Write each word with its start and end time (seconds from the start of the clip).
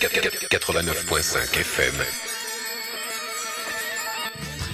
89.5 0.00 1.60
FM. 1.60 1.94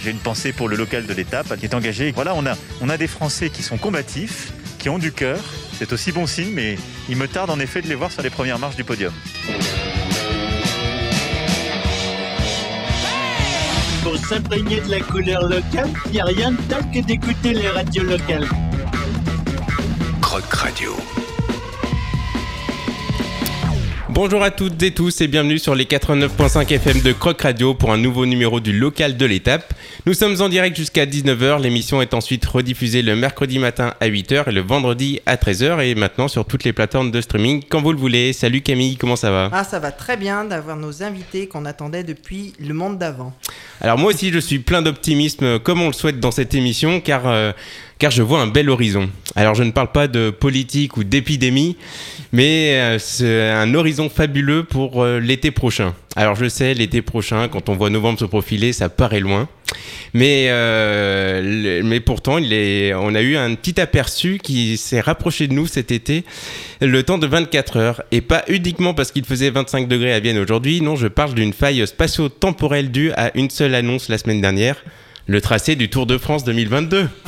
J'ai 0.00 0.10
une 0.12 0.18
pensée 0.18 0.52
pour 0.52 0.68
le 0.68 0.76
local 0.76 1.04
de 1.04 1.12
l'étape 1.12 1.58
qui 1.58 1.64
est 1.64 1.74
engagé. 1.74 2.12
Voilà, 2.12 2.32
on 2.36 2.46
a, 2.46 2.54
on 2.80 2.88
a 2.88 2.96
des 2.96 3.08
Français 3.08 3.50
qui 3.50 3.64
sont 3.64 3.76
combatifs, 3.76 4.52
qui 4.78 4.88
ont 4.88 4.98
du 4.98 5.10
cœur. 5.10 5.40
C'est 5.76 5.92
aussi 5.92 6.12
bon 6.12 6.28
signe, 6.28 6.52
mais 6.52 6.78
il 7.08 7.16
me 7.16 7.26
tarde 7.26 7.50
en 7.50 7.58
effet 7.58 7.82
de 7.82 7.88
les 7.88 7.96
voir 7.96 8.12
sur 8.12 8.22
les 8.22 8.30
premières 8.30 8.60
marches 8.60 8.76
du 8.76 8.84
podium. 8.84 9.12
Pour 14.04 14.16
s'imprégner 14.18 14.80
de 14.80 14.90
la 14.92 15.00
couleur 15.00 15.42
locale, 15.42 15.90
il 16.06 16.12
n'y 16.12 16.20
a 16.20 16.24
rien 16.24 16.52
de 16.52 16.62
tel 16.68 16.88
que 16.92 17.04
d'écouter 17.04 17.52
les 17.52 17.68
radios 17.68 18.04
locales. 18.04 18.48
Croc 20.20 20.54
Radio. 20.54 20.96
Bonjour 24.16 24.42
à 24.42 24.50
toutes 24.50 24.82
et 24.82 24.92
tous 24.92 25.20
et 25.20 25.28
bienvenue 25.28 25.58
sur 25.58 25.74
les 25.74 25.84
89.5 25.84 26.72
FM 26.72 27.02
de 27.02 27.12
Croc 27.12 27.42
Radio 27.42 27.74
pour 27.74 27.92
un 27.92 27.98
nouveau 27.98 28.24
numéro 28.24 28.60
du 28.60 28.72
local 28.72 29.18
de 29.18 29.26
l'étape. 29.26 29.74
Nous 30.06 30.14
sommes 30.14 30.40
en 30.40 30.48
direct 30.48 30.74
jusqu'à 30.74 31.04
19h, 31.04 31.60
l'émission 31.60 32.00
est 32.00 32.14
ensuite 32.14 32.46
rediffusée 32.46 33.02
le 33.02 33.14
mercredi 33.14 33.58
matin 33.58 33.92
à 34.00 34.08
8h 34.08 34.48
et 34.48 34.52
le 34.52 34.62
vendredi 34.62 35.20
à 35.26 35.36
13h 35.36 35.84
et 35.84 35.94
maintenant 35.94 36.28
sur 36.28 36.46
toutes 36.46 36.64
les 36.64 36.72
plateformes 36.72 37.10
de 37.10 37.20
streaming 37.20 37.62
quand 37.68 37.82
vous 37.82 37.92
le 37.92 37.98
voulez. 37.98 38.32
Salut 38.32 38.62
Camille, 38.62 38.96
comment 38.96 39.16
ça 39.16 39.30
va? 39.30 39.50
Ah, 39.52 39.64
ça 39.64 39.80
va 39.80 39.92
très 39.92 40.16
bien 40.16 40.46
d'avoir 40.46 40.78
nos 40.78 41.02
invités 41.02 41.46
qu'on 41.46 41.66
attendait 41.66 42.02
depuis 42.02 42.54
le 42.58 42.72
monde 42.72 42.96
d'avant. 42.96 43.34
Alors 43.82 43.98
moi 43.98 44.14
aussi 44.14 44.32
je 44.32 44.38
suis 44.38 44.60
plein 44.60 44.80
d'optimisme 44.80 45.58
comme 45.58 45.82
on 45.82 45.88
le 45.88 45.92
souhaite 45.92 46.20
dans 46.20 46.30
cette 46.30 46.54
émission 46.54 47.00
car... 47.02 47.26
euh, 47.26 47.52
car 47.98 48.10
je 48.10 48.22
vois 48.22 48.40
un 48.40 48.46
bel 48.46 48.68
horizon. 48.68 49.08
Alors 49.34 49.54
je 49.54 49.62
ne 49.62 49.70
parle 49.70 49.92
pas 49.92 50.08
de 50.08 50.30
politique 50.30 50.96
ou 50.96 51.04
d'épidémie, 51.04 51.76
mais 52.32 52.74
euh, 52.74 52.98
c'est 52.98 53.50
un 53.50 53.74
horizon 53.74 54.08
fabuleux 54.08 54.64
pour 54.64 55.02
euh, 55.02 55.18
l'été 55.18 55.50
prochain. 55.50 55.94
Alors 56.14 56.34
je 56.34 56.48
sais, 56.48 56.74
l'été 56.74 57.02
prochain, 57.02 57.48
quand 57.48 57.68
on 57.68 57.74
voit 57.74 57.90
novembre 57.90 58.18
se 58.18 58.24
profiler, 58.24 58.72
ça 58.72 58.88
paraît 58.88 59.20
loin. 59.20 59.48
Mais, 60.14 60.46
euh, 60.48 61.82
mais 61.84 62.00
pourtant, 62.00 62.36
on 62.36 63.14
a 63.14 63.20
eu 63.20 63.36
un 63.36 63.54
petit 63.54 63.78
aperçu 63.80 64.38
qui 64.42 64.76
s'est 64.78 65.00
rapproché 65.00 65.48
de 65.48 65.52
nous 65.52 65.66
cet 65.66 65.90
été, 65.90 66.24
le 66.80 67.02
temps 67.02 67.18
de 67.18 67.26
24 67.26 67.76
heures. 67.76 68.02
Et 68.12 68.20
pas 68.22 68.44
uniquement 68.48 68.94
parce 68.94 69.10
qu'il 69.12 69.24
faisait 69.24 69.50
25 69.50 69.88
degrés 69.88 70.12
à 70.12 70.20
Vienne 70.20 70.38
aujourd'hui, 70.38 70.80
non, 70.80 70.96
je 70.96 71.08
parle 71.08 71.34
d'une 71.34 71.52
faille 71.52 71.86
spatio-temporelle 71.86 72.90
due 72.90 73.12
à 73.12 73.36
une 73.36 73.50
seule 73.50 73.74
annonce 73.74 74.08
la 74.08 74.16
semaine 74.16 74.40
dernière, 74.40 74.82
le 75.26 75.40
tracé 75.40 75.76
du 75.76 75.88
Tour 75.90 76.06
de 76.06 76.18
France 76.18 76.44
2022. 76.44 77.08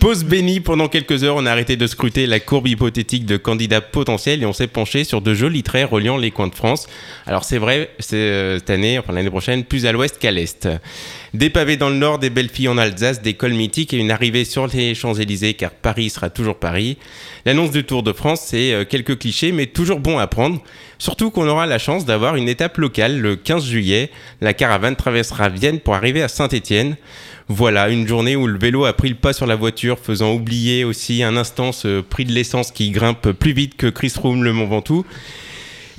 Pause 0.00 0.24
bénie, 0.24 0.60
pendant 0.60 0.88
quelques 0.88 1.24
heures, 1.24 1.36
on 1.36 1.44
a 1.44 1.50
arrêté 1.50 1.76
de 1.76 1.86
scruter 1.86 2.26
la 2.26 2.38
courbe 2.38 2.68
hypothétique 2.68 3.26
de 3.26 3.36
candidats 3.36 3.80
potentiels 3.80 4.42
et 4.42 4.46
on 4.46 4.52
s'est 4.52 4.68
penché 4.68 5.02
sur 5.02 5.20
de 5.20 5.34
jolis 5.34 5.64
traits 5.64 5.90
reliant 5.90 6.16
les 6.16 6.30
coins 6.30 6.46
de 6.46 6.54
France. 6.54 6.86
Alors 7.26 7.42
c'est 7.42 7.58
vrai, 7.58 7.90
c'est 7.98 8.16
euh, 8.16 8.58
cette 8.58 8.70
année, 8.70 8.98
enfin 8.98 9.12
l'année 9.12 9.30
prochaine, 9.30 9.64
plus 9.64 9.86
à 9.86 9.92
l'ouest 9.92 10.18
qu'à 10.18 10.30
l'est. 10.30 10.68
Des 11.34 11.50
pavés 11.50 11.76
dans 11.76 11.90
le 11.90 11.96
nord, 11.96 12.18
des 12.18 12.30
belles 12.30 12.48
filles 12.48 12.68
en 12.68 12.78
Alsace, 12.78 13.20
des 13.20 13.34
cols 13.34 13.52
mythiques 13.52 13.92
et 13.92 13.98
une 13.98 14.10
arrivée 14.10 14.46
sur 14.46 14.66
les 14.66 14.94
Champs-Élysées 14.94 15.54
car 15.54 15.72
Paris 15.72 16.08
sera 16.08 16.30
toujours 16.30 16.56
Paris. 16.56 16.96
L'annonce 17.44 17.70
du 17.70 17.84
Tour 17.84 18.02
de 18.02 18.14
France, 18.14 18.40
c'est 18.46 18.72
euh, 18.72 18.84
quelques 18.84 19.18
clichés 19.18 19.52
mais 19.52 19.66
toujours 19.66 20.00
bon 20.00 20.18
à 20.18 20.26
prendre. 20.26 20.62
Surtout 20.98 21.30
qu'on 21.30 21.46
aura 21.46 21.66
la 21.66 21.78
chance 21.78 22.06
d'avoir 22.06 22.36
une 22.36 22.48
étape 22.48 22.78
locale 22.78 23.20
le 23.20 23.36
15 23.36 23.66
juillet. 23.66 24.10
La 24.40 24.54
caravane 24.54 24.96
traversera 24.96 25.50
Vienne 25.50 25.80
pour 25.80 25.94
arriver 25.94 26.22
à 26.22 26.28
Saint-Étienne. 26.28 26.96
Voilà, 27.48 27.90
une 27.90 28.08
journée 28.08 28.34
où 28.34 28.46
le 28.46 28.58
vélo 28.58 28.84
a 28.84 28.94
pris 28.94 29.10
le 29.10 29.14
pas 29.14 29.32
sur 29.32 29.46
la 29.46 29.56
voiture, 29.56 29.98
faisant 29.98 30.32
oublier 30.34 30.84
aussi 30.84 31.22
un 31.22 31.36
instant 31.36 31.72
ce 31.72 32.00
prix 32.00 32.24
de 32.24 32.32
l'essence 32.32 32.72
qui 32.72 32.90
grimpe 32.90 33.32
plus 33.32 33.52
vite 33.52 33.76
que 33.76 33.86
Chris 33.86 34.10
Froome 34.10 34.44
le 34.44 34.52
Mont 34.52 34.66
Ventoux. 34.66 35.04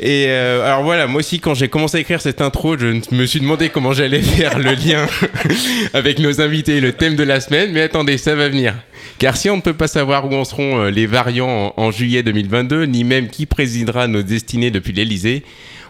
Et 0.01 0.27
euh, 0.29 0.65
alors 0.65 0.83
voilà, 0.83 1.07
moi 1.07 1.19
aussi 1.19 1.41
quand 1.41 1.53
j'ai 1.53 1.67
commencé 1.67 1.97
à 1.97 1.99
écrire 1.99 2.21
cette 2.21 2.39
intro, 2.39 2.77
je 2.77 3.01
me 3.13 3.25
suis 3.25 3.41
demandé 3.41 3.67
comment 3.69 3.91
j'allais 3.91 4.21
faire 4.21 4.57
le 4.57 4.71
lien 4.73 5.05
avec 5.93 6.19
nos 6.19 6.39
invités 6.39 6.77
et 6.77 6.81
le 6.81 6.93
thème 6.93 7.15
de 7.17 7.23
la 7.23 7.41
semaine, 7.41 7.71
mais 7.73 7.81
attendez, 7.81 8.17
ça 8.17 8.33
va 8.33 8.47
venir. 8.47 8.75
Car 9.17 9.35
si 9.35 9.49
on 9.49 9.57
ne 9.57 9.61
peut 9.61 9.73
pas 9.73 9.87
savoir 9.87 10.31
où 10.31 10.33
en 10.35 10.45
seront 10.45 10.79
euh, 10.79 10.89
les 10.89 11.05
variants 11.05 11.73
en, 11.77 11.83
en 11.83 11.91
juillet 11.91 12.23
2022, 12.23 12.85
ni 12.85 13.03
même 13.03 13.27
qui 13.27 13.45
présidera 13.45 14.07
nos 14.07 14.23
destinées 14.23 14.71
depuis 14.71 14.93
l'Elysée, 14.93 15.43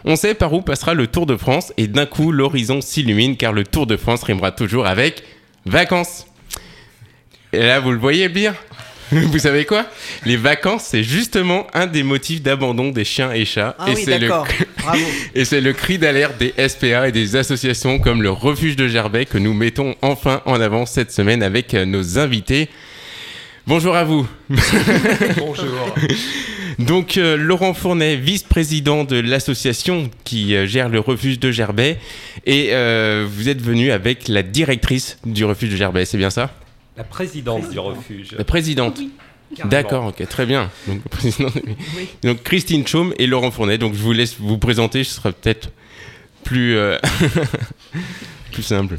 on 0.04 0.16
sait 0.16 0.34
par 0.34 0.52
où 0.54 0.62
passera 0.62 0.94
le 0.94 1.06
Tour 1.06 1.26
de 1.26 1.36
France 1.36 1.72
et 1.76 1.86
d'un 1.86 2.06
coup 2.06 2.32
l'horizon 2.32 2.80
s'illumine 2.80 3.36
car 3.36 3.52
le 3.52 3.64
Tour 3.64 3.86
de 3.86 3.96
France 3.96 4.24
rimera 4.24 4.50
toujours 4.50 4.86
avec 4.86 5.22
vacances. 5.66 6.26
Et 7.52 7.60
là, 7.60 7.80
vous 7.80 7.90
le 7.92 7.98
voyez 7.98 8.28
bien 8.28 8.54
Vous 9.32 9.38
savez 9.38 9.64
quoi? 9.64 9.86
Les 10.24 10.36
vacances, 10.36 10.84
c'est 10.84 11.02
justement 11.02 11.66
un 11.74 11.86
des 11.86 12.02
motifs 12.02 12.42
d'abandon 12.42 12.90
des 12.90 13.04
chiens 13.04 13.32
et 13.32 13.44
chats. 13.44 13.74
Ah 13.78 13.90
et 13.90 13.94
oui, 13.94 14.02
c'est 14.04 14.18
le. 14.18 14.28
Bravo. 14.78 15.04
et 15.34 15.44
c'est 15.44 15.60
le 15.60 15.72
cri 15.72 15.98
d'alerte 15.98 16.38
des 16.38 16.54
SPA 16.68 17.08
et 17.08 17.12
des 17.12 17.36
associations 17.36 17.98
comme 17.98 18.22
le 18.22 18.30
Refuge 18.30 18.76
de 18.76 18.88
Gerbet 18.88 19.26
que 19.26 19.36
nous 19.38 19.52
mettons 19.52 19.94
enfin 20.00 20.40
en 20.46 20.60
avant 20.60 20.86
cette 20.86 21.12
semaine 21.12 21.42
avec 21.42 21.74
euh, 21.74 21.84
nos 21.84 22.18
invités. 22.18 22.68
Bonjour 23.66 23.94
à 23.94 24.04
vous. 24.04 24.26
Bonjour. 25.36 25.94
Donc 26.80 27.18
euh, 27.18 27.36
Laurent 27.36 27.74
Fournet, 27.74 28.16
vice-président 28.16 29.04
de 29.04 29.20
l'association 29.20 30.10
qui 30.24 30.54
euh, 30.56 30.66
gère 30.66 30.88
le 30.88 30.98
refuge 30.98 31.38
de 31.38 31.50
Gerbet, 31.50 31.98
et 32.46 32.68
euh, 32.70 33.26
vous 33.30 33.48
êtes 33.48 33.60
venu 33.60 33.90
avec 33.90 34.28
la 34.28 34.42
directrice 34.42 35.18
du 35.26 35.44
refuge 35.44 35.70
de 35.70 35.76
Gerbet, 35.76 36.06
c'est 36.06 36.16
bien 36.16 36.30
ça? 36.30 36.50
La 37.00 37.04
présidente 37.04 37.70
du 37.70 37.78
refuge. 37.78 38.32
La 38.36 38.44
présidente. 38.44 39.00
D'accord, 39.64 40.08
ok, 40.08 40.28
très 40.28 40.44
bien. 40.44 40.70
Donc 42.22 42.42
Christine 42.42 42.86
Chaume 42.86 43.14
et 43.16 43.26
Laurent 43.26 43.50
Fournet. 43.50 43.78
Donc 43.78 43.94
je 43.94 44.02
vous 44.02 44.12
laisse 44.12 44.36
vous 44.38 44.58
présenter, 44.58 45.02
ce 45.02 45.14
sera 45.14 45.32
peut-être 45.32 45.70
plus 46.44 46.76
euh, 46.76 46.98
plus 48.52 48.62
simple. 48.62 48.98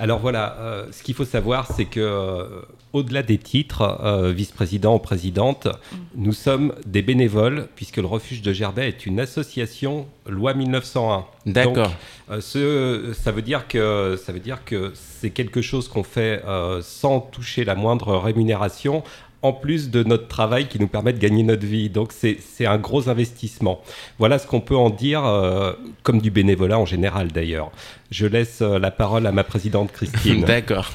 Alors 0.00 0.18
voilà, 0.18 0.56
euh, 0.58 0.86
ce 0.92 1.02
qu'il 1.02 1.14
faut 1.14 1.26
savoir, 1.26 1.70
c'est 1.76 1.84
que 1.84 2.00
euh, 2.00 2.62
au-delà 2.92 3.22
des 3.22 3.38
titres, 3.38 3.82
euh, 4.02 4.32
vice-président 4.32 4.96
ou 4.96 4.98
présidente, 4.98 5.68
nous 6.16 6.32
sommes 6.32 6.74
des 6.86 7.02
bénévoles, 7.02 7.68
puisque 7.76 7.98
le 7.98 8.06
refuge 8.06 8.42
de 8.42 8.52
Gerbet 8.52 8.88
est 8.88 9.06
une 9.06 9.20
association 9.20 10.06
loi 10.26 10.54
1901. 10.54 11.26
D'accord. 11.46 11.92
Euh, 12.30 12.40
ce, 12.40 13.12
ça 13.12 13.30
veut 13.30 13.42
dire 13.42 13.68
que 13.68 14.18
ça 14.24 14.32
veut 14.32 14.40
dire 14.40 14.64
que 14.64 14.92
c'est 14.94 15.30
quelque 15.30 15.62
chose 15.62 15.88
qu'on 15.88 16.02
fait 16.02 16.42
euh, 16.46 16.80
sans 16.82 17.20
toucher 17.20 17.64
la 17.64 17.74
moindre 17.74 18.16
rémunération. 18.16 19.04
En 19.42 19.52
plus 19.52 19.90
de 19.90 20.02
notre 20.02 20.28
travail 20.28 20.68
qui 20.68 20.78
nous 20.78 20.88
permet 20.88 21.12
de 21.12 21.18
gagner 21.18 21.42
notre 21.42 21.66
vie. 21.66 21.88
Donc 21.88 22.12
c'est 22.12 22.36
c'est 22.40 22.66
un 22.66 22.78
gros 22.78 23.08
investissement. 23.08 23.80
Voilà 24.18 24.38
ce 24.38 24.46
qu'on 24.46 24.60
peut 24.60 24.76
en 24.76 24.90
dire, 24.90 25.24
euh, 25.24 25.72
comme 26.02 26.20
du 26.20 26.30
bénévolat 26.30 26.78
en 26.78 26.86
général 26.86 27.28
d'ailleurs. 27.28 27.70
Je 28.10 28.26
laisse 28.26 28.60
euh, 28.60 28.78
la 28.78 28.90
parole 28.90 29.26
à 29.26 29.32
ma 29.32 29.44
présidente 29.44 29.92
Christine. 29.92 30.44
D'accord. 30.46 30.90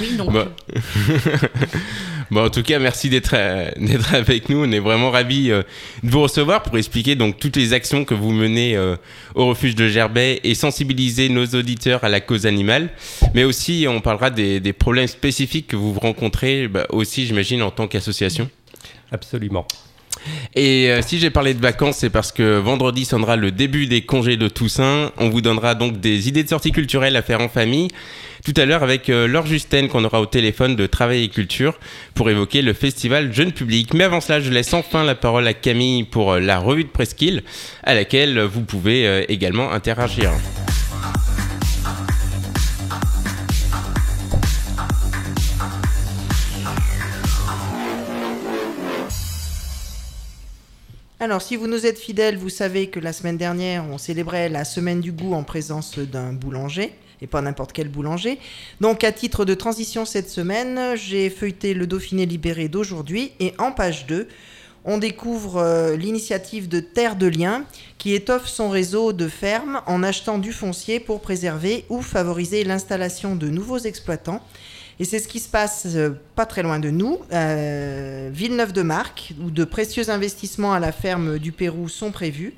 Oui. 0.00 0.16
Bon. 0.18 0.32
bon, 2.30 2.44
en 2.46 2.50
tout 2.50 2.62
cas, 2.62 2.78
merci 2.78 3.08
d'être 3.08 3.34
euh, 3.34 3.70
d'être 3.76 4.14
avec 4.14 4.48
nous. 4.48 4.64
On 4.64 4.70
est 4.72 4.78
vraiment 4.78 5.10
ravis 5.10 5.50
euh, 5.50 5.62
de 6.02 6.10
vous 6.10 6.22
recevoir 6.22 6.62
pour 6.62 6.76
expliquer 6.78 7.14
donc 7.14 7.38
toutes 7.38 7.56
les 7.56 7.72
actions 7.72 8.04
que 8.04 8.14
vous 8.14 8.30
menez 8.30 8.76
euh, 8.76 8.96
au 9.34 9.46
refuge 9.46 9.74
de 9.74 9.88
Gerbet 9.88 10.40
et 10.44 10.54
sensibiliser 10.54 11.28
nos 11.28 11.46
auditeurs 11.46 12.04
à 12.04 12.08
la 12.08 12.20
cause 12.20 12.46
animale. 12.46 12.90
Mais 13.34 13.44
aussi, 13.44 13.86
on 13.88 14.00
parlera 14.00 14.30
des, 14.30 14.60
des 14.60 14.72
problèmes 14.72 15.08
spécifiques 15.08 15.68
que 15.68 15.76
vous 15.76 15.92
rencontrez 15.92 16.68
bah, 16.68 16.86
aussi, 16.90 17.26
j'imagine, 17.26 17.62
en 17.62 17.70
tant 17.70 17.86
qu'association. 17.86 18.48
Absolument. 19.12 19.66
Et 20.54 20.90
euh, 20.90 21.00
si 21.02 21.18
j'ai 21.18 21.30
parlé 21.30 21.54
de 21.54 21.60
vacances, 21.60 21.98
c'est 21.98 22.10
parce 22.10 22.32
que 22.32 22.58
vendredi 22.58 23.04
sonnera 23.04 23.36
le 23.36 23.50
début 23.50 23.86
des 23.86 24.02
congés 24.02 24.36
de 24.36 24.48
Toussaint. 24.48 25.12
On 25.18 25.28
vous 25.28 25.40
donnera 25.40 25.74
donc 25.74 26.00
des 26.00 26.28
idées 26.28 26.44
de 26.44 26.48
sorties 26.48 26.72
culturelles 26.72 27.16
à 27.16 27.22
faire 27.22 27.40
en 27.40 27.48
famille. 27.48 27.88
Tout 28.44 28.54
à 28.56 28.64
l'heure 28.64 28.82
avec 28.82 29.10
euh, 29.10 29.28
Laure 29.28 29.44
Justine 29.44 29.88
qu'on 29.88 30.02
aura 30.04 30.20
au 30.20 30.26
téléphone 30.26 30.74
de 30.74 30.86
Travail 30.86 31.24
et 31.24 31.28
Culture 31.28 31.78
pour 32.14 32.30
évoquer 32.30 32.62
le 32.62 32.72
festival 32.72 33.34
Jeune 33.34 33.52
Public. 33.52 33.92
Mais 33.92 34.04
avant 34.04 34.22
cela, 34.22 34.40
je 34.40 34.50
laisse 34.50 34.72
enfin 34.72 35.04
la 35.04 35.14
parole 35.14 35.46
à 35.46 35.52
Camille 35.52 36.04
pour 36.04 36.32
euh, 36.32 36.40
la 36.40 36.58
revue 36.58 36.84
de 36.84 36.88
Presqu'île 36.88 37.42
à 37.82 37.94
laquelle 37.94 38.40
vous 38.40 38.62
pouvez 38.62 39.06
euh, 39.06 39.24
également 39.28 39.70
interagir. 39.72 40.32
Alors, 51.22 51.42
si 51.42 51.56
vous 51.56 51.66
nous 51.66 51.84
êtes 51.84 51.98
fidèles, 51.98 52.38
vous 52.38 52.48
savez 52.48 52.86
que 52.86 52.98
la 52.98 53.12
semaine 53.12 53.36
dernière, 53.36 53.84
on 53.84 53.98
célébrait 53.98 54.48
la 54.48 54.64
semaine 54.64 55.02
du 55.02 55.12
goût 55.12 55.34
en 55.34 55.42
présence 55.42 55.98
d'un 55.98 56.32
boulanger, 56.32 56.94
et 57.22 57.26
pas 57.26 57.42
n'importe 57.42 57.72
quel 57.72 57.88
boulanger. 57.88 58.38
Donc, 58.80 59.04
à 59.04 59.12
titre 59.12 59.44
de 59.44 59.54
transition 59.54 60.04
cette 60.04 60.30
semaine, 60.30 60.96
j'ai 60.96 61.30
feuilleté 61.30 61.74
le 61.74 61.86
Dauphiné 61.86 62.26
libéré 62.26 62.68
d'aujourd'hui, 62.68 63.32
et 63.40 63.54
en 63.58 63.72
page 63.72 64.06
2, 64.06 64.28
on 64.84 64.98
découvre 64.98 65.58
euh, 65.58 65.96
l'initiative 65.96 66.68
de 66.68 66.80
Terre 66.80 67.16
de 67.16 67.26
Liens, 67.26 67.64
qui 67.98 68.14
étoffe 68.14 68.46
son 68.46 68.70
réseau 68.70 69.12
de 69.12 69.28
fermes 69.28 69.82
en 69.86 70.02
achetant 70.02 70.38
du 70.38 70.52
foncier 70.52 71.00
pour 71.00 71.20
préserver 71.20 71.84
ou 71.90 72.00
favoriser 72.00 72.64
l'installation 72.64 73.36
de 73.36 73.48
nouveaux 73.48 73.78
exploitants. 73.78 74.42
Et 74.98 75.04
c'est 75.04 75.18
ce 75.18 75.28
qui 75.28 75.40
se 75.40 75.48
passe 75.48 75.86
euh, 75.94 76.10
pas 76.34 76.46
très 76.46 76.62
loin 76.62 76.78
de 76.78 76.90
nous, 76.90 77.18
euh, 77.32 78.30
Villeneuve-de-Marque, 78.32 79.34
où 79.42 79.50
de 79.50 79.64
précieux 79.64 80.10
investissements 80.10 80.72
à 80.72 80.80
la 80.80 80.92
ferme 80.92 81.38
du 81.38 81.52
Pérou 81.52 81.88
sont 81.88 82.10
prévus. 82.10 82.54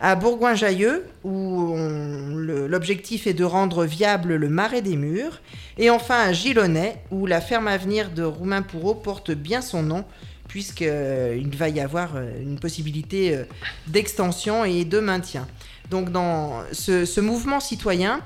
À 0.00 0.14
Bourgoin-Jallieu, 0.14 1.06
où 1.24 1.74
l'objectif 1.76 3.26
est 3.26 3.34
de 3.34 3.44
rendre 3.44 3.84
viable 3.84 4.36
le 4.36 4.48
marais 4.48 4.82
des 4.82 4.96
murs. 4.96 5.40
Et 5.76 5.90
enfin 5.90 6.20
à 6.20 6.32
Gilonnet, 6.32 7.02
où 7.10 7.26
la 7.26 7.40
ferme 7.40 7.68
à 7.68 7.76
venir 7.76 8.10
de 8.10 8.22
Roumain 8.22 8.62
Pourreau 8.62 8.94
porte 8.94 9.32
bien 9.32 9.60
son 9.60 9.82
nom, 9.82 10.04
puisqu'il 10.46 11.56
va 11.56 11.68
y 11.68 11.80
avoir 11.80 12.16
euh, 12.16 12.40
une 12.40 12.58
possibilité 12.58 13.36
euh, 13.36 13.44
d'extension 13.86 14.64
et 14.64 14.84
de 14.86 14.98
maintien. 14.98 15.46
Donc 15.90 16.10
dans 16.10 16.62
ce, 16.72 17.20
mouvement 17.20 17.60
citoyen 17.60 18.20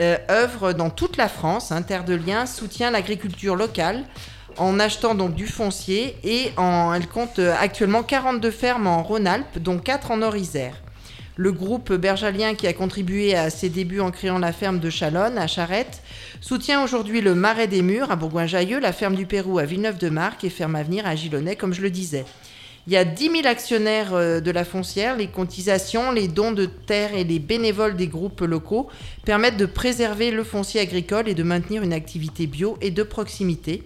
euh, 0.00 0.16
œuvre 0.30 0.72
dans 0.72 0.90
toute 0.90 1.16
la 1.16 1.28
France, 1.28 1.72
hein, 1.72 1.82
Terre 1.82 2.04
de 2.04 2.14
Liens 2.14 2.46
soutient 2.46 2.90
l'agriculture 2.90 3.56
locale 3.56 4.04
en 4.58 4.78
achetant 4.78 5.14
donc 5.14 5.34
du 5.34 5.46
foncier 5.46 6.16
et 6.24 6.52
en, 6.56 6.92
elle 6.94 7.08
compte 7.08 7.38
euh, 7.38 7.54
actuellement 7.58 8.02
42 8.02 8.50
fermes 8.50 8.86
en 8.86 9.02
Rhône-Alpes, 9.02 9.58
dont 9.58 9.78
4 9.78 10.10
en 10.10 10.16
Nord-Isère. 10.18 10.74
Le 11.38 11.52
groupe 11.52 11.92
bergalien 11.92 12.54
qui 12.54 12.66
a 12.66 12.72
contribué 12.72 13.34
à 13.34 13.50
ses 13.50 13.68
débuts 13.68 14.00
en 14.00 14.10
créant 14.10 14.38
la 14.38 14.54
ferme 14.54 14.80
de 14.80 14.88
Chalonne 14.88 15.36
à 15.36 15.46
Charette 15.46 16.02
soutient 16.40 16.82
aujourd'hui 16.82 17.20
le 17.20 17.34
Marais 17.34 17.66
des 17.66 17.82
Murs 17.82 18.10
à 18.10 18.16
Bourgoin-Jallieu, 18.16 18.80
la 18.80 18.94
ferme 18.94 19.14
du 19.14 19.26
Pérou 19.26 19.58
à 19.58 19.66
Villeneuve-de-Marque 19.66 20.44
et 20.44 20.50
Ferme 20.50 20.76
Avenir 20.76 21.06
à 21.06 21.14
Gilonnet, 21.14 21.54
comme 21.54 21.74
je 21.74 21.82
le 21.82 21.90
disais. 21.90 22.24
Il 22.86 22.94
y 22.94 22.96
a 22.96 23.04
10 23.04 23.30
000 23.30 23.46
actionnaires 23.46 24.14
euh, 24.14 24.40
de 24.40 24.50
la 24.50 24.64
foncière. 24.64 25.14
Les 25.14 25.26
cotisations, 25.26 26.10
les 26.10 26.28
dons 26.28 26.52
de 26.52 26.64
terre 26.64 27.14
et 27.14 27.24
les 27.24 27.38
bénévoles 27.38 27.96
des 27.96 28.06
groupes 28.06 28.40
locaux 28.40 28.88
permettent 29.26 29.58
de 29.58 29.66
préserver 29.66 30.30
le 30.30 30.42
foncier 30.42 30.80
agricole 30.80 31.28
et 31.28 31.34
de 31.34 31.42
maintenir 31.42 31.82
une 31.82 31.92
activité 31.92 32.46
bio 32.46 32.78
et 32.80 32.90
de 32.90 33.02
proximité. 33.02 33.82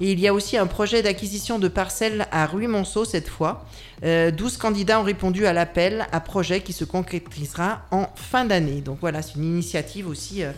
Et 0.00 0.12
il 0.12 0.20
y 0.20 0.28
a 0.28 0.34
aussi 0.34 0.58
un 0.58 0.66
projet 0.66 1.02
d'acquisition 1.02 1.58
de 1.58 1.68
parcelles 1.68 2.26
à 2.30 2.46
Ruy-Monceau 2.46 3.06
cette 3.06 3.28
fois. 3.28 3.64
Euh, 4.04 4.30
12 4.30 4.58
candidats 4.58 5.00
ont 5.00 5.04
répondu 5.04 5.46
à 5.46 5.54
l'appel 5.54 6.06
à 6.12 6.20
projet 6.20 6.60
qui 6.60 6.74
se 6.74 6.84
concrétisera 6.84 7.82
en 7.90 8.08
fin 8.14 8.44
d'année. 8.44 8.82
Donc 8.82 8.98
voilà, 9.00 9.22
c'est 9.22 9.36
une 9.36 9.44
initiative 9.44 10.06
aussi 10.06 10.42
euh, 10.42 10.52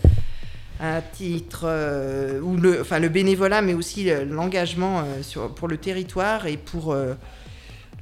à 0.81 1.03
titre 1.03 1.63
euh, 1.65 2.41
où 2.41 2.57
le, 2.57 2.81
enfin, 2.81 2.99
le 2.99 3.09
bénévolat, 3.09 3.63
mais 3.63 3.75
aussi 3.75 4.11
euh, 4.11 4.25
l'engagement 4.25 5.05
pour 5.55 5.69
le 5.69 5.77
territoire 5.77 6.47
et 6.47 6.57
pour 6.57 6.97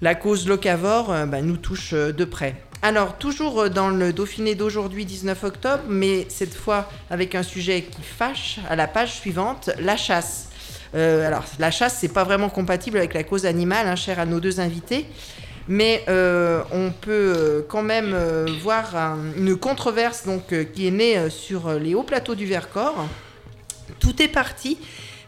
la 0.00 0.14
cause 0.14 0.46
locavore 0.48 1.08
bah, 1.26 1.42
nous 1.42 1.56
touche 1.58 1.92
de 1.92 2.24
près. 2.24 2.56
Alors, 2.82 3.16
toujours 3.16 3.70
dans 3.70 3.88
le 3.88 4.12
Dauphiné 4.12 4.54
d'aujourd'hui, 4.54 5.04
19 5.04 5.44
octobre, 5.44 5.82
mais 5.88 6.26
cette 6.28 6.54
fois 6.54 6.88
avec 7.10 7.34
un 7.34 7.42
sujet 7.42 7.82
qui 7.82 8.02
fâche, 8.02 8.60
à 8.68 8.76
la 8.76 8.86
page 8.86 9.14
suivante, 9.14 9.70
la 9.80 9.96
chasse. 9.96 10.50
Euh, 10.94 11.26
alors, 11.26 11.44
la 11.58 11.70
chasse, 11.70 11.96
c'est 12.00 12.08
pas 12.12 12.24
vraiment 12.24 12.48
compatible 12.48 12.96
avec 12.98 13.14
la 13.14 13.22
cause 13.24 13.46
animale, 13.46 13.86
hein, 13.88 13.96
chère 13.96 14.18
à 14.20 14.26
nos 14.26 14.40
deux 14.40 14.60
invités, 14.60 15.06
mais 15.68 16.04
euh, 16.08 16.62
on 16.72 16.90
peut 16.90 17.34
euh, 17.36 17.62
quand 17.68 17.82
même 17.82 18.16
voir 18.62 18.94
un- 18.96 19.18
une 19.36 19.56
controverse 19.56 20.24
donc, 20.26 20.54
qui 20.72 20.86
est 20.86 20.90
née 20.92 21.28
sur 21.30 21.72
les 21.74 21.94
hauts 21.94 22.02
plateaux 22.04 22.34
du 22.34 22.46
Vercors. 22.46 23.06
Tout 24.00 24.22
est 24.22 24.28
parti 24.28 24.78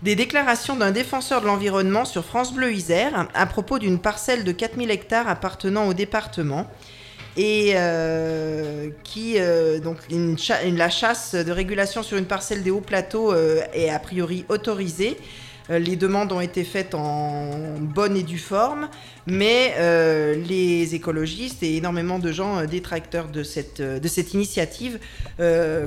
des 0.03 0.15
déclarations 0.15 0.77
d'un 0.77 0.93
défenseur 0.93 1.41
de 1.41 1.47
l'environnement 1.47 2.05
sur 2.05 2.25
France 2.25 2.53
Bleu 2.55 2.73
Isère 2.73 3.27
à 3.35 3.47
propos 3.47 3.79
d'une 3.81 3.99
parcelle 3.99 4.45
de 4.45 4.53
4000 4.53 4.91
hectares 4.93 5.29
appartenant 5.29 5.89
au 5.89 5.95
département 5.95 6.69
et 7.37 7.75
qui 9.05 9.37
donc 9.83 9.97
la 10.77 10.89
chasse 10.91 11.35
de 11.35 11.51
régulation 11.53 12.03
sur 12.03 12.17
une 12.17 12.27
parcelle 12.27 12.63
des 12.63 12.71
hauts 12.71 12.81
plateaux 12.81 13.35
est 13.35 13.91
a 13.91 13.99
priori 13.99 14.45
autorisée. 14.49 15.17
Euh, 15.71 15.79
les 15.79 15.97
demandes 15.97 16.33
ont 16.33 16.41
été 16.41 16.65
faites 16.65 16.95
en 16.95 17.51
bonne 17.81 18.17
et 18.17 18.23
due 18.23 18.39
forme, 18.39 18.89
mais 19.27 19.75
euh, 19.77 20.35
les 20.35 20.95
écologistes 20.95 21.63
et 21.63 21.77
énormément 21.77 22.19
de 22.19 22.33
gens 22.33 22.59
euh, 22.59 22.67
détracteurs 22.67 23.29
de 23.29 23.43
cette, 23.43 23.83
initiative 24.35 24.99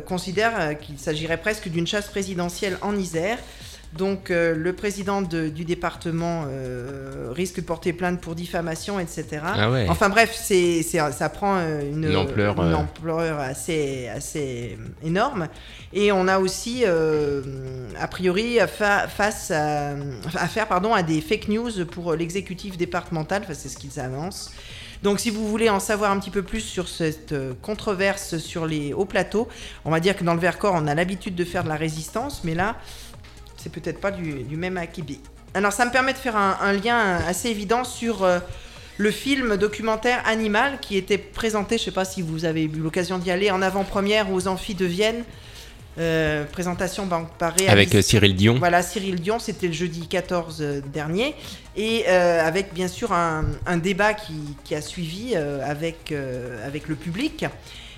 considèrent 0.05 0.77
qu'il 0.79 0.97
s'agirait 0.97 1.39
presque 1.39 1.69
d'une 1.69 1.87
chasse 1.87 2.07
présidentielle 2.07 2.77
en 2.81 2.95
Isère. 2.95 3.37
Donc 3.97 4.31
euh, 4.31 4.55
le 4.55 4.71
président 4.73 5.21
de- 5.21 5.49
du 5.49 5.65
département 5.65 6.45
euh, 6.47 7.29
risque 7.35 7.57
de 7.57 7.61
porter 7.61 7.91
plainte 7.91 8.21
pour 8.21 8.35
diffamation, 8.35 8.99
etc. 9.01 9.25
Ah 9.43 9.69
ouais. 9.69 9.85
Enfin 9.89 10.07
bref, 10.07 10.33
c'est, 10.41 10.81
ça 10.83 11.27
prend 11.29 11.57
euh, 11.57 11.81
une, 11.81 12.05
Une 12.05 12.15
ampleur, 12.15 12.55
une 12.63 12.73
ampleur 12.73 13.39
assez, 13.39 14.07
assez 14.07 14.77
énorme. 15.03 15.47
Et 15.91 16.13
on 16.13 16.29
a 16.29 16.39
aussi, 16.39 16.83
euh, 16.85 17.41
a 17.99 18.07
priori, 18.07 18.59
fa- 18.67 19.09
face 19.09 19.51
à, 19.51 19.89
à 20.35 20.47
faire 20.47 20.67
pardon, 20.67 20.93
à 20.93 21.03
des 21.03 21.19
fake 21.19 21.49
news 21.49 21.85
pour 21.85 22.13
l'exécutif 22.15 22.77
départemental, 22.77 23.41
enfin, 23.43 23.53
c'est 23.53 23.67
ce 23.69 23.77
qu'ils 23.77 23.99
avancent. 23.99 24.51
Donc 25.03 25.19
si 25.19 25.31
vous 25.31 25.47
voulez 25.49 25.67
en 25.69 25.79
savoir 25.79 26.11
un 26.11 26.19
petit 26.19 26.29
peu 26.29 26.43
plus 26.43 26.61
sur 26.61 26.87
cette 26.87 27.33
controverse 27.63 28.37
sur 28.37 28.67
les 28.67 28.93
hauts 28.93 29.05
plateaux, 29.05 29.47
on 29.83 29.89
va 29.89 29.99
dire 29.99 30.15
que 30.15 30.23
dans 30.23 30.35
le 30.35 30.39
Vercors, 30.39 30.75
on 30.75 30.85
a 30.87 30.93
l'habitude 30.95 31.33
de 31.35 31.43
faire 31.43 31.63
de 31.63 31.69
la 31.69 31.75
résistance, 31.75 32.43
mais 32.43 32.53
là, 32.53 32.75
c'est 33.61 33.71
peut-être 33.71 33.99
pas 33.99 34.11
du, 34.11 34.43
du 34.43 34.55
même 34.55 34.77
acabit. 34.77 35.19
Alors 35.53 35.73
ça 35.73 35.85
me 35.85 35.91
permet 35.91 36.13
de 36.13 36.17
faire 36.17 36.35
un, 36.37 36.57
un 36.61 36.73
lien 36.73 37.17
assez 37.27 37.49
évident 37.49 37.83
sur 37.83 38.23
euh, 38.23 38.39
le 38.97 39.11
film 39.11 39.57
documentaire 39.57 40.21
Animal 40.25 40.79
qui 40.81 40.95
était 40.97 41.17
présenté, 41.17 41.77
je 41.77 41.83
sais 41.83 41.91
pas 41.91 42.05
si 42.05 42.21
vous 42.21 42.45
avez 42.45 42.63
eu 42.63 42.67
l'occasion 42.69 43.17
d'y 43.17 43.31
aller, 43.31 43.51
en 43.51 43.61
avant-première 43.61 44.31
aux 44.31 44.47
Amphis 44.47 44.75
de 44.75 44.85
Vienne. 44.85 45.23
Euh, 45.97 46.45
présentation 46.45 47.05
par, 47.05 47.27
par 47.31 47.53
réalis- 47.53 47.67
Avec 47.69 47.93
euh, 47.95 48.01
Cyril 48.01 48.33
Dion. 48.33 48.55
voilà, 48.59 48.81
Cyril 48.81 49.19
Dion, 49.19 49.39
c'était 49.39 49.67
le 49.67 49.73
jeudi 49.73 50.07
14 50.07 50.59
euh, 50.61 50.79
dernier. 50.93 51.35
Et 51.75 52.05
avec 52.07 52.73
bien 52.73 52.87
sûr 52.87 53.11
un, 53.11 53.43
un 53.65 53.75
débat 53.77 54.13
qui, 54.13 54.33
qui 54.63 54.73
a 54.75 54.81
suivi 54.81 55.35
avec, 55.35 56.13
avec 56.65 56.87
le 56.89 56.95
public. 56.95 57.45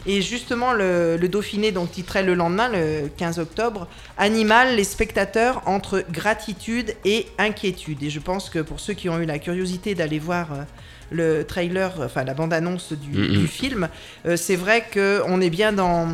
Et 0.05 0.21
justement, 0.21 0.73
le, 0.73 1.17
le 1.17 1.29
Dauphiné 1.29 1.71
donc, 1.71 1.91
titrait 1.91 2.23
le 2.23 2.33
lendemain, 2.33 2.69
le 2.69 3.09
15 3.17 3.39
octobre, 3.39 3.87
Animal, 4.17 4.75
les 4.75 4.83
spectateurs 4.83 5.61
entre 5.65 6.03
gratitude 6.11 6.93
et 7.05 7.27
inquiétude. 7.37 8.03
Et 8.03 8.09
je 8.09 8.19
pense 8.19 8.49
que 8.49 8.59
pour 8.59 8.79
ceux 8.79 8.93
qui 8.93 9.09
ont 9.09 9.19
eu 9.19 9.25
la 9.25 9.39
curiosité 9.39 9.95
d'aller 9.95 10.19
voir 10.19 10.53
euh, 10.53 10.63
le 11.11 11.43
trailer, 11.45 11.93
enfin 11.99 12.23
la 12.23 12.33
bande-annonce 12.33 12.93
du, 12.93 13.27
du 13.27 13.47
film, 13.47 13.87
euh, 14.25 14.35
c'est 14.35 14.55
vrai 14.55 14.85
qu'on 14.93 15.39
est 15.41 15.49
bien 15.49 15.71
dans, 15.71 16.07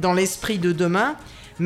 dans 0.00 0.12
l'esprit 0.12 0.58
de 0.58 0.72
demain 0.72 1.16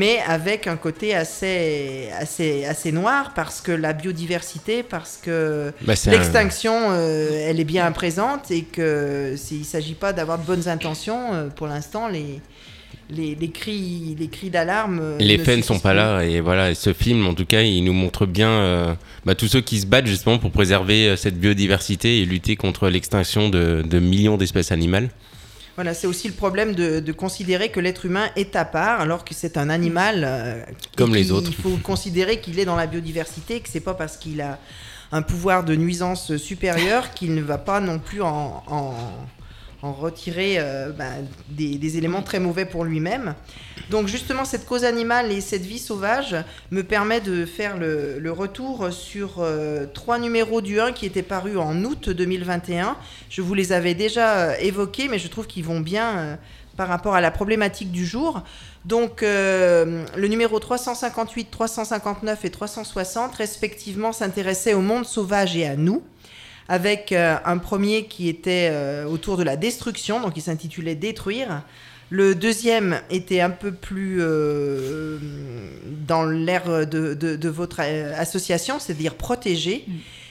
mais 0.00 0.18
avec 0.28 0.66
un 0.66 0.76
côté 0.76 1.14
assez, 1.14 2.08
assez, 2.18 2.64
assez 2.66 2.92
noir 2.92 3.32
parce 3.34 3.60
que 3.62 3.72
la 3.72 3.92
biodiversité, 3.94 4.82
parce 4.82 5.18
que 5.24 5.72
Bah, 5.86 5.94
un- 6.06 6.10
l'extinction, 6.10 6.74
euh, 6.90 7.48
elle 7.48 7.58
est 7.60 7.64
bien 7.76 7.90
présente 7.92 8.50
et 8.50 8.62
que 8.62 9.34
s'il 9.36 9.60
ne 9.60 9.64
s'agit 9.64 9.94
pas 9.94 10.12
d'avoir 10.12 10.38
de 10.38 10.44
bonnes 10.44 10.68
intentions, 10.68 11.22
euh, 11.32 11.48
pour 11.48 11.66
l'instant, 11.66 12.08
les, 12.08 12.40
les, 13.08 13.34
les 13.36 13.50
cris, 13.50 14.16
les 14.18 14.28
cris 14.28 14.50
d'alarme. 14.50 14.98
euh, 15.00 15.16
Les 15.18 15.38
faits 15.38 15.56
ne 15.58 15.62
sont 15.62 15.78
pas 15.78 15.94
là 15.94 16.22
et 16.24 16.40
voilà, 16.40 16.70
et 16.72 16.74
ce 16.74 16.92
film 16.92 17.26
en 17.26 17.34
tout 17.34 17.46
cas 17.46 17.62
il 17.62 17.82
nous 17.84 17.92
montre 17.92 18.26
bien 18.26 18.50
euh, 18.50 18.94
bah, 19.24 19.34
tous 19.34 19.48
ceux 19.48 19.60
qui 19.62 19.80
se 19.80 19.86
battent 19.86 20.08
justement 20.08 20.38
pour 20.38 20.50
préserver 20.50 21.08
euh, 21.08 21.16
cette 21.16 21.38
biodiversité 21.38 22.20
et 22.20 22.24
lutter 22.26 22.56
contre 22.56 22.88
l'extinction 22.90 23.48
de, 23.48 23.82
de 23.82 23.98
millions 23.98 24.36
d'espèces 24.36 24.72
animales. 24.72 25.08
Voilà, 25.76 25.92
c'est 25.94 26.06
aussi 26.06 26.26
le 26.26 26.34
problème 26.34 26.74
de, 26.74 27.00
de 27.00 27.12
considérer 27.12 27.68
que 27.70 27.80
l'être 27.80 28.06
humain 28.06 28.28
est 28.34 28.56
à 28.56 28.64
part 28.64 29.00
alors 29.00 29.24
que 29.24 29.34
c'est 29.34 29.56
un 29.58 29.68
animal. 29.68 30.22
euh, 30.26 30.62
Comme 30.96 31.14
les 31.14 31.30
autres. 31.30 31.50
Il 31.50 31.62
faut 31.62 31.76
considérer 31.82 32.40
qu'il 32.40 32.58
est 32.58 32.64
dans 32.64 32.76
la 32.76 32.86
biodiversité, 32.86 33.60
que 33.60 33.68
c'est 33.68 33.80
pas 33.80 33.94
parce 33.94 34.16
qu'il 34.16 34.40
a 34.40 34.58
un 35.12 35.22
pouvoir 35.22 35.62
de 35.64 35.76
nuisance 35.76 36.36
supérieur 36.36 37.12
qu'il 37.12 37.34
ne 37.34 37.42
va 37.42 37.58
pas 37.58 37.80
non 37.80 37.98
plus 37.98 38.22
en, 38.22 38.62
en, 38.66 38.94
retirer 39.92 40.56
euh, 40.58 40.90
bah, 40.90 41.04
des, 41.48 41.98
éléments 41.98 42.22
très 42.22 42.40
mauvais 42.40 42.64
pour 42.64 42.84
lui-même. 42.84 43.34
Donc 43.90 44.08
justement, 44.08 44.44
cette 44.44 44.66
cause 44.66 44.84
animale 44.84 45.30
et 45.32 45.40
cette 45.40 45.62
vie 45.62 45.78
sauvage 45.78 46.36
me 46.70 46.82
permet 46.82 47.20
de 47.20 47.46
faire 47.46 47.76
le, 47.78 48.30
retour 48.30 48.92
sur 48.92 49.36
euh, 49.38 49.86
trois 49.92 50.18
numéros 50.18 50.60
du 50.60 50.80
1 50.80 50.92
qui 50.92 51.06
étaient 51.06 51.22
parus 51.22 51.56
en 51.56 51.84
août 51.84 52.10
2021. 52.10 52.96
Je 53.30 53.42
vous 53.42 53.54
les 53.54 53.72
avais 53.72 53.94
déjà 53.94 54.36
euh, 54.36 54.54
évoqués, 54.60 55.08
mais 55.08 55.18
je 55.18 55.28
trouve 55.28 55.46
qu'ils 55.46 55.64
vont 55.64 55.80
bien 55.80 56.38
par 56.76 56.88
rapport 56.88 57.14
à 57.14 57.20
la 57.20 57.30
problématique 57.30 57.90
du 57.90 58.04
jour. 58.04 58.42
Donc 58.84 59.22
le 59.22 60.26
numéro 60.28 60.60
358, 60.60 61.50
359 61.50 62.44
et 62.44 62.50
360 62.50 63.34
respectivement 63.34 64.12
s'intéressaient 64.12 64.74
au 64.74 64.80
monde 64.80 65.06
sauvage 65.06 65.56
et 65.56 65.66
à 65.66 65.76
nous 65.76 66.02
avec 66.68 67.12
euh, 67.12 67.36
un 67.44 67.58
premier 67.58 68.06
qui 68.06 68.28
était 68.28 68.68
euh, 68.72 69.04
autour 69.06 69.36
de 69.36 69.42
la 69.42 69.56
destruction, 69.56 70.20
donc 70.20 70.32
il 70.36 70.42
s'intitulait 70.42 70.94
Détruire. 70.94 71.62
Le 72.10 72.34
deuxième 72.36 73.00
était 73.10 73.40
un 73.40 73.50
peu 73.50 73.72
plus 73.72 74.18
euh, 74.20 75.18
dans 76.06 76.24
l'air 76.24 76.86
de, 76.86 77.14
de- 77.14 77.36
de 77.36 77.48
votre 77.48 77.80
association, 77.80 78.78
c'est-à-dire 78.78 79.14
protéger. 79.14 79.84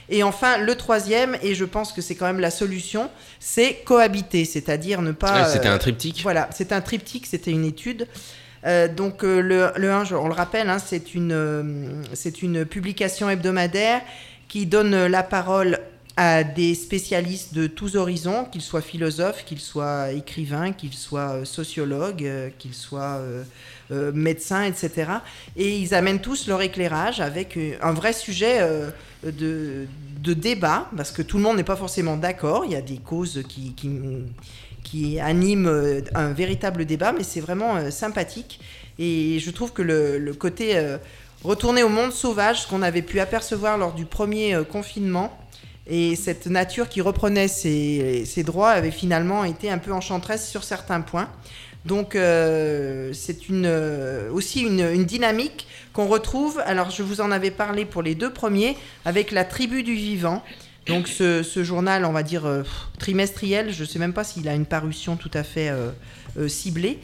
Et 0.07 0.23
enfin, 0.23 0.57
le 0.59 0.75
troisième, 0.75 1.35
et 1.41 1.55
je 1.55 1.65
pense 1.65 1.91
que 1.91 2.01
c'est 2.01 2.15
quand 2.15 2.27
même 2.27 2.39
la 2.39 2.51
solution, 2.51 3.09
c'est 3.39 3.77
cohabiter, 3.85 4.45
c'est-à-dire 4.45 5.01
ne 5.01 5.11
pas... 5.11 5.31
Ah, 5.33 5.49
C'était 5.49 5.67
un 5.67 5.77
triptyque. 5.79 6.19
voilà, 6.23 6.47
c'est 6.53 6.71
un 6.71 6.81
triptyque, 6.81 7.25
c'était 7.25 7.51
une 7.51 7.65
étude. 7.65 8.07
Euh, 8.65 8.87
donc 8.87 9.23
euh, 9.23 9.41
le, 9.41 9.71
le 9.75 9.91
1, 9.91 10.05
je- 10.05 10.15
on 10.15 10.27
le 10.27 10.33
rappelle, 10.33 10.69
hein, 10.69 10.77
c'est 10.79 11.13
une, 11.15 11.31
euh, 11.33 11.63
c'est 12.13 12.41
une 12.41 12.65
publication 12.65 13.29
hebdomadaire 13.29 14.01
qui 14.47 14.65
donne 14.65 15.07
la 15.07 15.23
parole 15.23 15.79
à 16.17 16.45
des 16.45 16.75
spécialistes 16.75 17.53
de 17.53 17.67
tous 17.67 17.98
horizons, 17.98 18.45
qu'ils 18.45 18.62
soient 18.62 18.81
philosophes, 18.81 19.43
qu'ils 19.43 19.60
soient 19.60 20.12
écrivains, 20.12 20.72
qu'ils 20.72 20.93
soient 20.93 21.34
euh, 21.34 21.45
sociologues, 21.45 22.24
euh, 22.24 22.50
qu'ils 22.57 22.74
soient 22.74 23.19
euh, 23.91 24.12
médecins, 24.13 24.63
etc. 24.63 25.12
Et 25.57 25.77
ils 25.77 25.93
amènent 25.93 26.22
tous 26.22 26.48
leur 26.48 26.62
éclairage 26.62 27.19
avec 27.19 27.60
un 27.81 27.91
vrai 27.91 28.13
sujet 28.13 28.60
de, 29.24 29.86
de 30.22 30.34
débat, 30.34 30.89
parce 30.98 31.12
que 31.12 31.22
tout 31.22 31.38
le 31.38 31.43
monde 31.43 31.57
n'est 31.57 31.63
pas 31.63 31.75
forcément 31.75 32.17
d'accord. 32.17 32.65
Il 32.65 32.72
y 32.72 32.75
a 32.75 32.81
des 32.81 32.98
causes 32.98 33.43
qui, 33.48 33.74
qui, 33.74 33.91
qui 34.84 35.19
animent 35.19 36.01
un 36.15 36.34
véritable 36.34 36.86
débat, 36.86 37.12
mais 37.12 37.24
c'est 37.24 37.41
vraiment 37.41 37.91
sympathique. 37.91 38.60
Et 38.98 39.38
je 39.38 39.51
trouve 39.51 39.72
que 39.72 39.84
le, 39.84 40.17
le 40.17 40.34
côté 40.34 40.84
retourner 41.43 41.84
au 41.84 41.89
monde 41.89 42.12
sauvage, 42.12 42.63
ce 42.63 42.67
qu'on 42.67 42.81
avait 42.81 43.03
pu 43.03 43.19
apercevoir 43.19 43.77
lors 43.77 43.93
du 43.93 44.05
premier 44.05 44.57
confinement, 44.67 45.38
et 45.87 46.15
cette 46.15 46.47
nature 46.47 46.89
qui 46.89 47.01
reprenait 47.01 47.47
ses, 47.47 48.43
droits 48.43 48.71
avait 48.71 48.91
finalement 48.91 49.43
été 49.43 49.69
un 49.69 49.77
peu 49.77 49.91
enchanteresse 49.91 50.49
sur 50.49 50.63
certains 50.63 51.01
points. 51.01 51.29
Donc 51.85 52.15
euh, 52.15 53.13
c'est 53.13 53.37
euh, 53.51 54.31
aussi 54.31 54.61
une, 54.61 55.03
dynamique 55.05 55.67
qu'on 55.93 56.07
retrouve, 56.07 56.59
alors 56.65 56.89
je 56.89 57.03
vous 57.03 57.21
en 57.21 57.29
avais 57.29 57.51
parlé 57.51 57.85
pour 57.85 58.01
les 58.01 58.15
deux 58.15 58.33
premiers, 58.33 58.75
avec 59.05 59.31
la 59.31 59.45
tribu 59.45 59.83
du 59.83 59.93
vivant. 59.93 60.43
Donc 60.87 61.07
ce, 61.07 61.43
journal, 61.63 62.05
on 62.05 62.11
va 62.11 62.23
dire 62.23 62.45
euh, 62.45 62.63
trimestriel, 62.97 63.71
je 63.71 63.81
ne 63.81 63.87
sais 63.87 63.99
même 63.99 64.13
pas 64.13 64.23
s'il 64.23 64.47
a 64.47 64.55
une 64.55 64.65
parution 64.65 65.15
tout 65.15 65.31
à 65.33 65.43
fait 65.43 65.71
ciblée. 66.47 66.99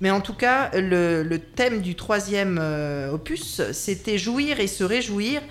Mais 0.00 0.10
en 0.10 0.20
tout 0.20 0.34
cas, 0.34 0.70
le, 0.74 1.36
thème 1.36 1.82
du 1.82 1.94
troisième 1.94 2.60
opus, 3.12 3.60
c'était 3.72 4.18
jouir 4.18 4.58
et 4.60 4.66
se 4.66 4.82
réjouir. 4.82 5.42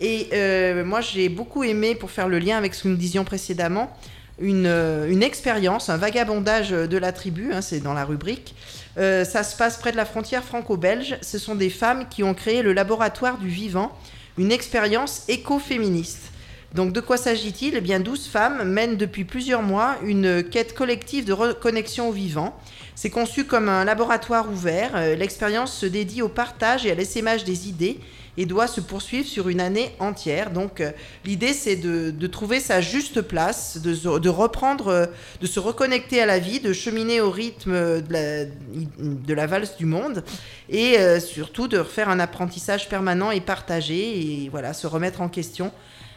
Et 0.00 0.28
euh, 0.32 0.84
moi, 0.84 1.00
j'ai 1.02 1.28
beaucoup 1.28 1.62
aimé, 1.62 1.94
pour 1.94 2.10
faire 2.10 2.28
le 2.28 2.38
lien 2.38 2.56
avec 2.56 2.74
ce 2.74 2.84
que 2.84 2.88
nous 2.88 2.96
disions 2.96 3.24
précédemment, 3.24 3.94
une, 4.40 4.66
euh, 4.66 5.20
expérience, 5.20 5.90
un 5.90 5.98
vagabondage 5.98 6.70
de 6.70 6.96
la 6.98 7.12
tribu, 7.12 7.52
hein, 7.52 7.60
c'est 7.60 7.80
dans 7.80 7.92
la 7.92 8.06
rubrique. 8.06 8.54
Euh, 8.98 9.24
ça 9.24 9.42
se 9.42 9.54
passe 9.56 9.76
près 9.76 9.92
de 9.92 9.98
la 9.98 10.06
frontière 10.06 10.42
franco-belge. 10.42 11.18
Ce 11.20 11.38
sont 11.38 11.54
des 11.54 11.68
femmes 11.68 12.06
qui 12.08 12.22
ont 12.22 12.32
créé 12.32 12.62
le 12.62 12.72
laboratoire 12.72 13.36
du 13.36 13.48
vivant, 13.48 13.92
une 14.38 14.50
expérience 14.50 15.24
écoféministe. 15.28 16.32
Donc 16.74 16.92
de 16.92 17.00
quoi 17.00 17.18
s'agit-il? 17.18 17.74
Eh 17.76 17.80
bien, 17.80 18.00
12 18.00 18.28
femmes 18.28 18.62
mènent 18.64 18.96
depuis 18.96 19.24
plusieurs 19.24 19.62
mois 19.62 19.96
une 20.04 20.42
quête 20.42 20.72
collective 20.72 21.24
de 21.24 21.32
reconnexion 21.32 22.08
au 22.08 22.12
vivant. 22.12 22.56
C'est 22.94 23.10
conçu 23.10 23.44
comme 23.44 23.68
un 23.68 23.84
laboratoire 23.84 24.50
ouvert. 24.50 25.16
L'expérience 25.16 25.76
se 25.76 25.86
dédie 25.86 26.22
au 26.22 26.28
partage 26.28 26.86
et 26.86 26.92
à 26.92 26.94
l'essaimage 26.94 27.44
des 27.44 27.68
idées 27.68 27.98
et 28.36 28.46
doit 28.46 28.66
se 28.66 28.80
poursuivre 28.80 29.26
sur 29.26 29.48
une 29.48 29.60
année 29.60 29.94
entière. 29.98 30.50
Donc 30.50 30.80
euh, 30.80 30.92
l'idée 31.24 31.52
c'est 31.52 31.76
de, 31.76 32.26
trouver 32.26 32.60
sa 32.60 32.80
juste 32.80 33.22
place, 33.22 33.78
de, 33.78 34.28
reprendre, 34.28 34.88
euh, 34.88 35.06
de 35.40 35.46
se 35.46 35.60
reconnecter 35.60 36.22
à 36.22 36.26
la 36.26 36.38
vie, 36.38 36.60
de 36.60 36.72
cheminer 36.72 37.20
au 37.20 37.30
rythme 37.30 37.72
de 37.72 38.12
la, 38.12 38.44
de 38.44 39.34
la 39.34 39.46
valse 39.46 39.76
du 39.76 39.86
monde 39.86 40.24
et 40.68 40.98
euh, 40.98 41.20
surtout 41.20 41.68
de 41.68 41.78
refaire 41.78 42.08
un 42.08 42.20
apprentissage 42.20 42.88
permanent 42.88 43.30
et 43.30 43.40
partagé 43.40 44.44
et 44.44 44.48
voilà, 44.48 44.72
se 44.72 44.86
remettre 44.86 45.20
en 45.20 45.28
question 45.28 45.72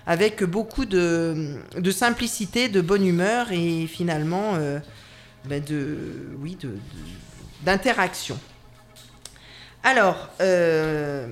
avec 0.05 0.43
beaucoup 0.43 0.85
de, 0.85 1.57
simplicité, 1.91 2.69
de 2.69 2.81
bonne 2.81 3.05
humeur 3.05 3.51
et 3.51 3.87
finalement 3.87 4.53
euh, 4.55 4.79
ben 5.45 5.63
de, 5.63 5.97
oui, 6.39 6.57
d'interaction. 7.61 8.37
Alors, 9.83 10.29
euh, 10.39 11.27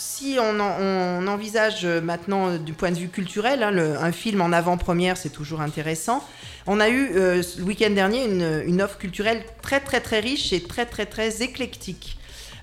si 0.00 0.38
on, 0.40 0.58
en- 0.60 0.76
on 0.80 1.26
envisage 1.28 1.84
maintenant 1.84 2.48
euh, 2.48 2.58
du 2.58 2.72
point 2.72 2.90
de 2.90 2.96
vue 2.98 3.08
culturel, 3.08 3.62
hein, 3.62 3.70
le- 3.70 3.96
un 3.98 4.12
film 4.12 4.40
en 4.40 4.50
avant-première, 4.52 5.16
c'est 5.18 5.28
toujours 5.28 5.60
intéressant. 5.60 6.24
On 6.66 6.80
a 6.80 6.88
eu 6.88 7.10
euh, 7.16 7.42
le 7.58 7.62
week-end 7.64 7.90
dernier 7.90 8.24
une, 8.24 8.62
une 8.66 8.80
offre 8.80 8.96
culturelle 8.98 9.42
très 9.62 9.80
très 9.80 10.00
très 10.00 10.20
riche 10.20 10.52
et 10.52 10.62
très 10.62 10.86
très 10.86 11.04
très 11.06 11.42
éclectique. 11.42 12.16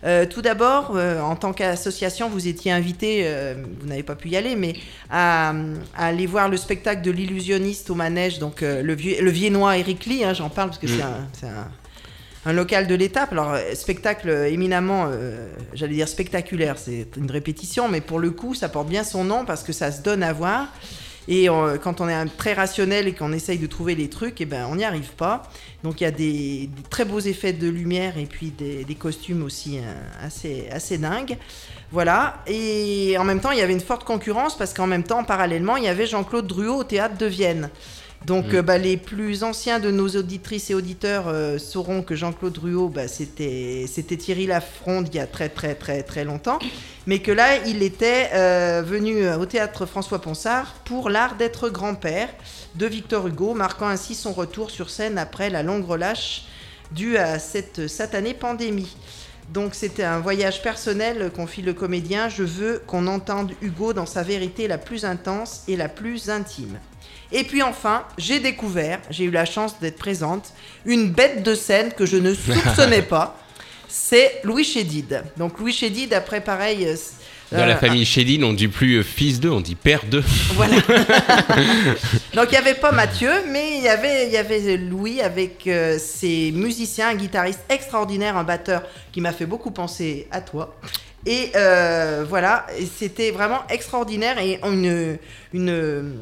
Euh, 0.04 0.26
tout 0.28 0.42
d'abord, 0.44 0.94
euh, 0.96 1.20
en 1.22 1.36
tant 1.36 1.54
qu'association, 1.54 2.30
vous 2.30 2.48
étiez 2.48 2.72
invité, 2.72 3.22
euh, 3.26 3.56
vous 3.82 3.88
n'avez 3.88 4.04
pas 4.04 4.16
pu 4.16 4.30
y 4.30 4.38
aller, 4.38 4.56
mais 4.56 4.74
à, 5.10 5.50
à 5.96 6.06
aller 6.08 6.28
voir 6.28 6.50
le 6.50 6.58
spectacle 6.58 7.02
de 7.02 7.10
l'illusionniste 7.12 7.90
au 7.90 7.96
manège, 7.96 8.38
donc 8.40 8.62
euh, 8.62 8.82
le, 8.84 8.94
vieux, 8.94 9.22
le 9.22 9.32
viennois 9.32 9.78
Eric 9.78 10.06
Lee, 10.06 10.24
hein, 10.24 10.34
j'en 10.34 10.50
parle 10.50 10.70
parce 10.70 10.80
que 10.80 10.86
Mm. 10.88 10.90
c'est 10.98 11.02
un, 11.04 11.28
c'est 11.34 11.48
un- 12.46 12.54
local 12.54 12.88
de 12.88 12.96
l'étape. 12.96 13.32
Alors, 13.32 13.54
euh, 13.54 13.74
spectacle 13.74 14.30
éminemment, 14.50 15.08
euh, 15.10 15.48
j'allais 15.74 15.96
dire 15.96 16.08
spectaculaire, 16.08 16.78
c'est 16.78 17.08
une 17.18 17.30
répétition, 17.30 17.88
mais 17.88 18.02
pour 18.02 18.20
le 18.20 18.32
coup, 18.32 18.54
ça 18.54 18.70
porte 18.70 18.88
bien 18.88 19.04
son 19.04 19.24
nom 19.24 19.46
parce 19.46 19.64
que 19.64 19.74
ça 19.74 19.92
se 19.92 20.02
donne 20.02 20.24
à 20.24 20.34
voir. 20.34 20.68
Et 21.28 21.50
euh, 21.50 21.78
quand 21.78 22.00
on 22.00 22.08
est 22.08 22.26
très 22.38 22.54
rationnel 22.54 23.08
et 23.08 23.14
qu'on 23.14 23.34
essaye 23.34 23.58
de 23.58 23.68
trouver 23.68 23.96
les 23.96 24.10
trucs, 24.10 24.40
eh 24.40 24.46
ben, 24.46 24.66
on 24.70 24.78
n'y 24.78 24.86
arrive 24.86 25.12
pas. 25.12 25.44
Donc 25.84 26.00
il 26.00 26.06
y 26.06 26.08
a 26.08 26.12
des, 26.12 26.70
très 26.90 27.06
beaux 27.06 27.20
effets 27.20 27.54
de 27.54 27.68
lumière 27.68 28.18
et 28.18 28.26
puis 28.26 28.52
des, 28.52 28.96
costumes 28.96 29.44
aussi 29.44 29.78
euh, 29.78 29.82
assez, 30.24 30.70
assez 30.72 30.98
dingues. 30.98 31.38
Voilà. 31.92 32.42
Et 32.48 33.18
en 33.20 33.26
même 33.26 33.42
temps, 33.42 33.52
il 33.52 33.60
y 33.60 33.62
avait 33.62 33.74
une 33.74 33.82
forte 33.82 34.06
concurrence 34.06 34.58
parce 34.58 34.74
qu'en 34.74 34.88
même 34.88 35.04
temps, 35.04 35.24
parallèlement, 35.24 35.76
il 35.76 35.84
y 35.84 35.90
avait 35.90 36.08
Jean-Claude 36.08 36.48
Druot 36.48 36.80
au 36.80 36.84
théâtre 36.84 37.18
de 37.18 37.26
Vienne. 37.26 37.70
Donc 38.26 38.48
Mm. 38.52 38.56
euh, 38.56 38.62
bah, 38.62 38.78
les 38.78 38.98
plus 38.98 39.44
anciens 39.44 39.80
de 39.80 39.92
nos 39.92 40.10
auditrices 40.10 40.70
et 40.70 40.74
auditeurs 40.74 41.28
euh, 41.28 41.58
sauront 41.58 42.02
que 42.02 42.16
Jean-Claude 42.16 42.54
Druot, 42.54 42.90
bah, 42.90 43.08
c'était 43.08 43.86
c'était 43.88 44.18
Thierry 44.18 44.48
Lafronde 44.48 45.08
il 45.12 45.16
y 45.16 45.20
a 45.20 45.28
très 45.28 45.50
très 45.50 45.76
très 45.76 46.04
très 46.04 46.24
longtemps, 46.26 46.60
mais 47.06 47.20
que 47.20 47.32
là, 47.32 47.58
il 47.66 47.84
était 47.84 48.30
euh, 48.34 48.84
venu 48.86 49.30
au 49.30 49.46
théâtre 49.46 49.86
François 49.86 50.20
Ponsard 50.20 50.74
pour 50.84 51.10
l'art 51.10 51.36
d'être 51.36 51.70
grand-père 51.70 52.30
de 52.76 52.86
Victor 52.86 53.28
Hugo, 53.28 53.54
marquant 53.54 53.88
ainsi 53.88 54.14
son 54.16 54.34
retour 54.34 54.72
sur 54.72 54.90
scène 54.90 55.18
après 55.18 55.50
la 55.50 55.64
longue 55.64 55.86
relâche 55.86 56.46
due 56.92 57.18
à 57.18 57.40
cette 57.40 57.88
satanée 57.88 58.34
pandémie. 58.34 58.96
Donc 59.54 59.76
c'était 59.76 60.04
un 60.04 60.20
voyage 60.20 60.62
personnel 60.62 61.32
qu'ont 61.34 61.48
fit 61.48 61.62
le 61.62 61.74
comédien. 61.74 62.28
Je 62.28 62.44
veux 62.44 62.82
qu'on 62.86 63.08
entende 63.08 63.54
Hugo 63.62 63.94
dans 63.94 64.06
sa 64.06 64.24
vérité 64.24 64.68
la 64.68 64.78
plus 64.78 65.06
intense 65.06 65.64
et 65.70 65.78
la 65.78 65.88
plus 65.88 66.30
intime. 66.30 66.80
Et 67.32 67.44
puis 67.44 67.62
enfin, 67.62 68.04
j'ai 68.18 68.40
découvert, 68.40 69.00
j'ai 69.10 69.26
eu 69.26 69.32
la 69.32 69.46
chance 69.46 69.80
d'être 69.80 69.98
présente, 69.98 70.54
une 70.86 71.10
bête 71.10 71.44
de 71.44 71.56
scène 71.56 71.92
que 71.92 72.06
je 72.06 72.18
ne 72.18 72.34
soupçonnais 72.36 73.02
pas. 73.02 73.38
C'est 73.88 74.42
Louis 74.44 74.64
Chédid. 74.64 75.24
Donc 75.38 75.60
Louis 75.60 75.74
Chédid, 75.74 76.14
après 76.14 76.42
pareil... 76.42 76.86
euh, 76.86 76.96
Dans 77.52 77.66
la 77.66 77.76
euh, 77.76 77.80
famille 77.80 78.06
Chédine, 78.06 78.44
on 78.44 78.52
dit 78.54 78.68
plus 78.68 78.96
euh, 78.98 79.04
fils 79.04 79.40
d'eux, 79.40 79.50
on 79.52 79.62
dit 79.62 79.76
père 79.76 80.06
d'eux. 80.06 80.24
voilà. 80.54 80.76
Donc 82.34 82.48
il 82.48 82.52
n'y 82.52 82.58
avait 82.58 82.74
pas 82.76 82.92
Mathieu, 82.92 83.32
mais 83.50 83.78
il 83.78 83.84
y 83.84 83.88
avait, 83.88 84.30
y 84.30 84.38
avait 84.38 84.78
Louis 84.78 85.22
avec 85.22 85.68
euh, 85.68 85.98
ses 86.00 86.52
musiciens, 86.52 87.10
un 87.10 87.16
guitariste 87.16 87.62
extraordinaire, 87.70 88.36
un 88.38 88.44
batteur 88.44 88.84
qui 89.12 89.22
m'a 89.22 89.32
fait 89.32 89.46
beaucoup 89.46 89.72
penser 89.72 90.28
à 90.32 90.42
toi. 90.42 90.76
Et 91.26 91.52
euh, 91.56 92.26
voilà, 92.28 92.66
c'était 92.98 93.32
vraiment 93.32 93.62
extraordinaire 93.70 94.38
et 94.40 94.60
une, 94.64 95.18
une, 95.54 96.14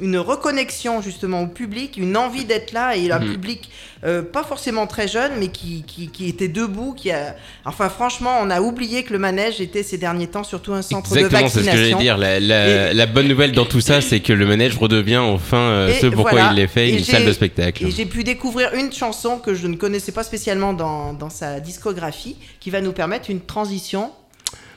une 0.00 0.18
reconnexion 0.18 1.00
justement 1.00 1.42
au 1.42 1.46
public, 1.46 1.96
une 1.96 2.16
envie 2.16 2.44
d'être 2.44 2.72
là 2.72 2.96
et 2.96 3.10
un 3.10 3.18
Mhm. 3.18 3.32
public 3.32 3.70
euh, 4.04 4.20
pas 4.22 4.44
forcément 4.44 4.86
très 4.86 5.08
jeune, 5.08 5.32
mais 5.38 5.48
qui, 5.48 5.82
qui, 5.86 6.08
qui 6.08 6.28
était 6.28 6.48
debout. 6.48 6.92
Qui 6.94 7.10
a... 7.10 7.34
Enfin, 7.64 7.88
franchement, 7.88 8.38
on 8.42 8.50
a 8.50 8.60
oublié 8.60 9.02
que 9.04 9.12
le 9.14 9.18
manège 9.18 9.60
était 9.60 9.82
ces 9.82 9.96
derniers 9.96 10.26
temps 10.26 10.44
surtout 10.44 10.74
un 10.74 10.82
centre 10.82 11.16
Exactement, 11.16 11.42
de 11.42 11.48
c'est 11.48 11.60
ce 11.60 11.64
vaccination. 11.64 11.82
que 11.82 11.90
j'allais 11.92 12.02
dire. 12.04 12.18
La, 12.18 12.38
la- 12.38 12.90
Et- 12.90 12.94
la 12.94 13.06
bonne 13.06 13.26
nouvelle 13.26 13.52
dans 13.52 13.64
tout 13.64 13.80
ça, 13.80 14.00
c'est 14.02 14.20
que 14.20 14.34
le 14.34 14.46
manège 14.46 14.76
redevient 14.76 15.16
enfin 15.16 15.56
euh, 15.56 15.92
ce 15.98 16.06
pourquoi 16.08 16.32
voilà. 16.32 16.52
il 16.52 16.58
est 16.58 16.66
fait, 16.66 16.90
Et 16.90 16.98
une 16.98 17.04
salle 17.04 17.24
de 17.24 17.32
spectacle. 17.32 17.86
Et 17.86 17.90
j'ai 17.90 18.04
pu 18.06 18.22
découvrir 18.22 18.74
une 18.74 18.92
chanson 18.92 19.38
que 19.38 19.54
je 19.54 19.66
ne 19.66 19.76
connaissais 19.76 20.12
pas 20.12 20.22
spécialement 20.24 20.74
dans, 20.74 21.14
dans 21.14 21.30
sa 21.30 21.58
discographie, 21.58 22.36
qui 22.60 22.68
va 22.70 22.82
nous 22.82 22.92
permettre 22.92 23.30
une 23.30 23.40
transition. 23.40 24.12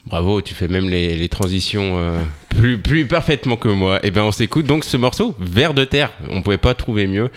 Bravo, 0.05 0.41
tu 0.41 0.53
fais 0.53 0.67
même 0.67 0.89
les, 0.89 1.29
transitions 1.29 1.97
euh, 1.97 2.23
plus, 2.49 3.05
parfaitement 3.05 3.57
que 3.57 3.67
moi. 3.67 3.99
Et 4.03 4.11
ben 4.11 4.23
on 4.23 4.31
s'écoute 4.31 4.65
donc 4.65 4.83
ce 4.83 4.97
morceau, 4.97 5.35
Vert 5.39 5.73
de 5.73 5.85
terre. 5.85 6.11
On 6.29 6.41
pouvait 6.41 6.57
pas 6.57 6.73
trouver 6.73 7.07
mieux 7.07 7.29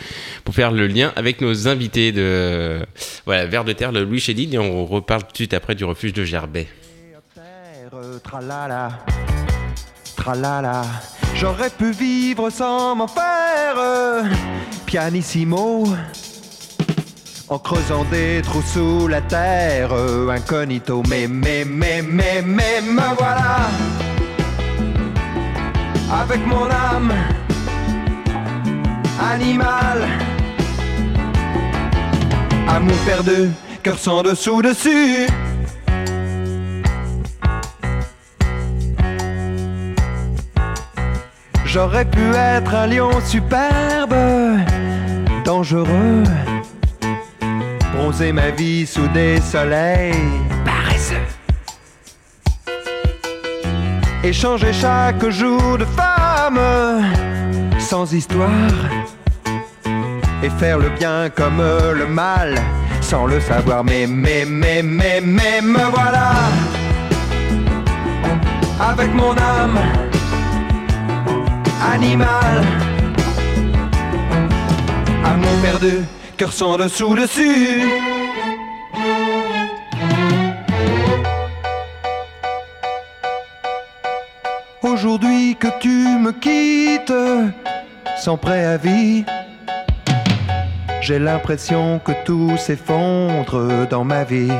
pour 0.45 0.55
faire 0.55 0.71
le 0.71 0.87
lien 0.87 1.13
avec 1.17 1.41
nos 1.41 1.69
invités 1.69 2.13
de 2.13 2.81
voilà 3.27 3.47
Vert 3.47 3.65
de 3.65 3.73
terre, 3.73 3.93
le 3.93 4.05
Louis 4.05 4.21
Chédid, 4.21 4.55
et 4.55 4.59
on 4.59 4.87
reparle 4.87 5.23
tout 5.23 5.33
de 5.33 5.37
suite 5.37 5.55
après 5.55 5.75
du 5.75 5.85
refuge 5.85 6.13
de 6.13 6.25
Gerbet. 6.25 6.69
J'aurais 11.35 11.71
pu 11.71 11.91
vivre 11.91 12.51
sans 12.51 12.95
m'en 12.95 13.09
faire, 13.09 13.77
euh, 13.77 14.23
pianissimo. 14.87 15.85
En 17.53 17.59
creusant 17.59 18.05
des 18.05 18.41
trous 18.41 18.63
sous 18.63 19.09
la 19.09 19.21
terre, 19.21 19.93
euh, 19.93 20.31
incognito, 20.31 21.03
mais, 21.07 21.29
mais, 21.29 21.67
mais, 21.67 22.01
mais, 22.01 22.41
mais, 22.41 22.81
me 22.81 23.15
voilà. 23.19 23.69
Avec 26.11 26.47
mon 26.47 26.65
âme, 26.65 27.13
animal, 29.21 29.99
amour 32.67 32.97
perdu, 33.05 33.51
cœur 33.83 33.99
sans 33.99 34.23
dessous 34.23 34.63
dessus. 34.63 35.27
J'aurais 41.67 42.07
pu 42.07 42.33
être 42.35 42.75
un 42.75 42.87
lion 42.87 43.11
superbe, 43.21 44.15
dangereux 45.45 46.23
Bronzer 48.03 48.33
ma 48.33 48.51
vie 48.51 48.85
sous 48.85 49.07
des 49.15 49.41
soleils 49.41 50.13
paresseux. 50.65 51.15
Échanger 54.25 54.73
chaque 54.73 55.25
jour 55.31 55.79
de 55.79 55.85
femme 55.85 56.59
sans 57.79 58.13
histoire. 58.13 58.51
Et 60.43 60.51
faire 60.51 60.79
le 60.79 60.89
bien 60.89 61.31
comme 61.31 61.63
le 61.95 62.07
mal 62.09 62.61
sans 63.01 63.27
le 63.27 63.39
savoir. 63.39 63.85
Mais, 63.85 64.09
mais, 64.09 64.45
mais, 64.47 64.83
mais, 64.83 65.21
mais, 65.21 65.61
me 65.63 65.85
voilà. 65.95 66.33
Avec 68.81 69.15
mon 69.15 69.31
âme 69.31 69.79
animal. 71.95 72.65
Amour 75.25 75.57
perdu, 75.63 75.99
cœur 76.43 76.53
sans 76.53 76.77
dessous 76.77 77.15
dessus. 77.15 77.83
Aujourd'hui 84.83 85.55
que 85.55 85.69
tu 85.79 85.97
me 86.25 86.33
quittes 86.33 87.13
sans 88.17 88.37
préavis, 88.37 89.25
j'ai 91.01 91.21
l'impression 91.21 92.01
que 92.05 92.13
tout 92.25 92.57
s'effondre 92.57 93.87
dans 93.89 94.05
ma 94.05 94.25
vie. 94.25 94.59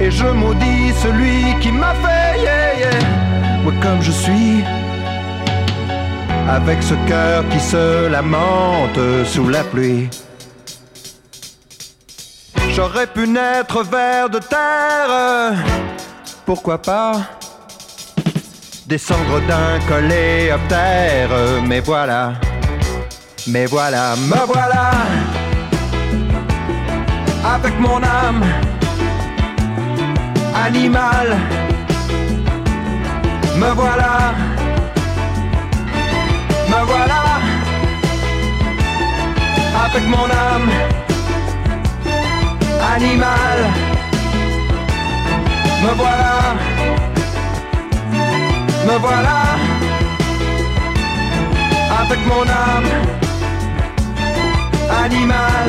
Et 0.00 0.10
je 0.10 0.28
maudis 0.42 0.94
celui 1.02 1.38
qui 1.60 1.72
m'a 1.72 1.92
fait, 2.02 2.40
yeah, 2.40 3.72
comme 3.82 4.00
je 4.00 4.12
suis. 4.12 4.77
Avec 6.48 6.82
ce 6.82 6.94
cœur 7.06 7.48
qui 7.50 7.60
se 7.60 8.08
lamente 8.08 8.98
sous 9.24 9.48
la 9.48 9.64
pluie. 9.64 10.08
J'aurais 12.74 13.06
pu 13.06 13.26
naître 13.26 13.82
vers 13.82 14.30
de 14.30 14.38
terre, 14.38 15.54
pourquoi 16.46 16.78
pas 16.80 17.12
descendre 18.88 19.40
d'un 19.46 19.78
coléoptère, 19.86 21.28
mais 21.66 21.80
voilà, 21.80 22.32
mais 23.46 23.66
voilà, 23.66 24.16
me 24.16 24.46
voilà, 24.46 24.90
avec 27.54 27.78
mon 27.78 28.02
âme 28.02 28.42
animal, 30.54 31.36
me 33.56 33.70
voilà, 33.74 34.32
me 36.78 36.84
voilà, 36.84 37.22
avec 39.84 40.04
mon 40.08 40.24
âme 40.30 40.70
animal, 42.94 43.58
me 45.82 45.94
voilà 45.94 46.38
me 48.86 48.98
voilà 48.98 49.38
avec 52.00 52.20
mon 52.26 52.42
âme 52.42 52.90
animal. 55.04 55.68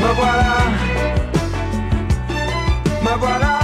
Me 0.00 0.12
voilà, 0.14 0.56
me 3.02 3.18
voilà 3.18 3.55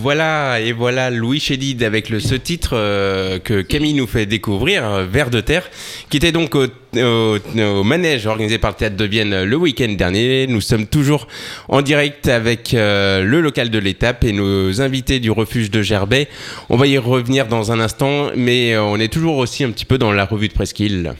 Voilà, 0.00 0.60
et 0.60 0.72
voilà 0.72 1.10
Louis 1.10 1.40
Chédid 1.40 1.82
avec 1.82 2.08
le, 2.08 2.20
ce 2.20 2.34
titre 2.34 2.70
euh, 2.74 3.38
que 3.38 3.60
Camille 3.60 3.92
nous 3.92 4.06
fait 4.06 4.24
découvrir, 4.24 4.82
euh, 4.84 5.04
Vers 5.04 5.28
de 5.28 5.40
terre, 5.42 5.68
qui 6.08 6.16
était 6.16 6.32
donc 6.32 6.54
au, 6.54 6.64
au- 6.96 7.36
au 7.58 7.84
manège 7.84 8.26
organisé 8.26 8.56
par 8.56 8.70
le 8.70 8.76
Théâtre 8.76 8.96
de 8.96 9.04
Vienne 9.04 9.44
le 9.44 9.56
week-end 9.56 9.92
dernier. 9.98 10.46
Nous 10.46 10.62
sommes 10.62 10.86
toujours 10.86 11.28
en 11.68 11.82
direct 11.82 12.28
avec 12.28 12.72
euh, 12.72 13.22
le 13.22 13.42
local 13.42 13.68
de 13.68 13.78
l'étape 13.78 14.24
et 14.24 14.32
nos 14.32 14.80
invités 14.80 15.20
du 15.20 15.30
refuge 15.30 15.70
de 15.70 15.82
Gerbet. 15.82 16.28
On 16.70 16.78
va 16.78 16.86
y 16.86 16.96
revenir 16.96 17.46
dans 17.46 17.70
un 17.70 17.78
instant, 17.78 18.30
mais 18.34 18.72
euh, 18.72 18.82
on 18.82 18.98
est 18.98 19.12
toujours 19.12 19.36
aussi 19.36 19.64
un 19.64 19.70
petit 19.70 19.84
peu 19.84 19.98
dans 19.98 20.12
la 20.12 20.24
revue 20.24 20.48
de 20.48 20.54
Presqu'île. 20.54 21.12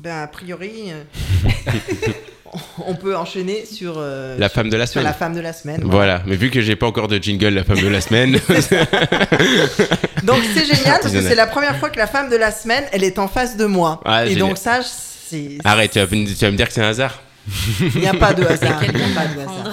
Ben, 0.00 0.22
a 0.22 0.26
priori, 0.28 0.92
on 2.86 2.94
peut 2.94 3.16
enchaîner 3.16 3.64
sur, 3.66 3.94
euh, 3.98 4.36
La 4.38 4.48
femme 4.48 4.70
de 4.70 4.76
la 4.76 4.86
semaine. 4.86 5.04
la 5.04 5.12
femme 5.12 5.34
de 5.34 5.40
la 5.40 5.52
semaine. 5.52 5.80
Voilà, 5.84 6.22
mais 6.26 6.36
vu 6.36 6.50
que 6.50 6.60
j'ai 6.60 6.76
pas 6.76 6.86
encore 6.86 7.08
de 7.08 7.18
jingle 7.18 7.48
la 7.48 7.64
femme 7.64 7.80
de 7.80 7.88
la 7.88 8.00
semaine, 8.00 8.32
Donc 10.24 10.38
c'est 10.54 10.64
génial 10.74 11.00
parce 11.00 11.12
que 11.12 11.20
c'est 11.22 11.34
la 11.34 11.46
première 11.46 11.76
fois 11.78 11.90
que 11.90 11.98
la 11.98 12.06
femme 12.06 12.28
de 12.30 12.36
la 12.36 12.50
semaine, 12.50 12.84
elle 12.92 13.04
est 13.04 13.18
en 13.18 13.28
face 13.28 13.56
de 13.56 13.66
moi. 13.66 14.00
Ah, 14.04 14.24
Et 14.26 14.30
génial. 14.30 14.48
donc 14.48 14.58
ça, 14.58 14.80
c'est... 14.82 15.58
arrête, 15.64 15.92
tu 15.92 15.98
vas, 16.00 16.06
me- 16.06 16.26
tu 16.26 16.44
vas 16.44 16.50
me 16.50 16.56
dire 16.56 16.68
que 16.68 16.74
c'est 16.74 16.82
un 16.82 16.88
hasard. 16.88 17.20
Il 17.94 18.00
n'y 18.00 18.06
a 18.08 18.14
pas 18.14 18.34
de 18.34 18.44
hasard. 18.44 18.82
il 18.84 18.94
n'y 18.94 19.02
a 19.02 19.06
pas 19.14 19.26
de 19.26 19.40
hasard. 19.40 19.72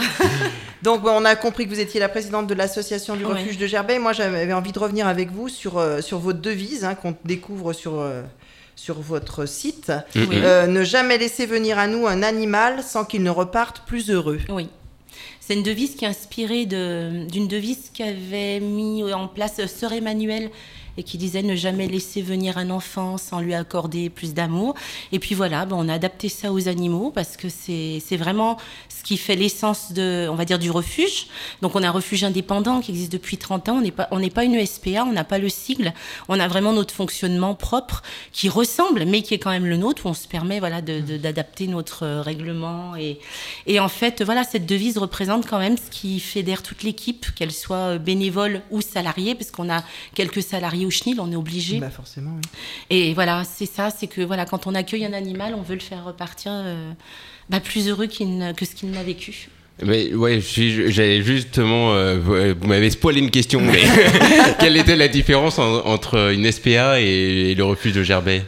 Donc 0.84 1.02
on 1.06 1.26
a 1.26 1.36
compris 1.36 1.66
que 1.66 1.72
vous 1.74 1.80
étiez 1.80 2.00
la 2.00 2.10
présidente 2.10 2.48
de 2.48 2.54
l'association 2.54 3.16
du 3.16 3.26
Ouais. 3.26 3.34
refuge 3.34 3.58
de 3.58 3.66
Gerbet. 3.68 3.98
Moi, 4.00 4.14
j'avais 4.14 4.54
envie 4.54 4.72
de 4.72 4.80
revenir 4.80 5.08
avec 5.08 5.32
vous 5.32 5.50
sur, 5.50 5.78
euh, 5.80 6.02
sur 6.02 6.20
votre 6.20 6.40
devise 6.40 6.86
hein, 6.86 6.94
qu'on 6.96 7.16
découvre 7.26 7.74
sur, 7.74 8.00
euh, 8.00 8.22
sur 8.76 9.00
votre 9.00 9.46
site. 9.48 9.92
Euh, 10.16 10.68
ne 10.68 10.84
jamais 10.84 11.18
laisser 11.18 11.46
venir 11.46 11.80
à 11.80 11.88
nous 11.88 12.08
un 12.08 12.24
animal 12.24 12.84
sans 12.84 13.06
qu'il 13.06 13.24
ne 13.24 13.30
reparte 13.30 13.82
plus 13.86 14.10
heureux. 14.10 14.40
Oui. 14.50 14.70
C'est 15.40 15.54
une 15.54 15.64
devise 15.64 15.96
qui 15.96 16.06
est 16.06 16.08
inspirée 16.08 16.66
de- 16.66 17.26
d'une 17.30 17.48
devise 17.48 17.92
qu'avait 17.94 18.60
mis 18.60 19.04
en 19.14 19.28
place 19.28 19.64
Sœur 19.68 19.94
Emmanuel 19.94 20.50
et 20.98 21.04
qui 21.04 21.18
disait 21.18 21.42
ne 21.42 21.56
jamais 21.56 21.88
laisser 21.88 22.22
venir 22.22 22.58
un 22.58 22.70
enfant 22.70 23.18
sans 23.18 23.40
lui 23.40 23.54
accorder 23.54 24.10
plus 24.10 24.34
d'amour. 24.34 24.76
Et 25.12 25.20
puis 25.20 25.36
voilà, 25.36 25.66
ben, 25.66 25.76
on 25.78 25.90
a 25.90 25.94
adapté 25.94 26.30
ça 26.30 26.52
aux 26.52 26.68
animaux 26.68 27.12
parce 27.12 27.38
que 27.38 27.48
c'est 27.50 28.18
vraiment 28.18 28.58
ce 28.90 29.04
qui 29.04 29.18
fait 29.18 29.36
l'essence 29.36 29.92
de, 29.92 30.28
on 30.30 30.36
va 30.36 30.46
dire, 30.46 30.60
du 30.60 30.72
refuge. 30.72 31.28
Donc 31.62 31.76
on 31.76 31.84
a 31.84 31.88
un 31.88 31.92
refuge 31.92 32.24
indépendant 32.24 32.82
qui 32.82 32.92
existe 32.92 33.12
depuis 33.12 33.38
30 33.38 33.70
ans. 33.70 33.78
On 33.78 33.82
n'est 33.82 33.92
pas, 33.92 34.10
pas 34.34 34.44
une 34.44 34.66
SPA, 34.66 35.04
on 35.06 35.12
n'a 35.12 35.24
pas 35.24 35.38
le 35.38 35.50
sigle. 35.50 35.94
On 36.28 36.40
a 36.40 36.48
vraiment 36.48 36.74
notre 36.74 36.94
fonctionnement 36.94 37.56
propre 37.56 38.02
qui 38.32 38.50
ressemble, 38.50 39.06
mais 39.06 39.22
qui 39.22 39.34
est 39.34 39.40
quand 39.40 39.52
même 39.52 39.66
le 39.66 39.78
nôtre 39.78 40.06
où 40.06 40.10
on 40.10 40.14
se 40.14 40.28
permet 40.28 40.60
voilà 40.60 40.82
d'adapter 40.82 41.68
notre 41.68 42.04
euh, 42.04 42.22
règlement 42.22 42.96
et 42.96 43.20
et 43.68 43.80
en 43.80 43.90
fait, 43.90 44.22
voilà, 44.22 44.44
cette 44.44 44.66
devise 44.66 44.98
représente 44.98 45.48
quand 45.48 45.60
même 45.60 45.78
ce 45.78 45.90
qui 45.90 46.20
fédère 46.20 46.64
toute 46.64 46.84
l'équipe, 46.84 47.34
qu'elle 47.36 47.52
soit 47.52 47.76
euh, 47.94 47.98
bénévole 47.98 48.62
ou 48.72 48.82
salariée, 48.82 49.36
parce 49.36 49.52
qu'on 49.52 49.70
a 49.70 49.84
quelques 50.14 50.42
salariés 50.42 50.85
au 50.86 50.90
chenil, 50.90 51.20
on 51.20 51.32
est 51.32 51.36
obligé. 51.36 51.80
Bah 51.80 51.90
forcément, 51.90 52.32
oui. 52.36 52.50
Et 52.90 53.14
voilà, 53.14 53.44
c'est 53.44 53.66
ça, 53.66 53.90
c'est 53.90 54.08
que 54.08 54.22
voilà, 54.22 54.46
quand 54.46 54.68
on 54.68 54.76
accueille 54.76 55.06
un 55.06 55.14
animal, 55.14 55.54
on 55.58 55.62
veut 55.62 55.76
le 55.76 55.82
faire 55.82 56.06
repartir 56.06 56.52
euh, 56.54 56.92
bah, 57.50 57.60
plus 57.60 57.90
heureux 57.90 58.08
que 58.08 58.66
ce 58.66 58.76
qu'il 58.76 58.92
n'a 58.92 59.04
vécu. 59.04 59.50
Mais 59.84 60.14
ouais, 60.14 60.40
j'allais 60.40 61.22
justement, 61.22 61.94
euh, 61.94 62.18
vous, 62.18 62.34
vous 62.60 62.68
m'avez 62.68 62.90
spoilé 62.90 63.20
une 63.20 63.30
question, 63.32 63.60
mais 63.60 63.82
quelle 64.60 64.78
était 64.78 64.96
la 64.96 65.10
différence 65.10 65.60
en- 65.60 65.86
entre 65.86 66.32
une 66.32 66.50
SPA 66.50 67.02
et, 67.02 67.54
le 67.56 67.64
refuge 67.66 67.92
de 67.92 68.02
Gerbet 68.04 68.44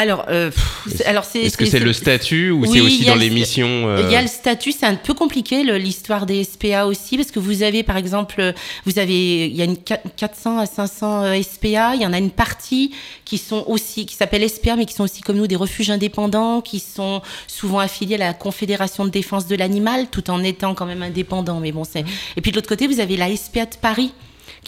Alors, 0.00 0.26
euh, 0.28 0.52
pff, 0.52 1.02
alors 1.06 1.24
c'est. 1.24 1.40
Est-ce 1.42 1.56
que 1.56 1.66
c'est 1.66 1.80
le 1.80 1.92
statut 1.92 2.52
ou 2.52 2.60
Oui, 2.60 2.68
c'est 2.72 2.80
aussi 2.80 3.04
dans 3.04 3.16
missions 3.16 3.88
euh, 3.88 4.00
Il 4.04 4.12
y 4.12 4.14
a 4.14 4.22
le 4.22 4.28
statut, 4.28 4.70
c'est 4.70 4.86
un 4.86 4.94
peu 4.94 5.12
compliqué 5.12 5.64
l'histoire 5.76 6.24
des 6.24 6.44
SPA 6.44 6.86
aussi 6.86 7.16
parce 7.16 7.32
que 7.32 7.40
vous 7.40 7.64
avez 7.64 7.82
par 7.82 7.96
exemple, 7.96 8.54
vous 8.86 9.00
avez 9.00 9.46
il 9.46 9.56
y 9.56 9.60
a 9.60 9.64
une 9.64 9.74
qua- 9.74 9.98
400 10.16 10.58
à 10.58 10.66
500 10.66 11.24
euh, 11.24 11.42
SPA, 11.42 11.96
il 11.96 12.02
y 12.02 12.06
en 12.06 12.12
a 12.12 12.18
une 12.18 12.30
partie 12.30 12.92
qui 13.24 13.38
sont 13.38 13.64
aussi 13.66 14.06
qui 14.06 14.14
s'appelle 14.14 14.48
SPA 14.48 14.76
mais 14.76 14.86
qui 14.86 14.94
sont 14.94 15.02
aussi 15.02 15.20
comme 15.20 15.36
nous 15.36 15.48
des 15.48 15.56
refuges 15.56 15.90
indépendants 15.90 16.60
qui 16.60 16.78
sont 16.78 17.20
souvent 17.48 17.80
affiliés 17.80 18.14
à 18.14 18.18
la 18.18 18.34
Confédération 18.34 19.04
de 19.04 19.10
défense 19.10 19.48
de 19.48 19.56
l'animal 19.56 20.06
tout 20.12 20.30
en 20.30 20.44
étant 20.44 20.74
quand 20.74 20.86
même 20.86 21.02
indépendants 21.02 21.58
mais 21.58 21.72
bon 21.72 21.82
c'est 21.82 22.04
et 22.36 22.40
puis 22.40 22.52
de 22.52 22.56
l'autre 22.56 22.68
côté 22.68 22.86
vous 22.86 23.00
avez 23.00 23.16
la 23.16 23.34
SPA 23.36 23.64
de 23.66 23.74
Paris 23.82 24.12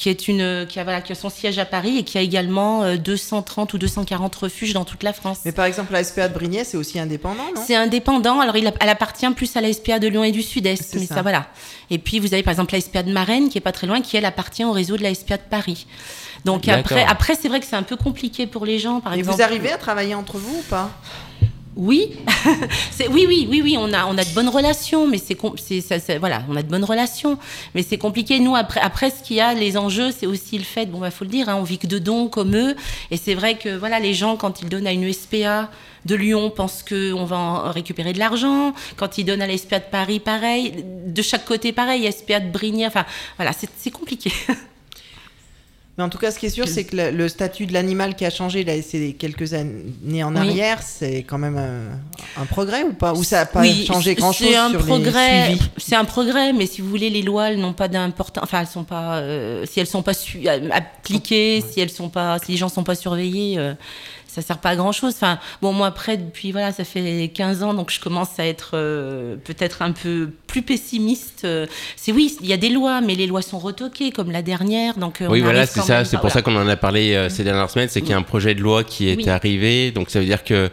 qui 0.01 0.09
est 0.09 0.29
une 0.29 0.65
qui 0.67 0.81
a 0.81 0.85
voilà 0.85 1.03
qui 1.03 1.13
a 1.13 1.15
son 1.15 1.29
siège 1.29 1.59
à 1.59 1.67
Paris 1.67 1.99
et 1.99 2.05
qui 2.05 2.17
a 2.17 2.23
également 2.23 2.83
euh, 2.85 2.97
230 2.97 3.75
ou 3.75 3.79
240 3.79 4.35
refuges 4.35 4.73
dans 4.73 4.87
toute 4.87 5.03
la 5.03 5.13
France. 5.13 5.41
Mais 5.45 5.53
par 5.53 5.67
exemple, 5.67 5.93
la 5.93 6.03
SPA 6.03 6.27
de 6.29 6.33
Brignais, 6.33 6.65
c'est 6.65 6.79
aussi 6.79 6.99
indépendant, 6.99 7.45
non? 7.55 7.63
C'est 7.67 7.75
indépendant. 7.77 8.41
Alors, 8.41 8.57
il 8.57 8.67
a- 8.67 8.73
elle 8.81 8.89
appartient 8.89 9.29
plus 9.33 9.55
à 9.57 9.61
la 9.61 9.71
SPA 9.71 9.99
de 9.99 10.09
Lyon 10.09 10.25
et 10.25 10.33
du 10.33 10.41
Sud-Est. 10.41 10.83
C'est 10.83 11.01
Mais 11.01 11.05
ça. 11.07 11.17
ça. 11.17 11.23
voilà. 11.23 11.49
Et 11.91 11.99
puis, 11.99 12.19
vous 12.19 12.33
avez 12.33 12.43
par 12.43 12.53
exemple 12.53 12.73
la 12.73 12.81
SPA 12.81 13.03
de 13.03 13.13
Marennes, 13.13 13.51
qui 13.51 13.59
est 13.59 13.61
pas 13.61 13.73
très 13.73 13.87
loin, 13.87 14.01
qui 14.01 14.17
elle 14.17 14.25
appartient 14.25 14.65
au 14.65 14.73
réseau 14.73 14.97
de 14.97 15.03
la 15.03 15.15
SPA 15.15 15.37
de 15.37 15.43
Paris. 15.51 15.87
Donc 16.47 16.67
après, 16.69 17.05
après 17.05 17.35
c'est 17.35 17.49
vrai 17.49 17.61
que 17.61 17.67
c'est 17.67 17.77
un 17.77 17.83
peu 17.83 17.97
compliqué 17.97 18.47
pour 18.47 18.65
les 18.65 18.79
gens. 18.79 19.01
Par 19.01 19.13
Et 19.13 19.19
exemple, 19.19 19.37
vous 19.37 19.43
arrivez 19.43 19.71
à 19.71 19.77
travailler 19.77 20.15
entre 20.15 20.39
vous 20.39 20.61
ou 20.61 20.63
pas? 20.71 20.91
Oui, 23.11 23.27
oui, 23.27 23.47
oui, 23.49 23.61
oui, 23.63 23.77
on 23.79 23.93
a, 23.93 24.07
on 24.07 24.19
a 24.19 24.25
de 24.25 24.35
bonnes 24.35 24.49
relations, 24.49 25.07
mais 25.07 25.19
c'est, 25.19 26.19
voilà, 26.19 26.43
on 26.49 26.57
a 26.57 26.63
de 26.63 26.69
bonnes 26.69 26.85
relations, 26.85 27.39
mais 27.75 27.83
c'est 27.83 27.99
compliqué. 27.99 28.41
Nous, 28.41 28.57
après, 28.57 28.81
après, 28.81 29.11
ce 29.11 29.23
qu'il 29.23 29.37
y 29.37 29.41
a, 29.41 29.55
les 29.55 29.77
enjeux, 29.77 30.11
c'est 30.11 30.27
aussi 30.27 30.59
le 30.59 30.65
fait, 30.65 30.87
bon, 30.87 30.99
bah, 30.99 31.11
faut 31.11 31.25
le 31.25 31.31
dire, 31.31 31.49
hein, 31.49 31.57
on 31.59 31.63
vit 31.63 31.79
que 31.79 31.87
de 31.87 31.99
dons 31.99 32.29
comme 32.29 32.57
eux, 32.57 32.75
et 33.11 33.17
c'est 33.17 33.35
vrai 33.35 33.57
que, 33.57 33.77
voilà, 33.77 34.01
les 34.01 34.15
gens, 34.15 34.37
quand 34.37 34.63
ils 34.63 34.69
donnent 34.69 34.87
à 34.87 34.93
une 34.93 35.13
SPA 35.13 35.71
de 36.07 36.15
Lyon, 36.15 36.51
pensent 36.51 36.83
qu'on 36.83 37.25
va 37.25 37.37
en 37.37 37.71
récupérer 37.71 38.13
de 38.13 38.19
l'argent. 38.19 38.75
Quand 38.97 39.19
ils 39.19 39.25
donnent 39.25 39.43
à 39.43 39.47
la 39.47 39.57
SPA 39.57 39.79
de 39.81 39.85
Paris, 39.85 40.19
pareil. 40.19 40.85
De 41.07 41.23
chaque 41.23 41.45
côté, 41.45 41.73
pareil. 41.73 42.11
SPA 42.11 42.41
de 42.41 42.51
Brigny, 42.51 42.87
enfin, 42.87 43.05
voilà, 43.37 43.53
c'est 43.53 43.91
compliqué. 43.91 44.33
Mais 46.01 46.07
en 46.07 46.09
tout 46.09 46.17
cas, 46.17 46.31
ce 46.31 46.39
qui 46.39 46.47
est 46.47 46.51
sûr, 46.51 46.67
c'est 46.67 46.85
que 46.85 46.97
le, 46.97 47.11
le 47.11 47.29
statut 47.29 47.67
de 47.67 47.75
l'animal 47.75 48.15
qui 48.17 48.25
a 48.25 48.31
changé 48.31 48.65
là, 48.65 48.73
ces 48.81 49.13
quelques 49.13 49.53
années 49.53 50.25
en 50.25 50.31
Oui. 50.33 50.39
arrière, 50.39 50.81
c'est 50.83 51.25
quand 51.25 51.37
même 51.37 51.59
un, 51.59 52.41
un 52.43 52.47
progrès 52.47 52.85
ou 52.85 52.95
pas? 52.95 53.13
Ou 53.13 53.23
ça 53.23 53.41
n'a 53.41 53.45
pas 53.47 53.61
Oui, 53.61 53.85
changé 53.87 54.13
c'est- 54.13 54.15
grand-chose 54.17 54.49
C'est 54.49 54.57
un 54.57 54.71
sur 54.71 54.87
progrès. 54.87 55.51
les 55.51 55.59
C'est 55.77 55.97
un 55.97 56.07
progrès, 56.07 56.55
mais 56.55 56.65
si 56.65 56.81
vous 56.81 56.89
voulez, 56.89 57.11
les 57.11 57.21
lois, 57.21 57.51
elles 57.51 57.61
n'ont 57.61 57.75
pas 57.75 57.89
d'importance. 57.89 58.43
Enfin, 58.43 58.61
elles 58.63 58.67
sont 58.67 58.85
pas. 58.85 59.17
euh, 59.19 59.67
si 59.67 59.79
elles 59.79 59.87
sont 59.87 60.03
pas 60.03 60.13
euh, 60.47 60.69
appliquées, 60.73 61.63
si 61.71 61.81
elles 61.81 61.91
sont 61.91 62.09
pas, 62.09 62.39
si 62.39 62.53
les 62.53 62.57
gens 62.57 62.71
sont 62.71 62.83
pas 62.85 62.95
surveillés, 62.95 63.59
euh, 63.59 63.75
ça 64.35 64.43
sert 64.43 64.59
pas 64.59 64.71
à 64.71 64.77
grand 64.77 64.93
chose. 64.93 65.13
Enfin, 65.17 65.39
bon, 65.63 65.73
moi 65.73 65.89
après, 65.89 66.17
depuis 66.17 66.53
voilà, 66.53 66.73
ça 66.73 66.85
fait 66.85 67.31
15 67.35 67.63
ans, 67.63 67.75
donc 67.75 67.91
je 67.91 67.99
commence 68.01 68.39
à 68.39 68.47
être 68.47 68.71
euh, 68.75 69.37
peut-être 69.45 69.83
un 69.83 69.93
peu 69.93 70.31
plus 70.47 70.63
pessimiste. 70.63 71.43
Euh, 71.45 71.67
C'est 71.97 72.13
oui, 72.13 72.37
il 72.41 72.47
y 72.49 72.53
a 72.53 72.57
des 72.57 72.69
lois, 72.71 73.01
mais 73.01 73.15
les 73.15 73.27
lois 73.27 73.43
sont 73.43 73.59
retoquées, 73.59 74.11
comme 74.13 74.31
la 74.31 74.43
dernière. 74.43 74.97
Donc 74.97 75.21
euh, 75.21 75.29
Oui, 75.29 75.41
voilà, 75.41 75.67
c'est 75.67 75.81
ça. 75.81 76.05
C'est 76.05 76.19
pour 76.19 76.31
ça 76.31 76.43
qu'on 76.43 76.57
en 76.57 76.69
a 76.69 76.77
parlé 76.77 77.15
euh, 77.15 77.29
ces 77.29 77.45
dernières 77.45 77.71
semaines. 77.71 77.89
C'est 77.89 78.01
qu'il 78.01 78.11
y 78.11 78.15
a 78.15 78.19
un 78.19 78.23
projet 78.23 78.55
de 78.55 78.61
loi 78.61 78.85
qui 78.85 79.09
est 79.09 79.17
Oui. 79.17 79.29
arrivé. 79.29 79.91
Donc 79.91 80.11
ça 80.11 80.21
veut 80.21 80.27
dire 80.27 80.45
que 80.45 80.71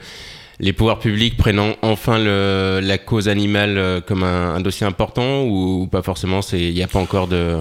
les 0.59 0.73
pouvoirs 0.73 0.99
publics 0.99 1.37
prennent 1.37 1.59
en- 1.59 1.75
enfin 1.83 2.17
le, 2.17 2.79
la 2.81 2.97
cause 2.97 3.27
animale 3.27 4.01
comme 4.07 4.23
un, 4.23 4.55
un 4.55 4.59
dossier 4.61 4.87
important 4.87 5.43
ou, 5.43 5.81
ou 5.83 5.87
pas 5.87 6.01
forcément. 6.01 6.39
Il 6.53 6.73
n'y 6.73 6.81
a 6.83 6.87
pas 6.87 6.97
encore 6.99 7.27
de, 7.27 7.57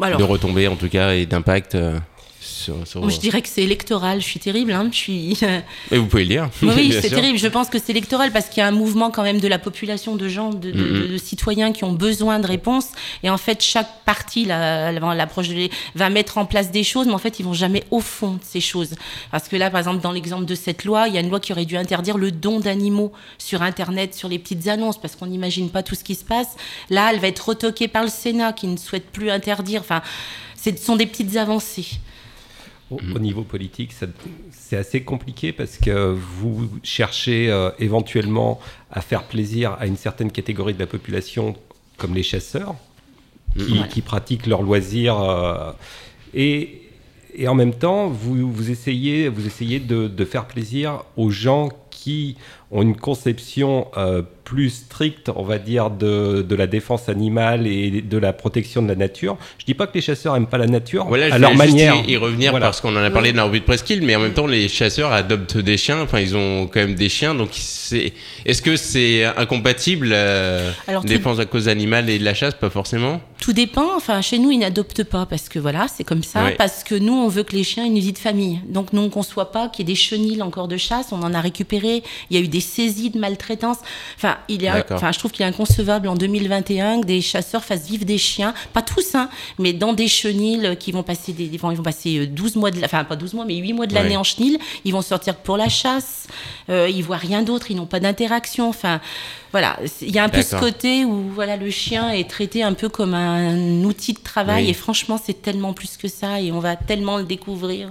Alors, 0.00 0.18
de 0.18 0.24
retombées 0.24 0.68
en 0.68 0.76
tout 0.76 0.88
cas 0.88 1.12
et 1.14 1.26
d'impact 1.26 1.74
euh, 1.74 1.98
sur. 2.44 2.86
sur- 2.86 3.00
moi, 3.00 3.10
je 3.10 3.18
dirais 3.18 3.42
que 3.42 3.48
c'est 3.48 3.62
électoral. 3.62 4.20
Je 4.20 4.26
suis 4.26 4.40
terrible. 4.40 4.72
Hein, 4.72 4.88
je 4.92 4.96
suis. 4.96 5.38
Mais 5.90 5.98
vous 5.98 6.06
pouvez 6.06 6.22
le 6.24 6.28
dire. 6.28 6.50
Oui, 6.62 6.92
c'est 7.02 7.10
terrible. 7.10 7.38
Je 7.38 7.48
pense 7.48 7.68
que 7.68 7.78
c'est 7.78 7.90
électoral 7.90 8.32
parce 8.32 8.48
qu'il 8.48 8.58
y 8.58 8.60
a 8.62 8.66
un 8.66 8.72
mouvement 8.72 9.10
quand 9.10 9.22
même 9.22 9.40
de 9.40 9.48
la 9.48 9.58
population, 9.58 10.16
de 10.16 10.28
gens, 10.28 10.50
de, 10.50 10.70
Mhm. 10.72 11.12
de 11.12 11.18
citoyens 11.18 11.72
qui 11.72 11.84
ont 11.84 11.92
besoin 11.92 12.38
de 12.40 12.46
réponses. 12.46 12.88
Et 13.22 13.30
en 13.30 13.38
fait, 13.38 13.62
chaque 13.62 14.04
parti, 14.04 14.44
la- 14.44 14.92
la- 14.92 15.14
l'approche 15.14 15.48
de 15.48 15.54
l'é- 15.54 15.70
va 15.94 16.10
mettre 16.10 16.38
en 16.38 16.46
place 16.46 16.70
des 16.70 16.84
choses, 16.84 17.06
mais 17.06 17.12
en 17.14 17.18
fait, 17.18 17.38
ils 17.40 17.44
vont 17.44 17.52
jamais 17.54 17.84
au 17.90 18.00
fond 18.00 18.32
de 18.34 18.40
ces 18.42 18.60
choses. 18.60 18.94
Parce 19.30 19.48
que 19.48 19.56
là, 19.56 19.70
par 19.70 19.80
exemple, 19.80 20.02
dans 20.02 20.12
l'exemple 20.12 20.44
de 20.44 20.54
cette 20.54 20.84
loi, 20.84 21.08
il 21.08 21.14
y 21.14 21.16
a 21.18 21.20
une 21.20 21.30
loi 21.30 21.40
qui 21.40 21.52
aurait 21.52 21.64
dû 21.64 21.76
interdire 21.76 22.18
le 22.18 22.30
don 22.30 22.60
d'animaux 22.60 23.12
sur 23.38 23.62
Internet, 23.62 24.14
sur 24.14 24.28
les 24.28 24.38
petites 24.38 24.68
annonces, 24.68 25.00
parce 25.00 25.16
qu'on 25.16 25.26
n'imagine 25.26 25.70
pas 25.70 25.82
tout 25.82 25.94
ce 25.94 26.04
qui 26.04 26.14
se 26.14 26.24
passe. 26.24 26.48
Là, 26.90 27.10
elle 27.12 27.20
va 27.20 27.28
être 27.28 27.48
retoquée 27.48 27.88
par 27.88 28.02
le 28.02 28.08
Sénat, 28.10 28.52
qui 28.52 28.66
ne 28.66 28.76
souhaite 28.76 29.06
plus 29.10 29.30
interdire. 29.30 29.80
Enfin, 29.80 30.02
ce 30.62 30.70
sont 30.76 30.96
des 30.96 31.06
petites 31.06 31.36
avancées. 31.36 31.86
Au, 32.90 32.98
au 33.14 33.18
niveau 33.18 33.42
politique, 33.42 33.92
c'est 34.50 34.76
assez 34.76 35.02
compliqué 35.02 35.52
parce 35.52 35.78
que 35.78 36.12
vous 36.12 36.68
cherchez 36.82 37.50
euh, 37.50 37.70
éventuellement 37.78 38.60
à 38.90 39.00
faire 39.00 39.24
plaisir 39.24 39.76
à 39.80 39.86
une 39.86 39.96
certaine 39.96 40.30
catégorie 40.30 40.74
de 40.74 40.78
la 40.80 40.86
population, 40.86 41.56
comme 41.96 42.14
les 42.14 42.22
chasseurs, 42.22 42.74
qui, 43.56 43.64
Voilà. 43.68 43.88
qui 43.88 44.02
pratiquent 44.02 44.46
leurs 44.46 44.62
loisirs. 44.62 45.18
euh, 45.20 45.72
et, 46.34 46.82
et 47.34 47.48
en 47.48 47.54
même 47.54 47.72
temps, 47.74 48.08
vous, 48.08 48.52
vous 48.52 48.70
essayez, 48.70 49.28
vous 49.28 49.46
essayez 49.46 49.80
de, 49.80 50.06
de 50.08 50.24
faire 50.24 50.46
plaisir 50.46 51.04
aux 51.16 51.30
gens 51.30 51.70
qui 51.90 52.36
ont 52.70 52.82
une 52.82 52.96
conception 52.96 53.86
euh, 53.96 54.22
plus 54.44 54.68
stricte, 54.70 55.30
on 55.34 55.42
va 55.42 55.58
dire, 55.58 55.90
de, 55.90 56.42
de 56.42 56.54
la 56.54 56.66
défense 56.66 57.08
animale 57.08 57.66
et 57.66 58.02
de 58.02 58.18
la 58.18 58.32
protection 58.32 58.82
de 58.82 58.88
la 58.88 58.94
nature. 58.94 59.36
Je 59.58 59.64
dis 59.64 59.74
pas 59.74 59.86
que 59.86 59.94
les 59.94 60.00
chasseurs 60.02 60.36
aiment 60.36 60.46
pas 60.48 60.58
la 60.58 60.66
nature, 60.66 61.06
Voilà, 61.06 61.28
je 61.30 61.34
à 61.34 61.38
leur 61.38 61.52
voulais 61.52 61.64
juste 61.66 61.76
manière. 61.78 61.94
y, 62.06 62.12
y 62.12 62.16
revenir 62.16 62.50
Voilà. 62.50 62.66
parce 62.66 62.80
qu'on 62.80 62.94
en 62.94 63.02
a 63.02 63.10
parlé 63.10 63.32
dans 63.32 63.38
la 63.38 63.44
revue 63.44 63.60
de 63.60 63.64
Presqu'île, 63.64 64.02
mais 64.02 64.16
en 64.16 64.20
même 64.20 64.34
temps, 64.34 64.46
les 64.46 64.68
chasseurs 64.68 65.12
adoptent 65.12 65.56
des 65.56 65.76
chiens. 65.78 66.00
Enfin, 66.02 66.20
ils 66.20 66.36
ont 66.36 66.66
quand 66.66 66.80
même 66.80 66.94
des 66.94 67.08
chiens. 67.08 67.34
Donc, 67.34 67.50
c'est... 67.52 68.12
est-ce 68.44 68.60
que 68.60 68.76
c'est 68.76 69.24
incompatible 69.24 70.10
euh, 70.12 70.70
Alors, 70.88 71.02
tout- 71.02 71.08
défense 71.08 71.38
à 71.38 71.46
cause 71.46 71.68
animale 71.68 72.10
et 72.10 72.18
de 72.18 72.24
la 72.24 72.34
chasse? 72.34 72.54
Pas 72.54 72.70
forcément. 72.70 73.20
Tout 73.40 73.52
dépend. 73.52 73.96
Enfin, 73.96 74.20
chez 74.20 74.38
nous, 74.38 74.50
ils 74.50 74.58
n'adoptent 74.58 75.04
pas 75.04 75.26
parce 75.26 75.48
que 75.48 75.58
voilà, 75.58 75.86
c'est 75.88 76.04
comme 76.04 76.22
ça. 76.22 76.44
Ouais. 76.44 76.54
Parce 76.56 76.82
que 76.84 76.94
nous, 76.94 77.12
on 77.14 77.28
veut 77.28 77.44
que 77.44 77.54
les 77.56 77.64
chiens 77.64 77.84
aient 77.84 77.88
une 77.88 77.98
vie 77.98 78.12
de 78.12 78.18
famille. 78.18 78.60
Donc, 78.68 78.92
nous, 78.92 79.00
on 79.02 79.04
ne 79.04 79.10
conçoit 79.10 79.52
pas 79.52 79.68
qu'il 79.68 79.86
y 79.88 79.90
ait 79.90 79.94
des 79.94 79.98
chenilles 79.98 80.42
encore 80.42 80.68
de 80.68 80.76
chasse. 80.76 81.12
On 81.12 81.22
en 81.22 81.32
a 81.34 81.40
récupéré. 81.40 82.02
Il 82.30 82.36
y 82.36 82.40
a 82.40 82.44
eu 82.44 82.48
des 82.54 82.60
saisies 82.60 83.10
de 83.10 83.18
maltraitance. 83.18 83.78
Enfin, 84.16 84.36
il 84.48 84.62
est, 84.64 84.70
enfin, 84.96 85.10
je 85.12 85.18
trouve 85.18 85.32
qu'il 85.32 85.42
est 85.44 85.48
inconcevable 85.48 86.06
en 86.08 86.14
2021 86.14 87.00
que 87.00 87.06
des 87.06 87.20
chasseurs 87.20 87.64
fassent 87.64 87.86
vivre 87.88 88.04
des 88.04 88.16
chiens, 88.18 88.54
pas 88.72 88.82
tous, 88.82 89.14
hein, 89.16 89.28
mais 89.58 89.72
dans 89.72 89.92
des 89.92 90.06
chenilles 90.08 90.76
qui 90.78 90.92
vont 90.92 91.02
passer 91.02 91.32
des, 91.32 91.44
ils 91.52 91.58
vont, 91.58 91.74
passer 91.82 92.18
euh, 92.20 92.26
12 92.26 92.56
mois 92.56 92.70
de, 92.70 92.80
la- 92.80 92.86
enfin, 92.86 93.02
pas 93.04 93.16
12 93.16 93.34
mois, 93.34 93.44
mais 93.44 93.56
8 93.56 93.72
mois 93.72 93.86
de 93.86 93.94
l'année 93.94 94.16
en 94.16 94.22
chenille. 94.24 94.58
Ils 94.84 94.92
vont 94.92 95.02
sortir 95.02 95.34
pour 95.36 95.56
la 95.56 95.68
chasse. 95.68 96.26
Euh, 96.70 96.88
ils 96.88 97.02
voient 97.02 97.16
rien 97.16 97.42
d'autre. 97.42 97.70
Ils 97.70 97.76
n'ont 97.76 97.86
pas 97.86 98.00
d'interaction. 98.00 98.68
Enfin, 98.68 99.00
voilà. 99.52 99.78
Il 100.00 100.10
y 100.14 100.18
a 100.18 100.24
un 100.24 100.28
peu 100.28 100.42
ce 100.42 100.56
côté 100.60 101.04
où 101.04 101.28
voilà 101.34 101.56
le 101.56 101.70
chien 101.70 102.10
est 102.10 102.28
traité 102.30 102.62
un 102.62 102.72
peu 102.74 102.88
comme 102.88 103.14
un 103.14 103.82
outil 103.84 104.12
de 104.12 104.20
travail 104.20 104.64
Oui. 104.64 104.70
et 104.70 104.74
franchement 104.74 105.18
c'est 105.24 105.42
tellement 105.42 105.72
plus 105.72 105.96
que 105.96 106.08
ça 106.08 106.40
et 106.40 106.50
on 106.52 106.60
va 106.60 106.76
tellement 106.76 107.18
le 107.18 107.24
découvrir. 107.24 107.88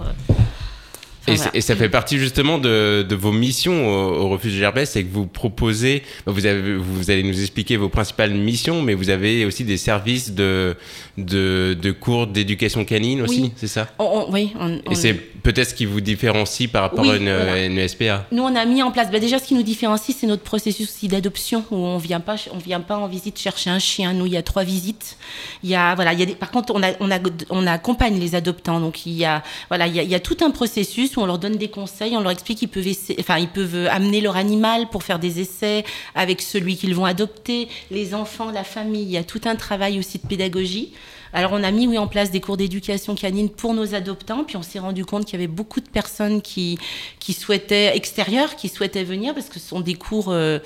Enfin, 1.26 1.32
Et, 1.32 1.36
voilà. 1.36 1.50
c'est- 1.52 1.58
et 1.58 1.60
ça 1.62 1.74
fait 1.76 1.88
partie 1.88 2.18
justement 2.18 2.58
de, 2.58 3.02
de 3.08 3.14
vos 3.14 3.32
missions 3.32 3.88
au, 3.88 4.24
au 4.24 4.28
refuge 4.28 4.52
Gerbès, 4.52 4.90
c'est 4.90 5.02
que 5.02 5.12
vous 5.12 5.26
proposez, 5.26 6.02
bah, 6.26 6.32
vous, 6.32 6.44
avez, 6.46 6.76
vous 6.76 7.10
allez 7.10 7.22
nous 7.22 7.40
expliquer 7.40 7.76
vos 7.76 7.88
principales 7.88 8.32
missions, 8.34 8.82
mais 8.82 8.94
vous 8.94 9.10
avez 9.10 9.44
aussi 9.46 9.64
des 9.64 9.76
services 9.78 10.32
de, 10.32 10.76
de, 11.18 11.76
de 11.80 11.92
cours 11.92 12.26
d'éducation 12.26 12.84
canine 12.84 13.22
aussi, 13.22 13.42
Oui. 13.42 13.52
c'est 13.56 13.66
ça? 13.68 13.88
On- 13.98 14.26
on- 14.28 14.32
oui, 14.32 14.52
on- 14.60 14.76
Et 14.90 14.94
c'est 14.94 15.14
peut-être 15.14 15.70
ce 15.70 15.74
qui 15.74 15.86
vous 15.86 16.00
différencie 16.00 16.68
par 16.70 16.82
rapport 16.82 17.00
Oui, 17.04 17.10
à 17.10 17.16
une, 17.16 17.24
voilà. 17.34 17.64
une 17.66 17.88
SPA 17.88 18.26
Nous, 18.32 18.42
on 18.42 18.54
a 18.54 18.64
mis 18.66 18.82
en 18.82 18.90
place. 18.90 19.10
bah, 19.10 19.18
déjà, 19.18 19.38
ce 19.38 19.46
qui 19.48 19.54
nous 19.54 19.62
différencie, 19.62 20.16
c'est 20.18 20.26
notre 20.26 20.42
processus 20.42 20.88
aussi 20.90 21.08
d'adoption, 21.08 21.64
où 21.70 21.76
on 21.76 21.98
vient 21.98 22.20
pas, 22.20 22.36
on 22.52 22.58
vient 22.58 22.80
pas 22.80 22.96
en 22.96 23.06
visite 23.08 23.38
chercher 23.38 23.70
un 23.70 23.78
chien. 23.78 24.12
Nous, 24.12 24.26
il 24.26 24.32
y 24.32 24.36
a 24.36 24.42
trois 24.42 24.64
visites. 24.64 25.16
Il 25.62 25.70
y 25.70 25.74
a, 25.74 25.94
voilà, 25.94 26.12
il 26.12 26.20
y 26.20 26.22
a 26.22 26.26
des, 26.26 26.34
par 26.34 26.50
contre, 26.50 26.74
on, 26.74 26.82
a, 26.82 26.92
on, 27.00 27.10
a, 27.10 27.18
on 27.50 27.66
accompagne 27.66 28.18
les 28.18 28.34
adoptants. 28.34 28.80
Donc, 28.80 29.06
il 29.06 29.12
y 29.12 29.24
a, 29.24 29.42
voilà, 29.68 29.86
il 29.86 29.94
y 29.94 30.00
a, 30.00 30.02
il 30.02 30.10
y 30.10 30.14
a 30.14 30.20
tout 30.20 30.36
un 30.42 30.50
processus 30.50 31.13
on 31.20 31.26
leur 31.26 31.38
donne 31.38 31.56
des 31.56 31.68
conseils, 31.68 32.16
on 32.16 32.20
leur 32.20 32.32
explique 32.32 32.58
qu'ils 32.58 32.68
peuvent, 32.68 32.86
essa- 32.86 33.14
enfin, 33.18 33.38
ils 33.38 33.48
peuvent 33.48 33.88
amener 33.90 34.20
leur 34.20 34.36
animal 34.36 34.88
pour 34.90 35.02
faire 35.02 35.18
des 35.18 35.40
essais 35.40 35.84
avec 36.14 36.40
celui 36.42 36.76
qu'ils 36.76 36.94
vont 36.94 37.04
adopter, 37.04 37.68
les 37.90 38.14
enfants, 38.14 38.50
la 38.50 38.64
famille. 38.64 39.02
Il 39.04 39.10
y 39.10 39.16
a 39.16 39.24
tout 39.24 39.40
un 39.44 39.56
travail 39.56 39.98
aussi 39.98 40.18
de 40.18 40.26
pédagogie. 40.26 40.92
Alors 41.36 41.50
on 41.52 41.64
a 41.64 41.70
mis 41.72 41.88
oui, 41.88 41.98
en 41.98 42.06
place 42.06 42.30
des 42.30 42.40
cours 42.40 42.56
d'éducation 42.56 43.16
canine 43.16 43.50
pour 43.50 43.74
nos 43.74 43.94
adoptants, 43.96 44.44
puis 44.44 44.56
on 44.56 44.62
s'est 44.62 44.78
rendu 44.78 45.04
compte 45.04 45.24
qu'il 45.24 45.34
y 45.34 45.42
avait 45.42 45.52
beaucoup 45.52 45.80
de 45.80 45.88
personnes 45.88 46.40
qui, 46.40 46.78
qui 47.18 47.32
souhaitaient, 47.32 47.96
extérieures, 47.96 48.54
qui 48.54 48.68
souhaitaient 48.68 49.02
venir, 49.02 49.34
parce 49.34 49.48
que 49.48 49.58
ce 49.58 49.68
sont 49.68 49.80
des 49.80 49.94
cours, 49.94 50.28
euh, 50.28 50.60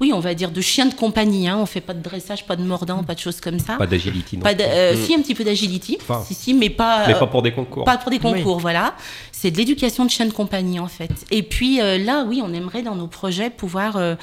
oui, 0.00 0.12
on 0.14 0.20
va 0.20 0.34
dire 0.34 0.50
de 0.50 0.60
chiens 0.60 0.86
de 0.86 0.94
compagnie. 0.94 1.48
Hein. 1.48 1.58
On 1.60 1.66
fait 1.66 1.80
pas 1.80 1.94
de 1.94 2.02
dressage, 2.02 2.46
pas 2.46 2.56
de 2.56 2.62
mordant, 2.62 3.02
pas 3.02 3.14
de 3.14 3.18
choses 3.20 3.40
comme 3.40 3.58
ça. 3.58 3.74
Pas 3.76 3.86
d'agility, 3.86 4.36
non. 4.36 4.42
Pas 4.42 4.54
de- 4.54 4.62
euh, 4.66 4.94
Mm. 4.94 5.04
Si, 5.04 5.14
un 5.14 5.20
petit 5.22 5.34
peu 5.34 5.44
d'agility, 5.44 5.98
Enfin, 6.00 6.22
si, 6.26 6.34
si, 6.34 6.54
mais 6.54 6.70
pas... 6.70 7.06
Mais 7.06 7.14
euh, 7.14 7.18
pas 7.18 7.26
pour 7.26 7.42
des 7.42 7.52
concours. 7.52 7.84
pas 7.84 7.98
pour 7.98 8.10
des 8.10 8.18
concours, 8.18 8.58
voilà. 8.58 8.94
C'est 9.32 9.50
de 9.50 9.56
l'éducation 9.58 10.04
de 10.04 10.10
chiens 10.10 10.26
de 10.26 10.32
compagnie, 10.32 10.78
en 10.80 10.88
fait. 10.88 11.10
Et 11.30 11.42
puis 11.42 11.80
euh, 11.80 11.98
là, 11.98 12.24
oui, 12.26 12.40
on 12.44 12.52
aimerait 12.52 12.82
dans 12.82 12.94
nos 12.94 13.06
projets 13.06 13.50
pouvoir 13.50 13.96
euh, 13.96 14.14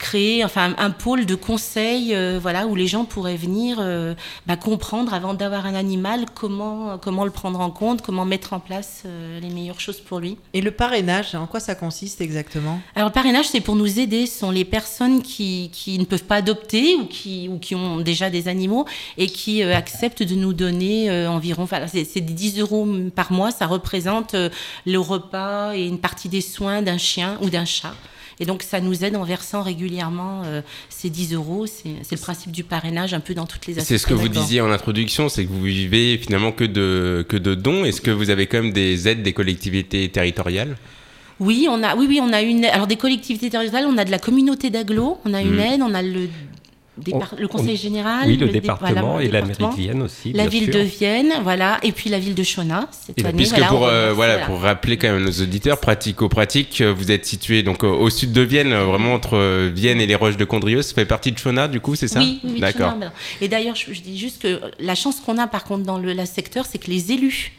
créer 0.00 0.44
enfin, 0.44 0.74
un 0.78 0.90
pôle 0.90 1.26
de 1.26 1.34
conseil 1.34 2.14
euh, 2.14 2.38
voilà, 2.40 2.66
où 2.66 2.74
les 2.74 2.86
gens 2.86 3.04
pourraient 3.04 3.36
venir 3.36 3.76
euh, 3.80 4.14
bah, 4.46 4.56
comprendre, 4.56 5.12
avant 5.12 5.34
d'avoir 5.34 5.66
un 5.66 5.74
animal, 5.74 6.24
comment, 6.34 6.98
comment 6.98 7.24
le 7.24 7.30
prendre 7.30 7.60
en 7.60 7.70
compte, 7.70 8.00
comment 8.00 8.24
mettre 8.24 8.54
en 8.54 8.60
place 8.60 9.02
euh, 9.04 9.38
les 9.40 9.50
meilleures 9.50 9.78
choses 9.78 10.00
pour 10.00 10.18
lui. 10.18 10.38
Et 10.54 10.62
le 10.62 10.70
parrainage, 10.70 11.34
en 11.34 11.46
quoi 11.46 11.60
ça 11.60 11.74
consiste 11.74 12.22
exactement? 12.22 12.80
Alors, 12.94 13.10
le 13.10 13.12
parrainage, 13.12 13.48
c'est 13.48 13.60
pour 13.60 13.76
nous 13.76 14.00
aider. 14.00 14.24
Ce 14.26 14.38
sont 14.38 14.50
les 14.50 14.64
personnes 14.64 15.20
qui, 15.22 15.70
qui 15.70 15.98
ne 15.98 16.04
peuvent 16.04 16.24
pas 16.24 16.36
adopter 16.36 16.96
ou 16.96 17.04
qui, 17.04 17.48
ou 17.48 17.58
qui 17.58 17.74
ont 17.74 18.00
déjà 18.00 18.30
des 18.30 18.48
animaux 18.48 18.86
et 19.18 19.26
qui 19.26 19.62
acceptent 19.62 20.22
de 20.22 20.34
nous 20.34 20.54
donner 20.54 21.10
environ. 21.26 21.64
Enfin, 21.64 21.86
c'est 21.86 22.04
c'est 22.04 22.22
des 22.22 22.32
10 22.32 22.60
euros 22.60 22.88
par 23.14 23.32
mois. 23.32 23.50
Ça 23.50 23.66
représente 23.66 24.34
le 24.86 24.98
repas 24.98 25.74
et 25.74 25.86
une 25.86 25.98
partie 25.98 26.30
des 26.30 26.40
soins 26.40 26.80
d'un 26.80 26.98
chien 26.98 27.36
ou 27.42 27.50
d'un 27.50 27.66
chat. 27.66 27.94
Et 28.40 28.46
donc, 28.46 28.62
ça 28.62 28.80
nous 28.80 29.04
aide 29.04 29.16
en 29.16 29.22
versant 29.24 29.62
régulièrement 29.62 30.42
euh, 30.46 30.62
ces 30.88 31.10
10 31.10 31.34
euros. 31.34 31.66
C'est 31.66 31.90
le 32.10 32.16
principe 32.16 32.52
du 32.52 32.64
parrainage 32.64 33.12
un 33.14 33.20
peu 33.20 33.34
dans 33.34 33.46
toutes 33.46 33.66
les 33.66 33.74
C'est 33.74 33.98
ce 33.98 34.06
que 34.06 34.14
vous 34.14 34.20
associations. 34.22 34.42
disiez 34.42 34.60
en 34.62 34.70
introduction, 34.70 35.28
c'est 35.28 35.44
que 35.44 35.50
vous 35.50 35.62
vivez 35.62 36.16
finalement 36.18 36.50
que 36.50 36.64
de, 36.64 37.24
que 37.28 37.36
de 37.36 37.54
dons. 37.54 37.84
Est-ce 37.84 38.00
que 38.00 38.10
vous 38.10 38.30
avez 38.30 38.46
quand 38.46 38.62
même 38.62 38.72
des 38.72 39.06
aides 39.08 39.22
des 39.22 39.32
collectivités 39.34 40.08
territoriales? 40.08 40.76
Oui, 41.38 41.66
on 41.70 41.82
a, 41.82 41.96
oui, 41.96 42.06
oui, 42.08 42.20
on 42.22 42.32
a 42.34 42.42
une. 42.42 42.66
Alors 42.66 42.86
des 42.86 42.96
collectivités 42.96 43.48
territoriales, 43.48 43.88
on 43.90 43.96
a 43.96 44.04
de 44.04 44.10
la 44.10 44.18
communauté 44.18 44.68
d'agglo, 44.68 45.18
on 45.24 45.32
a 45.32 45.40
une 45.40 45.52
Mhm. 45.54 45.60
aide, 45.60 45.80
on 45.82 45.94
a 45.94 46.02
le 46.02 46.28
On- 47.12 47.20
le 47.38 47.48
conseil 47.48 47.76
général, 47.76 48.24
Oui, 48.26 48.36
le, 48.36 48.46
dé- 48.46 48.60
département 48.60 49.12
voilà, 49.12 49.22
et 49.22 49.26
le 49.26 49.32
la 49.32 49.42
mairie 49.42 49.64
de 49.64 49.76
Vienne 49.76 50.02
aussi. 50.02 50.32
la 50.32 50.46
ville 50.46 50.64
sûr. 50.64 50.74
de 50.74 50.80
Vienne, 50.80 51.32
voilà, 51.42 51.78
et 51.82 51.92
puis 51.92 52.10
la 52.10 52.18
ville 52.18 52.34
de 52.34 52.42
Chona 52.42 52.88
cette 52.92 53.18
Et 53.18 53.24
année. 53.26 53.36
Puisque 53.36 53.54
voilà, 53.54 53.68
pour, 53.68 53.86
euh, 53.86 54.12
voilà, 54.12 54.38
pour 54.46 54.60
rappeler 54.60 54.96
quand 54.96 55.12
même 55.12 55.24
nos 55.24 55.30
auditeurs, 55.42 55.78
pratico-pratique, 55.80 56.80
euh, 56.80 56.92
vous 56.92 57.10
êtes 57.10 57.24
situé 57.26 57.62
donc 57.62 57.82
au, 57.84 58.10
sud 58.10 58.32
de 58.32 58.40
Vienne, 58.42 58.72
euh, 58.72 58.84
vraiment 58.84 59.14
entre 59.14 59.68
Vienne 59.68 60.00
et 60.00 60.06
les 60.06 60.14
Roches 60.14 60.36
de 60.36 60.44
Condrieu. 60.44 60.82
Ça 60.82 60.94
fait 60.94 61.06
partie 61.06 61.32
de 61.32 61.38
Chona, 61.38 61.68
du 61.68 61.80
coup, 61.80 61.94
c'est 61.94 62.08
ça 62.08 62.20
Oui, 62.20 62.40
oui, 62.44 62.60
D'accord. 62.60 62.94
Ben, 62.98 63.12
Et 63.40 63.48
d'ailleurs, 63.48 63.76
je, 63.76 63.92
je 63.92 64.00
dis 64.00 64.18
juste 64.18 64.42
que 64.42 64.60
la 64.78 64.94
chance 64.94 65.20
qu'on 65.24 65.38
a 65.38 65.46
par 65.46 65.64
contre 65.64 65.84
dans 65.84 65.98
le 65.98 66.12
la 66.12 66.26
secteur, 66.26 66.66
c'est 66.66 66.78
que 66.78 66.90
les 66.90 67.12
élus 67.12 67.52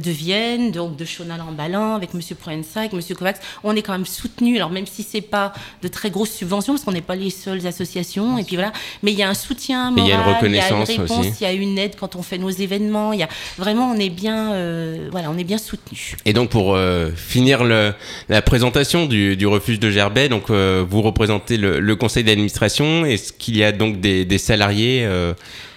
de 0.00 0.10
Vienne, 0.10 0.72
donc 0.72 0.96
de 0.96 1.04
Chonal-en-Balin, 1.04 1.94
avec 1.94 2.10
M. 2.14 2.20
Proença, 2.38 2.80
avec 2.80 2.92
M. 2.92 3.00
Kovacs, 3.16 3.40
on 3.62 3.74
est 3.76 3.82
quand 3.82 3.92
même 3.92 4.06
soutenus. 4.06 4.56
Alors 4.56 4.70
même 4.70 4.86
si 4.86 5.02
c'est 5.02 5.20
pas 5.20 5.52
de 5.82 5.88
très 5.88 6.10
grosses 6.10 6.32
subventions, 6.32 6.74
parce 6.74 6.84
qu'on 6.84 6.92
n'est 6.92 7.00
pas 7.00 7.16
les 7.16 7.30
seules 7.30 7.66
associations, 7.66 8.38
et 8.38 8.44
puis 8.44 8.56
voilà, 8.56 8.72
mais 9.02 9.12
il 9.12 9.18
y 9.18 9.22
a 9.22 9.28
un 9.28 9.34
soutien 9.34 9.92
il 9.96 10.06
y 10.06 10.12
a 10.12 10.16
une 10.16 10.34
reconnaissance 10.34 10.88
il 10.88 10.94
y 10.94 10.98
a 10.98 11.02
une 11.02 11.02
réponse, 11.02 11.26
aussi. 11.26 11.36
il 11.40 11.44
y 11.44 11.46
a 11.46 11.52
une 11.52 11.78
aide 11.78 11.96
quand 11.98 12.16
on 12.16 12.22
fait 12.22 12.38
nos 12.38 12.50
événements. 12.50 13.12
Il 13.12 13.20
y 13.20 13.22
a 13.22 13.28
vraiment, 13.58 13.90
on 13.90 13.98
est 13.98 14.10
bien, 14.10 14.52
euh, 14.52 15.08
voilà, 15.10 15.30
on 15.30 15.38
est 15.38 15.44
bien 15.44 15.58
soutenus. 15.58 16.16
Et 16.24 16.32
donc 16.32 16.50
pour 16.50 16.74
euh, 16.74 17.10
finir 17.14 17.64
le, 17.64 17.94
la 18.28 18.42
présentation 18.42 19.06
du, 19.06 19.36
du 19.36 19.46
refuge 19.46 19.78
de 19.78 19.90
Gerbet, 19.90 20.28
donc 20.28 20.50
euh, 20.50 20.84
vous 20.88 21.02
représentez 21.02 21.56
le, 21.56 21.80
le 21.80 21.96
conseil 21.96 22.24
d'administration. 22.24 23.04
Est-ce 23.04 23.32
qu'il 23.32 23.56
y 23.56 23.64
a 23.64 23.72
donc 23.72 24.00
des, 24.00 24.24
des 24.24 24.38
salariés 24.38 25.04
euh, 25.04 25.34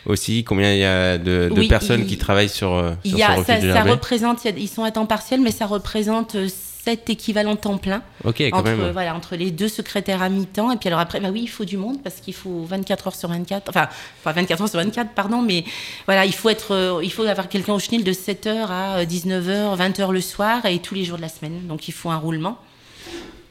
aussi 0.07 0.43
Combien 0.43 0.73
il 0.73 0.79
y 0.79 0.85
a 0.85 1.17
de, 1.17 1.49
de 1.53 1.59
Oui, 1.59 1.67
personnes 1.67 2.01
il- 2.01 2.07
qui 2.07 2.17
travaillent 2.17 2.49
sur, 2.49 2.73
euh, 2.73 2.91
Il 3.03 3.11
sur 3.11 3.19
y 3.19 3.21
ce 3.21 3.27
a, 3.27 3.35
ça, 3.35 3.83
représente, 3.83 4.43
il 4.45 4.51
y 4.51 4.53
a- 4.53 4.57
ils 4.57 4.67
sont 4.69 4.83
à 4.83 4.91
temps 4.91 5.05
partiel, 5.05 5.41
mais 5.41 5.51
ça 5.51 5.65
représente 5.67 6.35
euh, 6.35 6.47
sept 6.49 7.09
équivalents 7.09 7.57
temps 7.57 7.77
plein. 7.77 8.01
Ok, 8.23 8.41
quand 8.49 8.59
entre, 8.59 8.63
même. 8.71 8.91
voilà, 8.91 9.13
entre 9.13 9.35
les 9.35 9.51
deux 9.51 9.67
secrétaires 9.67 10.21
à 10.21 10.29
mi-temps. 10.29 10.71
Et 10.71 10.77
puis 10.77 10.87
alors 10.87 11.01
après, 11.01 11.19
bah 11.19 11.27
oui, 11.33 11.41
il 11.43 11.47
faut 11.49 11.65
du 11.65 11.75
monde 11.75 11.97
parce 12.01 12.15
qu'il 12.21 12.33
faut 12.33 12.63
24 12.63 13.07
heures 13.07 13.15
sur 13.15 13.27
24. 13.27 13.67
Enfin, 13.69 13.89
pas 14.23 14.31
24 14.31 14.61
heures 14.61 14.69
sur 14.69 14.79
24, 14.79 15.09
pardon, 15.11 15.41
mais 15.41 15.65
voilà, 16.05 16.25
il 16.25 16.33
faut, 16.33 16.49
être, 16.49 16.73
euh, 16.73 17.01
il 17.03 17.11
faut 17.11 17.23
avoir 17.23 17.49
quelqu'un 17.49 17.73
au 17.73 17.79
chenil 17.79 18.05
de 18.05 18.13
7h 18.13 18.71
à 18.71 19.03
19h, 19.03 19.75
20h 19.75 20.11
le 20.13 20.21
soir 20.21 20.65
et 20.65 20.79
tous 20.79 20.95
les 20.95 21.03
jours 21.03 21.17
de 21.17 21.23
la 21.23 21.29
semaine. 21.29 21.67
Donc 21.67 21.89
il 21.89 21.93
faut 21.93 22.09
un 22.09 22.17
roulement. 22.17 22.57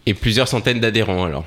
Et 0.07 0.15
plusieurs 0.15 0.49
centaines 0.49 0.81
d'adhérents 0.81 1.25
alors. 1.25 1.45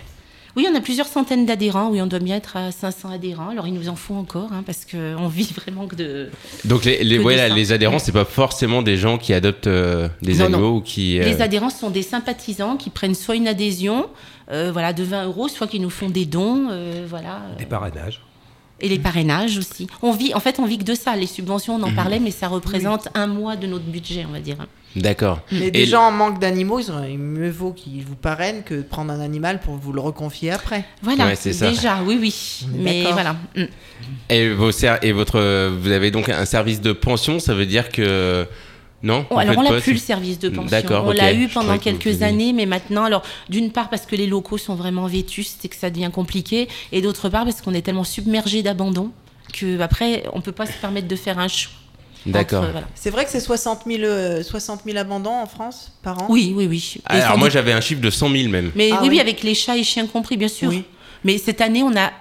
Oui, 0.59 0.67
on 0.69 0.75
a 0.75 0.81
plusieurs 0.81 1.07
centaines 1.07 1.45
d'adhérents. 1.45 1.89
Oui, 1.89 2.01
on 2.01 2.07
doit 2.07 2.19
bien 2.19 2.35
être 2.35 2.57
à 2.57 2.71
500 2.73 3.11
adhérents. 3.11 3.47
Alors 3.49 3.65
il 3.65 3.73
nous 3.73 3.87
en 3.87 3.95
faut 3.95 4.13
encore 4.15 4.51
hein, 4.51 4.61
parce 4.65 4.85
qu'on 4.85 5.27
vit 5.29 5.53
vraiment 5.55 5.87
que 5.87 5.95
de. 5.95 6.29
Donc 6.65 6.83
les, 6.83 7.01
les, 7.03 7.15
Que 7.15 7.21
voilà, 7.21 7.47
les 7.47 7.71
adhérents, 7.71 7.97
c'est 7.99 8.11
pas 8.11 8.25
forcément 8.25 8.81
des 8.81 8.97
gens 8.97 9.17
qui 9.17 9.31
adoptent 9.33 9.67
euh, 9.67 10.09
des 10.21 10.33
Non, 10.35 10.45
animaux 10.45 10.59
non. 10.61 10.75
ou 10.77 10.81
qui. 10.81 11.17
euh, 11.17 11.23
Les 11.23 11.41
adhérents 11.41 11.69
sont 11.69 11.89
des 11.89 12.01
sympathisants 12.03 12.75
qui 12.75 12.89
prennent 12.89 13.15
soit 13.15 13.35
une 13.37 13.47
adhésion. 13.47 14.07
euh, 14.51 14.69
voilà, 14.73 14.91
de 14.91 15.03
20 15.03 15.27
euros, 15.27 15.47
soit 15.47 15.67
qui 15.67 15.79
nous 15.79 15.89
font 15.91 16.09
des 16.09 16.25
dons, 16.25 16.67
euh, 16.71 17.05
voilà. 17.07 17.41
Des 17.57 17.65
parrainages. 17.65 18.19
Et 18.81 18.87
les 18.89 18.99
parrainages 18.99 19.57
aussi. 19.57 19.87
On 20.01 20.11
vit, 20.11 20.33
en 20.33 20.39
fait, 20.39 20.59
on 20.59 20.65
vit 20.65 20.77
que 20.77 20.83
de 20.83 20.95
ça. 20.95 21.15
Les 21.15 21.27
subventions, 21.27 21.75
on 21.75 21.83
en 21.83 21.93
parlait, 21.93 22.19
mais 22.19 22.31
ça 22.31 22.47
représente 22.47 23.09
un 23.13 23.27
mois 23.27 23.55
de 23.55 23.67
notre 23.67 23.85
budget, 23.85 24.25
on 24.27 24.31
va 24.31 24.39
dire. 24.39 24.57
D'accord. 24.95 25.41
Mais 25.51 25.67
Et 25.67 25.71
des 25.71 25.85
gens 25.85 26.01
en 26.03 26.11
manque 26.11 26.39
d'animaux, 26.39 26.79
il 26.79 27.17
mieux 27.19 27.51
vaut 27.51 27.73
qu'ils 27.73 28.03
vous 28.03 28.15
parrainent 28.15 28.63
que 28.63 28.73
de 28.73 28.81
prendre 28.81 29.11
un 29.13 29.19
animal 29.19 29.59
pour 29.59 29.75
vous 29.75 29.93
le 29.93 30.01
reconfier 30.01 30.51
après. 30.51 30.83
Voilà, 31.03 31.27
Ouais, 31.27 31.35
c'est 31.35 31.53
ça. 31.53 31.69
déjà, 31.69 31.99
oui, 32.03 32.17
oui. 32.19 32.65
Mais 32.73 33.03
voilà. 33.11 33.35
Et, 34.29 34.49
vos 34.49 34.71
et 34.71 35.11
votre, 35.11 35.69
vous 35.69 35.91
avez 35.91 36.09
donc 36.09 36.29
un 36.29 36.45
service 36.45 36.81
de 36.81 36.91
pension, 36.91 37.39
ça 37.39 37.53
veut 37.53 37.65
dire 37.67 37.89
que 37.89 38.47
non 39.03 39.25
Oh, 39.29 39.35
vous 39.35 39.39
alors 39.39 39.57
on 39.57 39.61
l'a 39.61 39.79
plus 39.81 39.93
le 39.93 39.97
c'est- 39.97 40.05
service 40.07 40.39
de 40.39 40.49
pension. 40.49 40.69
D'accord, 40.69 41.05
on 41.05 41.11
l'a 41.11 41.33
eu 41.33 41.47
pendant 41.47 41.77
que 41.77 41.83
quelques 41.83 42.21
années, 42.21 42.53
mais 42.53 42.65
maintenant, 42.65 43.03
alors 43.05 43.23
d'une 43.49 43.71
part 43.71 43.89
parce 43.89 44.05
que 44.05 44.15
les 44.15 44.27
locaux 44.27 44.57
sont 44.57 44.75
vraiment 44.75 45.07
vétustes 45.07 45.63
et 45.65 45.69
que 45.69 45.75
ça 45.75 45.89
devient 45.89 46.09
compliqué, 46.13 46.67
et 46.91 47.01
d'autre 47.01 47.29
part 47.29 47.45
parce 47.45 47.61
qu'on 47.61 47.73
est 47.73 47.81
tellement 47.81 48.03
submergé 48.03 48.61
d'abandon 48.63 49.11
que 49.53 49.79
après 49.79 50.23
on 50.33 50.41
peut 50.41 50.51
pas 50.51 50.65
se 50.65 50.73
permettre 50.73 51.07
de 51.07 51.15
faire 51.15 51.39
un 51.39 51.47
choix. 51.47 51.73
D'accord. 52.25 52.63
voilà. 52.69 52.85
C'est 52.95 53.11
vrai 53.11 53.23
que 53.23 53.31
c'est 53.31 53.39
60 53.39 53.83
000, 53.87 54.03
euh, 54.03 54.43
60 54.43 54.81
000 54.85 54.97
abandons 54.97 55.31
en 55.31 55.45
France 55.45 55.93
par 56.03 56.21
an? 56.21 56.25
Oui, 56.29 56.53
oui, 56.53 56.67
oui. 56.67 56.95
Et 57.09 57.13
Alors 57.21 57.37
moi 57.37 57.47
doute- 57.47 57.53
j'avais 57.53 57.71
un 57.71 57.79
chiffre 57.79 58.01
de 58.01 58.09
100 58.09 58.29
000 58.29 58.49
même. 58.49 58.71
Mais 58.75 58.89
Ah 58.91 58.97
oui, 59.01 59.07
oui. 59.07 59.15
oui, 59.15 59.19
avec 59.21 59.41
les 59.41 59.55
chats 59.55 59.77
et 59.77 59.83
chiens 59.83 60.05
compris, 60.05 60.35
bien 60.35 60.49
sûr. 60.49 60.67
Oui. 60.67 60.83
Mais 61.23 61.37
cette 61.37 61.61
année, 61.61 61.81
on 61.81 61.95
a 61.95 62.11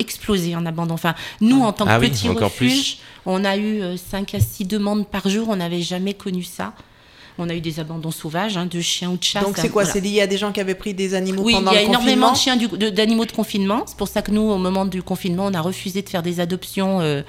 explosé 0.00 0.56
en 0.56 0.66
abandon. 0.66 0.94
Enfin, 0.94 1.14
nous, 1.40 1.60
en 1.62 1.72
tant 1.72 1.84
que 1.84 1.90
Ah 1.90 1.98
oui, 2.00 2.10
petit 2.10 2.28
refuge, 2.28 2.98
on 3.26 3.44
a 3.44 3.56
eu 3.56 3.82
5 3.96 4.34
à 4.34 4.40
6 4.40 4.64
demandes 4.64 5.06
par 5.06 5.28
jour. 5.28 5.48
On 5.50 5.56
n'avait 5.56 5.82
jamais 5.82 6.14
connu 6.14 6.42
ça. 6.42 6.72
On 7.38 7.48
a 7.48 7.54
eu 7.54 7.60
des 7.62 7.80
abandons 7.80 8.10
sauvages, 8.10 8.58
hein, 8.58 8.66
de 8.66 8.80
chiens 8.82 9.10
ou 9.10 9.16
de 9.16 9.22
chats. 9.22 9.40
Donc 9.40 9.56
c'est 9.56 9.70
quoi? 9.70 9.84
voilà. 9.84 9.92
C'est 9.94 10.00
lié 10.02 10.20
à 10.20 10.26
des 10.26 10.36
gens 10.36 10.52
qui 10.52 10.60
avaient 10.60 10.74
pris 10.74 10.92
des 10.92 11.14
animaux 11.14 11.42
Oui, 11.42 11.54
il 11.54 11.56
pendant 11.56 11.72
y 11.72 11.76
a 11.76 11.80
le 11.80 11.86
énormément 11.88 12.28
confinement? 12.30 12.58
de 12.58 12.66
chiens 12.66 12.78
de- 12.78 12.90
d'animaux 12.90 13.24
de, 13.24 13.32
confinement. 13.32 13.84
C'est 13.86 13.96
pour 13.96 14.08
ça 14.08 14.20
que 14.20 14.30
nous, 14.30 14.42
au 14.42 14.58
moment 14.58 14.84
du 14.84 15.02
confinement, 15.02 15.46
on 15.46 15.54
a 15.54 15.60
refusé 15.62 16.02
de 16.02 16.08
faire 16.08 16.22
des 16.22 16.40
adoptions, 16.40 17.00
euh, 17.00 17.22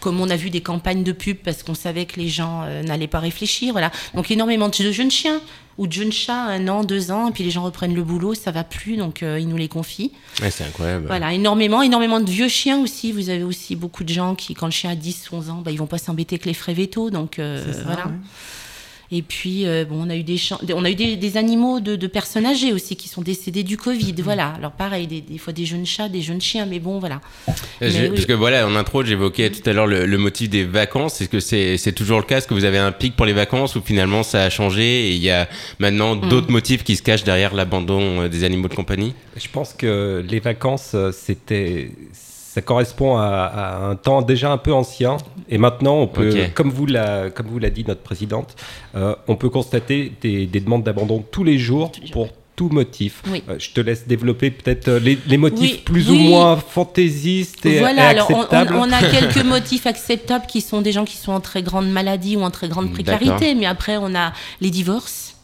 comme 0.00 0.20
on 0.20 0.30
a 0.30 0.36
vu 0.36 0.50
des 0.50 0.60
campagnes 0.60 1.02
de 1.02 1.10
pub, 1.10 1.38
parce 1.38 1.64
qu'on 1.64 1.74
savait 1.74 2.04
que 2.06 2.20
les 2.20 2.28
gens 2.28 2.62
euh, 2.64 2.84
n'allaient 2.84 3.08
pas 3.08 3.18
réfléchir. 3.18 3.72
Voilà. 3.72 3.90
Donc 4.14 4.30
énormément 4.30 4.68
de 4.68 4.92
jeunes 4.92 5.10
chiens 5.10 5.40
ou 5.78 5.86
de 5.86 5.92
jeunes 5.92 6.12
chats, 6.12 6.42
un 6.44 6.68
an, 6.68 6.84
deux 6.84 7.10
ans, 7.10 7.28
et 7.28 7.32
puis 7.32 7.44
les 7.44 7.50
gens 7.50 7.62
reprennent 7.62 7.94
le 7.94 8.02
boulot, 8.02 8.34
ça 8.34 8.50
va 8.50 8.64
plus, 8.64 8.96
donc 8.96 9.22
euh, 9.22 9.38
ils 9.38 9.48
nous 9.48 9.56
les 9.56 9.68
confient. 9.68 10.12
Ouais, 10.40 10.50
c'est 10.50 10.64
incroyable. 10.64 11.06
Voilà, 11.06 11.32
énormément, 11.34 11.82
énormément 11.82 12.20
de 12.20 12.30
vieux 12.30 12.48
chiens 12.48 12.80
aussi. 12.80 13.12
Vous 13.12 13.28
avez 13.28 13.42
aussi 13.42 13.76
beaucoup 13.76 14.02
de 14.04 14.08
gens 14.12 14.34
qui, 14.34 14.54
quand 14.54 14.66
le 14.66 14.72
chien 14.72 14.90
a 14.90 14.94
10, 14.96 15.28
11 15.32 15.50
ans, 15.50 15.62
bah, 15.64 15.70
ils 15.70 15.78
vont 15.78 15.86
pas 15.86 15.98
s'embêter 15.98 16.34
avec 16.36 16.46
les 16.46 16.54
frais 16.54 16.74
vétos, 16.74 17.10
donc 17.10 17.38
euh, 17.38 17.62
C'est 17.66 17.74
ça, 17.78 17.82
voilà. 17.84 18.06
ouais. 18.06 18.12
Et 19.12 19.22
puis, 19.22 19.66
euh, 19.66 19.84
bon, 19.84 20.06
on 20.06 20.10
a 20.10 20.16
eu 20.16 20.22
des, 20.24 20.36
on 20.74 20.84
a 20.84 20.90
eu 20.90 20.94
des, 20.94 21.16
des 21.16 21.36
animaux 21.36 21.80
de, 21.80 21.94
de 21.96 22.06
personnes 22.06 22.44
âgées 22.46 22.72
aussi 22.72 22.96
qui 22.96 23.08
sont 23.08 23.22
décédés 23.22 23.62
du 23.62 23.76
Covid. 23.76 24.14
Voilà. 24.18 24.48
Alors 24.56 24.72
pareil, 24.72 25.06
des, 25.06 25.20
des 25.20 25.38
fois 25.38 25.52
des 25.52 25.64
jeunes 25.64 25.86
chats, 25.86 26.08
des 26.08 26.22
jeunes 26.22 26.40
chiens, 26.40 26.66
mais 26.66 26.80
bon, 26.80 26.98
voilà. 26.98 27.20
Euh, 27.48 27.52
Mais 27.80 28.00
oui. 28.02 28.08
Parce 28.14 28.26
que 28.26 28.32
voilà, 28.32 28.66
en 28.66 28.74
intro, 28.74 29.04
j'évoquais 29.04 29.50
tout 29.50 29.68
à 29.68 29.72
l'heure 29.72 29.86
le, 29.86 30.06
le 30.06 30.18
motif 30.18 30.50
des 30.50 30.64
vacances. 30.64 31.20
Est-ce 31.20 31.28
que 31.28 31.40
c'est 31.40 31.76
c'est 31.76 31.92
toujours 31.92 32.18
le 32.18 32.24
cas? 32.24 32.38
Est-ce 32.38 32.48
que 32.48 32.54
vous 32.54 32.64
avez 32.64 32.78
un 32.78 32.92
pic 32.92 33.14
pour 33.14 33.26
les 33.26 33.32
vacances 33.32 33.76
ou 33.76 33.82
finalement 33.82 34.22
ça 34.22 34.42
a 34.44 34.50
changé 34.50 35.08
et 35.08 35.12
il 35.12 35.22
y 35.22 35.30
a 35.30 35.48
maintenant 35.78 36.16
Mm. 36.16 36.28
d'autres 36.28 36.50
motifs 36.50 36.82
qui 36.84 36.96
se 36.96 37.02
cachent 37.02 37.24
derrière 37.24 37.54
l'abandon 37.54 38.22
euh, 38.22 38.28
des 38.28 38.42
animaux 38.44 38.68
de 38.68 38.74
compagnie? 38.74 39.14
Je 39.36 39.48
pense 39.52 39.72
que 39.72 40.24
les 40.28 40.40
vacances, 40.40 40.96
c'était, 41.12 41.90
ça 42.56 42.62
correspond 42.62 43.18
à, 43.18 43.24
à 43.24 43.76
un 43.84 43.96
temps 43.96 44.22
déjà 44.22 44.50
un 44.50 44.56
peu 44.56 44.72
ancien. 44.72 45.18
Et 45.50 45.58
maintenant, 45.58 45.96
on 45.96 46.06
peut, 46.06 46.34
comme 46.54 46.70
vous 46.70 46.86
l'a, 46.86 47.28
comme 47.28 47.48
vous 47.48 47.58
l'a 47.58 47.68
dit 47.68 47.84
notre 47.86 48.00
présidente, 48.00 48.56
euh, 48.94 49.14
on 49.28 49.36
peut 49.36 49.50
constater 49.50 50.10
des, 50.22 50.46
des 50.46 50.60
demandes 50.60 50.82
d'abandon 50.82 51.22
tous 51.30 51.44
les 51.44 51.58
jours 51.58 51.92
pour 52.12 52.28
tout 52.56 52.70
motif. 52.70 53.22
Oui. 53.30 53.42
Euh, 53.50 53.56
je 53.58 53.72
te 53.72 53.82
laisse 53.82 54.08
développer 54.08 54.50
peut-être 54.50 54.88
euh, 54.88 54.98
les, 54.98 55.18
les 55.26 55.36
motifs 55.36 55.70
Oui, 55.72 55.82
plus 55.84 56.10
ou 56.10 56.14
moins 56.14 56.56
fantaisistes 56.56 57.66
et, 57.66 57.78
voilà, 57.80 58.06
et 58.06 58.08
alors 58.14 58.30
on, 58.30 58.34
on- 58.36 58.38
acceptables. 58.40 58.74
on 58.76 58.90
a 58.90 59.02
quelques 59.10 59.44
motifs 59.44 59.86
acceptables 59.86 60.46
qui 60.46 60.62
sont 60.62 60.80
des 60.80 60.92
gens 60.92 61.04
qui 61.04 61.18
sont 61.18 61.32
en 61.32 61.40
très 61.40 61.62
grande 61.62 61.90
maladie 61.90 62.36
ou 62.38 62.40
en 62.40 62.50
très 62.50 62.68
grande 62.68 62.90
précarité, 62.90 63.26
D'accord. 63.28 63.54
mais 63.60 63.66
après 63.66 63.98
on 63.98 64.14
a 64.14 64.32
les 64.62 64.70
divorces. 64.70 65.35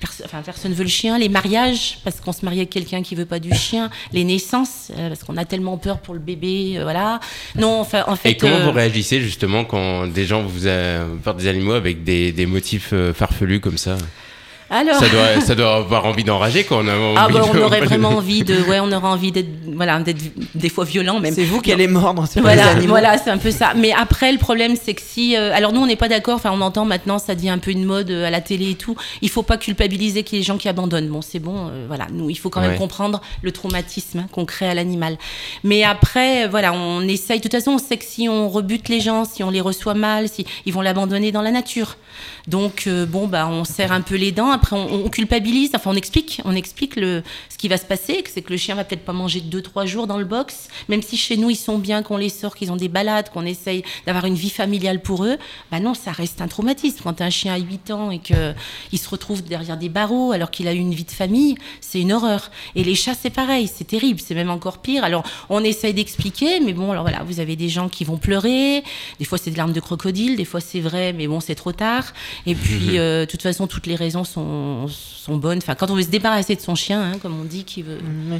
Perso- 0.00 0.24
enfin, 0.26 0.42
personne 0.44 0.72
veut 0.74 0.82
le 0.82 0.90
chien, 0.90 1.18
les 1.18 1.30
mariages, 1.30 1.98
parce 2.04 2.20
qu'on 2.20 2.32
se 2.32 2.44
marie 2.44 2.58
avec 2.58 2.70
quelqu'un 2.70 3.02
qui 3.02 3.14
veut 3.14 3.24
pas 3.24 3.38
du 3.38 3.54
chien, 3.54 3.90
les 4.12 4.24
naissances, 4.24 4.90
euh, 4.96 5.08
parce 5.08 5.24
qu'on 5.24 5.36
a 5.38 5.44
tellement 5.46 5.78
peur 5.78 6.00
pour 6.00 6.12
le 6.12 6.20
bébé, 6.20 6.74
euh, 6.76 6.82
voilà. 6.82 7.18
Non, 7.54 7.80
enfin, 7.80 8.04
en 8.06 8.14
fait. 8.14 8.32
Et 8.32 8.36
comment 8.36 8.56
euh, 8.56 8.64
vous 8.64 8.72
réagissez 8.72 9.20
justement 9.22 9.64
quand 9.64 10.06
des 10.06 10.26
gens 10.26 10.42
vous 10.42 10.66
euh, 10.66 11.06
portent 11.24 11.38
des 11.38 11.48
animaux 11.48 11.72
avec 11.72 12.04
des, 12.04 12.30
des 12.32 12.44
motifs 12.46 12.90
euh, 12.92 13.14
farfelus 13.14 13.60
comme 13.60 13.78
ça? 13.78 13.96
Alors, 14.68 14.96
ça 14.96 15.08
doit, 15.08 15.40
ça 15.40 15.54
doit 15.54 15.76
avoir 15.76 16.06
envie 16.06 16.24
d'enrager 16.24 16.64
quand 16.64 16.84
on 16.84 16.88
a 16.88 16.92
envie 16.96 17.14
ah, 17.16 17.28
bah, 17.32 17.42
on 17.48 17.54
de- 17.54 17.60
aurait 17.60 17.80
vraiment 17.84 18.08
envie 18.10 18.42
de, 18.42 18.56
ouais, 18.68 18.80
on 18.80 18.90
aurait 18.90 19.06
envie 19.08 19.30
d'être, 19.30 19.48
voilà, 19.74 20.00
d'être 20.00 20.20
des 20.56 20.68
fois 20.68 20.84
violent 20.84 21.20
même. 21.20 21.34
C'est 21.34 21.44
vous 21.44 21.60
qui 21.60 21.70
allez 21.72 21.86
mordre 21.86 22.24
les 22.34 22.40
Voilà, 22.42 22.74
voilà, 22.86 23.18
c'est 23.18 23.30
un 23.30 23.38
peu 23.38 23.52
ça. 23.52 23.74
Mais 23.76 23.92
après, 23.92 24.32
le 24.32 24.38
problème, 24.38 24.74
c'est 24.82 24.94
que 24.94 25.02
si, 25.04 25.36
euh, 25.36 25.52
alors 25.54 25.72
nous, 25.72 25.80
on 25.80 25.86
n'est 25.86 25.94
pas 25.96 26.08
d'accord. 26.08 26.34
Enfin, 26.34 26.50
on 26.52 26.60
entend 26.60 26.84
maintenant, 26.84 27.18
ça 27.18 27.34
devient 27.36 27.50
un 27.50 27.58
peu 27.58 27.70
une 27.70 27.84
mode 27.84 28.10
euh, 28.10 28.26
à 28.26 28.30
la 28.30 28.40
télé 28.40 28.70
et 28.70 28.74
tout. 28.74 28.96
Il 29.22 29.30
faut 29.30 29.44
pas 29.44 29.56
culpabiliser 29.56 30.24
qu'il 30.24 30.38
y 30.38 30.40
ait 30.40 30.42
des 30.42 30.46
gens 30.46 30.58
qui 30.58 30.68
abandonnent. 30.68 31.08
Bon, 31.08 31.22
c'est 31.22 31.38
bon, 31.38 31.68
euh, 31.68 31.84
voilà. 31.86 32.06
Nous, 32.12 32.28
il 32.30 32.36
faut 32.36 32.50
quand 32.50 32.60
même 32.60 32.72
Ouais. 32.72 32.76
comprendre 32.76 33.20
le 33.42 33.52
traumatisme 33.52 34.18
hein, 34.18 34.26
qu'on 34.32 34.44
crée 34.46 34.68
à 34.68 34.74
l'animal. 34.74 35.16
Mais 35.62 35.84
après, 35.84 36.48
voilà, 36.48 36.72
on 36.72 37.02
essaye. 37.02 37.38
De 37.38 37.42
toute 37.44 37.52
façon, 37.52 37.72
on 37.72 37.78
sait 37.78 37.96
que 37.98 38.04
si 38.04 38.28
on 38.28 38.48
rebute 38.48 38.88
les 38.88 39.00
gens, 39.00 39.24
si 39.24 39.44
on 39.44 39.50
les 39.50 39.60
reçoit 39.60 39.94
mal, 39.94 40.28
si 40.28 40.44
ils 40.66 40.72
vont 40.72 40.80
l'abandonner 40.80 41.30
dans 41.30 41.42
la 41.42 41.52
nature. 41.52 41.96
Donc, 42.48 42.84
euh, 42.86 43.06
bon, 43.06 43.26
bah, 43.28 43.46
on 43.50 43.64
serre 43.64 43.92
un 43.92 44.00
peu 44.00 44.16
les 44.16 44.32
dents. 44.32 44.50
Après, 44.56 44.76
on, 44.76 45.06
on 45.06 45.08
culpabilise. 45.08 45.70
Enfin, 45.74 45.90
on 45.90 45.96
explique, 45.96 46.40
on 46.44 46.54
explique 46.54 46.96
le, 46.96 47.22
ce 47.48 47.56
qui 47.58 47.68
va 47.68 47.78
se 47.78 47.84
passer, 47.84 48.22
que 48.22 48.30
c'est 48.30 48.42
que 48.42 48.52
le 48.52 48.56
chien 48.56 48.74
va 48.74 48.84
peut-être 48.84 49.04
pas 49.04 49.12
manger 49.12 49.40
deux, 49.40 49.62
trois 49.62 49.86
jours 49.86 50.06
dans 50.06 50.18
le 50.18 50.24
box, 50.24 50.68
même 50.88 51.02
si 51.02 51.16
chez 51.16 51.36
nous 51.36 51.50
ils 51.50 51.56
sont 51.56 51.78
bien, 51.78 52.02
qu'on 52.02 52.16
les 52.16 52.28
sort, 52.28 52.54
qu'ils 52.54 52.72
ont 52.72 52.76
des 52.76 52.88
balades, 52.88 53.30
qu'on 53.30 53.46
essaye 53.46 53.82
d'avoir 54.06 54.26
une 54.26 54.34
vie 54.34 54.50
familiale 54.50 55.00
pour 55.00 55.24
eux. 55.24 55.36
Bah 55.70 55.80
non, 55.80 55.94
ça 55.94 56.12
reste 56.12 56.40
un 56.40 56.48
traumatisme. 56.48 57.00
Quand 57.02 57.20
un 57.20 57.30
chien 57.30 57.54
a 57.54 57.58
8 57.58 57.90
ans 57.90 58.10
et 58.10 58.18
que 58.18 58.54
il 58.92 58.98
se 58.98 59.08
retrouve 59.08 59.42
derrière 59.42 59.76
des 59.76 59.88
barreaux 59.88 60.32
alors 60.32 60.50
qu'il 60.50 60.68
a 60.68 60.72
eu 60.72 60.78
une 60.78 60.94
vie 60.94 61.04
de 61.04 61.10
famille, 61.10 61.56
c'est 61.80 62.00
une 62.00 62.12
horreur. 62.12 62.50
Et 62.74 62.84
les 62.84 62.94
chats, 62.94 63.14
c'est 63.14 63.30
pareil, 63.30 63.70
c'est 63.72 63.84
terrible, 63.84 64.20
c'est 64.20 64.34
même 64.34 64.50
encore 64.50 64.78
pire. 64.78 65.04
Alors, 65.04 65.24
on 65.48 65.62
essaye 65.62 65.94
d'expliquer, 65.94 66.60
mais 66.60 66.72
bon, 66.72 66.92
alors 66.92 67.04
voilà, 67.04 67.22
vous 67.24 67.40
avez 67.40 67.56
des 67.56 67.68
gens 67.68 67.88
qui 67.88 68.04
vont 68.04 68.16
pleurer. 68.16 68.82
Des 69.18 69.24
fois, 69.24 69.38
c'est 69.38 69.50
des 69.50 69.56
larmes 69.56 69.72
de 69.72 69.80
crocodile, 69.80 70.36
des 70.36 70.44
fois, 70.44 70.60
c'est 70.60 70.80
vrai, 70.80 71.12
mais 71.12 71.26
bon, 71.26 71.40
c'est 71.40 71.54
trop 71.54 71.72
tard. 71.72 72.12
Et 72.46 72.54
puis, 72.54 72.98
euh, 72.98 73.26
de 73.26 73.30
toute 73.30 73.42
façon, 73.42 73.66
toutes 73.66 73.86
les 73.86 73.96
raisons 73.96 74.24
sont 74.24 74.45
sont, 74.46 74.88
sont 74.88 75.36
bonnes. 75.36 75.58
Enfin, 75.58 75.74
quand 75.74 75.90
on 75.90 75.94
veut 75.94 76.02
se 76.02 76.08
débarrasser 76.08 76.54
de 76.56 76.60
son 76.60 76.74
chien, 76.74 77.02
hein, 77.02 77.18
comme 77.20 77.38
on 77.40 77.44
dit, 77.44 77.64
qui 77.64 77.82
veut. 77.82 77.98
Mmh. 77.98 78.38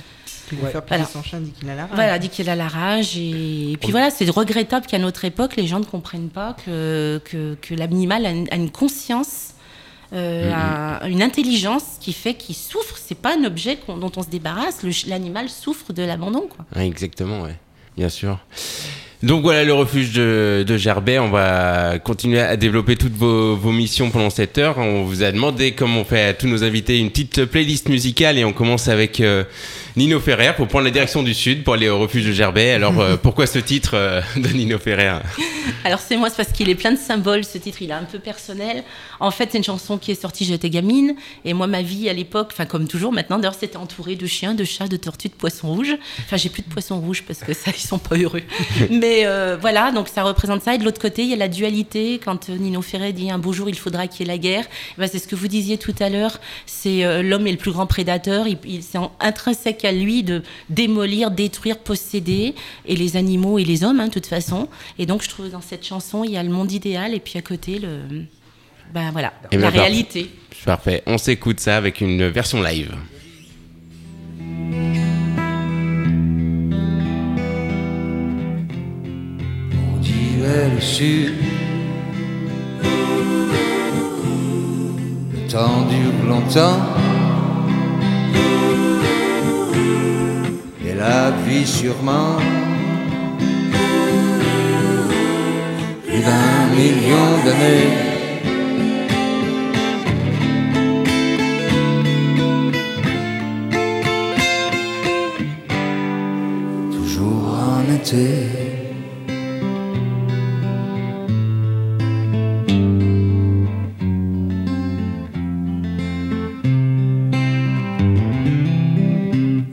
Qui 0.48 0.54
veut 0.54 0.64
Ouais. 0.64 0.70
faire 0.70 0.82
Voilà. 0.86 1.04
son 1.06 1.22
chien 1.24 1.40
dit 1.40 1.50
qu'il 1.50 1.68
a 1.68 1.74
la 1.74 1.82
rage. 1.86 1.94
Voilà, 1.94 2.18
dit 2.20 2.28
qu'il 2.28 2.48
a 2.48 2.54
la 2.54 2.68
rage. 2.68 3.16
Et, 3.16 3.72
et 3.72 3.76
puis 3.76 3.90
voilà, 3.90 4.10
c'est 4.10 4.28
regrettable 4.30 4.86
qu'à 4.86 4.98
notre 4.98 5.24
époque, 5.24 5.56
les 5.56 5.66
gens 5.66 5.80
ne 5.80 5.84
comprennent 5.84 6.28
pas 6.28 6.54
que, 6.64 7.20
que, 7.24 7.56
que 7.60 7.74
l'animal 7.74 8.24
a, 8.24 8.30
une- 8.30 8.48
a 8.52 8.54
une 8.54 8.70
conscience, 8.70 9.54
euh, 10.12 10.52
a 11.02 11.08
une 11.08 11.20
intelligence 11.22 11.96
qui 12.00 12.12
fait 12.12 12.34
qu'il 12.34 12.54
souffre. 12.54 12.96
C'est 12.96 13.16
pas 13.18 13.36
un 13.36 13.42
objet 13.44 13.76
dont 13.88 14.12
on 14.16 14.22
se 14.22 14.28
débarrasse. 14.28 14.84
L'animal 15.08 15.48
souffre 15.48 15.92
de 15.92 16.04
l'abandon, 16.04 16.42
quoi. 16.48 16.64
Ouais, 16.76 16.86
exactement, 16.86 17.42
ouais. 17.42 17.56
Bien 17.96 18.08
sûr. 18.08 18.38
Donc 19.26 19.42
voilà 19.42 19.64
le 19.64 19.74
refuge 19.74 20.12
de, 20.12 20.64
de 20.64 20.76
Gerbet. 20.76 21.18
On 21.18 21.30
va 21.30 21.98
continuer 21.98 22.38
à 22.38 22.56
développer 22.56 22.94
toutes 22.94 23.16
vos, 23.16 23.56
missions 23.72 24.10
pendant 24.10 24.30
cette 24.30 24.56
heure. 24.56 24.78
On 24.78 25.02
vous 25.02 25.24
a 25.24 25.32
demandé, 25.32 25.72
comme 25.72 25.96
on 25.96 26.04
fait 26.04 26.22
à 26.22 26.32
tous 26.32 26.46
nos 26.46 26.62
invités, 26.62 27.00
une 27.00 27.10
petite 27.10 27.44
playlist 27.44 27.88
musicale 27.88 28.38
et 28.38 28.44
on 28.44 28.52
commence 28.52 28.86
avec 28.86 29.18
euh, 29.18 29.42
Nino 29.96 30.20
Ferrer 30.20 30.52
pour 30.54 30.68
prendre 30.68 30.84
la 30.84 30.90
direction 30.90 31.22
du 31.22 31.32
sud 31.32 31.64
pour 31.64 31.72
aller 31.74 31.88
au 31.88 31.98
refuge 31.98 32.26
de 32.26 32.32
Gerbet. 32.32 32.72
Alors 32.72 33.00
euh, 33.00 33.16
pourquoi 33.22 33.46
ce 33.46 33.58
titre 33.58 33.92
euh, 33.94 34.20
de 34.36 34.48
Nino 34.48 34.78
Ferrer 34.78 35.20
Alors 35.84 36.00
c'est 36.00 36.18
moi, 36.18 36.28
c'est 36.28 36.36
parce 36.36 36.52
qu'il 36.52 36.68
est 36.68 36.74
plein 36.74 36.92
de 36.92 36.98
symboles, 36.98 37.44
ce 37.44 37.56
titre, 37.56 37.80
il 37.80 37.88
est 37.90 37.94
un 37.94 38.04
peu 38.04 38.18
personnel. 38.18 38.84
En 39.20 39.30
fait, 39.30 39.48
c'est 39.52 39.58
une 39.58 39.64
chanson 39.64 39.96
qui 39.96 40.10
est 40.10 40.20
sortie, 40.20 40.44
j'étais 40.44 40.68
gamine, 40.68 41.14
et 41.46 41.54
moi, 41.54 41.66
ma 41.66 41.80
vie 41.80 42.10
à 42.10 42.12
l'époque, 42.12 42.48
enfin 42.52 42.66
comme 42.66 42.86
toujours 42.86 43.10
maintenant, 43.10 43.38
d'ailleurs, 43.38 43.54
c'était 43.58 43.78
entouré 43.78 44.16
de 44.16 44.26
chiens, 44.26 44.52
de 44.52 44.64
chats, 44.64 44.86
de 44.88 44.98
tortues, 44.98 45.28
de 45.28 45.34
poissons 45.34 45.68
rouges. 45.72 45.94
Enfin, 46.26 46.36
j'ai 46.36 46.50
plus 46.50 46.62
de 46.62 46.68
poissons 46.68 47.00
rouges 47.00 47.22
parce 47.22 47.38
que 47.40 47.54
ça, 47.54 47.70
ils 47.74 47.80
sont 47.80 47.98
pas 47.98 48.16
heureux. 48.16 48.42
Mais 48.90 49.22
euh, 49.24 49.56
voilà, 49.58 49.92
donc 49.92 50.08
ça 50.08 50.24
représente 50.24 50.62
ça. 50.62 50.74
Et 50.74 50.78
de 50.78 50.84
l'autre 50.84 51.00
côté, 51.00 51.22
il 51.22 51.30
y 51.30 51.32
a 51.32 51.36
la 51.36 51.48
dualité. 51.48 52.20
Quand 52.22 52.50
Nino 52.50 52.82
Ferrer 52.82 53.14
dit 53.14 53.30
un 53.30 53.38
beau 53.38 53.54
jour, 53.54 53.70
il 53.70 53.78
faudra 53.78 54.08
qu'il 54.08 54.26
y 54.26 54.28
ait 54.28 54.32
la 54.32 54.38
guerre, 54.38 54.64
eh 54.68 55.00
ben, 55.00 55.08
c'est 55.10 55.18
ce 55.18 55.26
que 55.28 55.36
vous 55.36 55.48
disiez 55.48 55.78
tout 55.78 55.94
à 56.00 56.10
l'heure. 56.10 56.38
C'est 56.66 57.22
l'homme 57.22 57.46
est 57.46 57.52
le 57.52 57.56
plus 57.56 57.72
grand 57.72 57.86
prédateur. 57.86 58.46
Il, 58.46 58.58
il- 58.66 58.82
c'est 58.82 58.98
intrinsèque 59.20 59.85
à 59.86 59.92
lui 59.92 60.22
de 60.22 60.42
démolir, 60.68 61.30
détruire, 61.30 61.78
posséder, 61.78 62.54
et 62.84 62.96
les 62.96 63.16
animaux 63.16 63.58
et 63.58 63.64
les 63.64 63.84
hommes, 63.84 64.00
hein, 64.00 64.08
de 64.08 64.12
toute 64.12 64.26
façon. 64.26 64.68
Et 64.98 65.06
donc, 65.06 65.22
je 65.22 65.28
trouve 65.28 65.50
dans 65.50 65.62
cette 65.62 65.84
chanson, 65.84 66.24
il 66.24 66.32
y 66.32 66.36
a 66.36 66.42
le 66.42 66.50
monde 66.50 66.72
idéal, 66.72 67.14
et 67.14 67.20
puis 67.20 67.38
à 67.38 67.42
côté, 67.42 67.78
le, 67.78 68.26
ben 68.92 69.10
voilà, 69.10 69.32
Eh 69.50 69.56
la 69.56 69.70
ben, 69.70 69.80
réalité. 69.80 70.30
Parfait. 70.64 71.02
On 71.06 71.18
s'écoute 71.18 71.60
ça 71.60 71.76
avec 71.76 72.00
une 72.00 72.26
version 72.28 72.62
live. 72.62 72.92
On 79.72 79.98
dirait 80.00 80.70
le 80.74 80.80
sud. 80.80 81.34
Le 85.32 85.48
temps 85.48 85.86
dure 85.86 86.28
longtemps. 86.28 86.80
La 90.96 91.30
vie 91.44 91.66
sûrement. 91.66 92.36
Plus 96.04 96.20
d'un 96.20 96.66
million 96.74 97.28
d'années. 97.44 97.90
Toujours 106.92 107.48
en 107.48 107.94
été. 107.94 108.26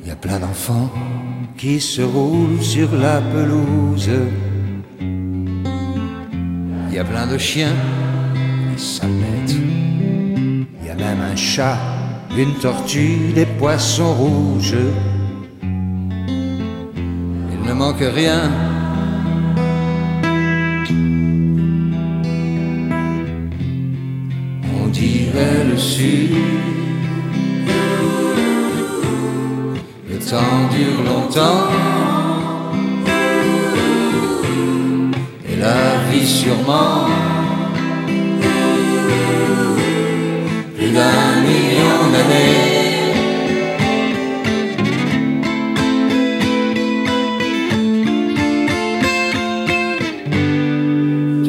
Il 0.01 0.07
y 0.07 0.11
a 0.11 0.15
plein 0.15 0.39
d'enfants 0.39 0.89
qui 1.63 1.79
se 1.79 2.01
roulent 2.01 2.61
sur 2.61 2.93
la 2.93 3.21
pelouse. 3.21 4.11
Il 6.89 6.93
y 6.93 6.99
a 6.99 7.05
plein 7.05 7.25
de 7.25 7.37
chiens, 7.37 7.71
des 8.69 8.77
salettes. 8.77 9.55
Il 10.81 10.85
y 10.85 10.89
a 10.89 10.95
même 10.95 11.21
un 11.21 11.37
chat, 11.37 11.77
une 12.37 12.53
tortue, 12.55 13.31
des 13.33 13.45
poissons 13.45 14.13
rouges. 14.13 14.75
Il 17.53 17.61
ne 17.65 17.73
manque 17.73 18.03
rien. 18.13 18.41
On 24.81 24.87
dirait 24.89 25.63
le 25.71 25.77
sud. 25.77 26.72
Temps 30.29 30.69
dure 30.71 31.03
longtemps. 31.03 31.67
Et 35.49 35.55
la 35.55 35.97
vie 36.09 36.27
sûrement. 36.27 37.07
Plus 40.75 40.91
d'un 40.91 41.41
million 41.47 41.99
d'années. 42.13 42.83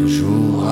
Toujours 0.01 0.65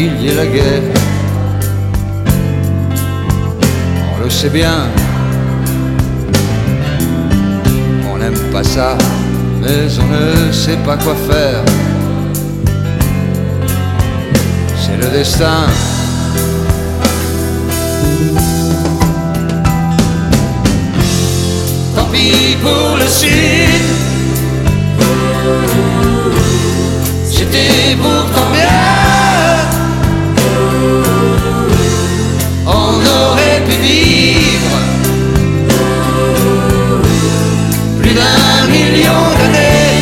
qu'il 0.00 0.22
y 0.22 0.28
ait 0.28 0.34
la 0.34 0.46
guerre. 0.46 0.82
On 4.14 4.24
le 4.24 4.30
sait 4.30 4.48
bien. 4.48 4.88
On 8.10 8.16
n'aime 8.16 8.38
pas 8.50 8.64
ça, 8.64 8.96
mais 9.60 9.88
on 10.00 10.48
ne 10.48 10.52
sait 10.52 10.78
pas 10.86 10.96
quoi 10.96 11.14
faire. 11.30 11.62
C'est 14.82 14.96
le 14.96 15.08
destin. 15.18 15.66
Tant 21.94 22.08
pis 22.12 22.56
pour 22.62 22.96
le 22.96 23.06
sud. 23.06 23.84
C'était 27.30 27.96
pourtant 28.00 28.50
plus 38.00 38.14
d'un 38.14 38.66
million 38.68 39.22
d'années. 39.38 40.00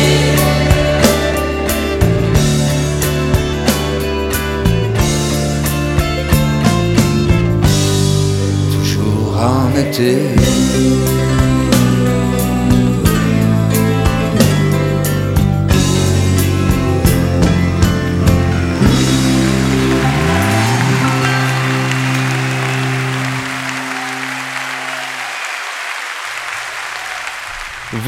Toujours 8.71 9.37
en 9.37 9.79
été. 9.79 11.08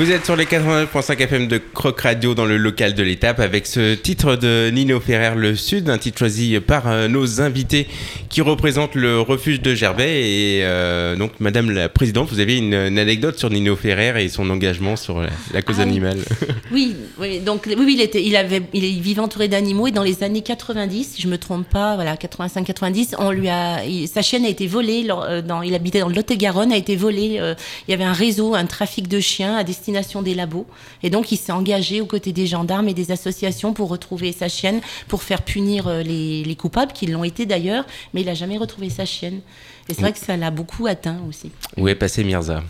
Vous 0.02 0.10
êtes 0.10 0.26
sur 0.26 0.36
les 0.36 0.46
89.5 0.46 1.16
FM 1.20 1.48
de 1.48 1.60
Croc 1.60 2.02
Radio 2.02 2.34
dans 2.34 2.46
le 2.46 2.58
local 2.58 2.96
de 2.96 3.04
l'étape 3.04 3.40
avec 3.40 3.68
ce 3.68 3.94
titre 3.94 4.36
de 4.36 4.72
Nino 4.74 5.00
Ferrer 5.00 5.36
Le 5.36 5.56
Sud, 5.56 5.92
un 5.92 6.00
titre 6.00 6.18
choisi 6.18 6.60
par 6.60 6.88
euh, 6.88 7.08
nos 7.08 7.40
invités 7.40 7.86
qui 8.28 8.42
représentent 8.42 8.96
le 8.96 9.22
refuge 9.22 9.62
de 9.62 9.76
Gerbet. 9.76 10.22
Et 10.24 10.62
euh, 10.64 11.16
donc, 11.16 11.34
Madame 11.40 11.70
la 11.70 11.88
Présidente, 11.88 12.30
vous 12.32 12.40
avez 12.40 12.58
une, 12.58 12.74
une 12.74 12.98
anecdote 12.98 13.38
sur 13.38 13.52
Nino 13.52 13.76
Ferrer 13.76 14.24
et 14.24 14.28
son 14.30 14.50
engagement 14.50 14.96
sur 14.96 15.22
la, 15.22 15.30
la 15.54 15.62
cause 15.62 15.76
Ah 15.78 15.84
animale. 15.84 16.18
Oui, 16.72 16.96
oui, 17.20 17.40
donc 17.40 17.66
oui, 17.68 17.76
oui, 17.78 17.94
il 17.98 18.02
était, 18.02 18.24
il 18.24 18.36
avait, 18.38 18.62
il 18.74 19.02
vivait 19.02 19.20
entouré 19.22 19.50
d'animaux 19.50 19.86
et 19.88 19.92
dans 19.92 20.04
les 20.04 20.24
années 20.24 20.42
90, 20.42 21.12
si 21.16 21.22
je 21.22 21.28
me 21.28 21.38
trompe 21.38 21.68
pas, 21.70 21.94
voilà, 21.96 22.16
85-90, 22.16 23.16
on 23.20 23.30
lui 23.32 23.50
a, 23.50 23.84
il- 23.86 24.08
sa 24.08 24.22
chienne 24.24 24.46
a 24.46 24.50
été 24.50 24.66
volée. 24.66 25.06
euh, 25.10 25.42
dans, 25.44 25.62
il 25.62 25.76
habitait 25.76 26.00
dans 26.00 26.08
le 26.08 26.16
Lot-et-Garonne, 26.16 26.72
a 26.72 26.78
été 26.78 26.96
volée. 26.96 27.38
euh, 27.40 27.54
il 27.88 27.92
y 27.92 27.94
avait 27.94 28.06
un 28.06 28.14
réseau, 28.14 28.56
un 28.56 28.66
trafic 28.66 29.08
de 29.08 29.20
chiens 29.20 29.58
à 29.58 29.64
destination 29.64 29.91
des 30.22 30.34
labos, 30.36 30.66
et 31.04 31.10
donc 31.10 31.32
il 31.32 31.38
s'est 31.38 31.52
engagé 31.52 32.02
aux 32.02 32.06
côtés 32.06 32.34
des 32.34 32.48
gendarmes 32.48 32.88
et 32.88 32.94
des 32.94 33.12
associations 33.12 33.74
pour 33.74 33.90
retrouver 33.90 34.32
sa 34.32 34.50
chienne, 34.50 34.82
pour 35.08 35.24
faire 35.24 35.42
punir 35.42 35.88
euh, 35.88 36.02
les, 36.04 36.44
les 36.44 36.56
coupables 36.56 36.94
qui 36.94 37.08
l'ont 37.08 37.24
été 37.24 37.46
d'ailleurs, 37.46 37.86
mais 38.14 38.22
il 38.22 38.30
a 38.30 38.34
jamais 38.34 38.58
retrouvé 38.58 38.90
sa 38.90 39.06
chienne. 39.06 39.42
Et 39.90 39.94
c'est 39.94 40.02
vrai 40.02 40.14
que 40.14 40.20
ça 40.20 40.38
l'a 40.38 40.52
beaucoup 40.52 40.88
atteint 40.88 41.20
aussi. 41.28 41.52
Où 41.78 41.88
est 41.88 41.96
passé 41.96 42.24
Mirza? 42.24 42.64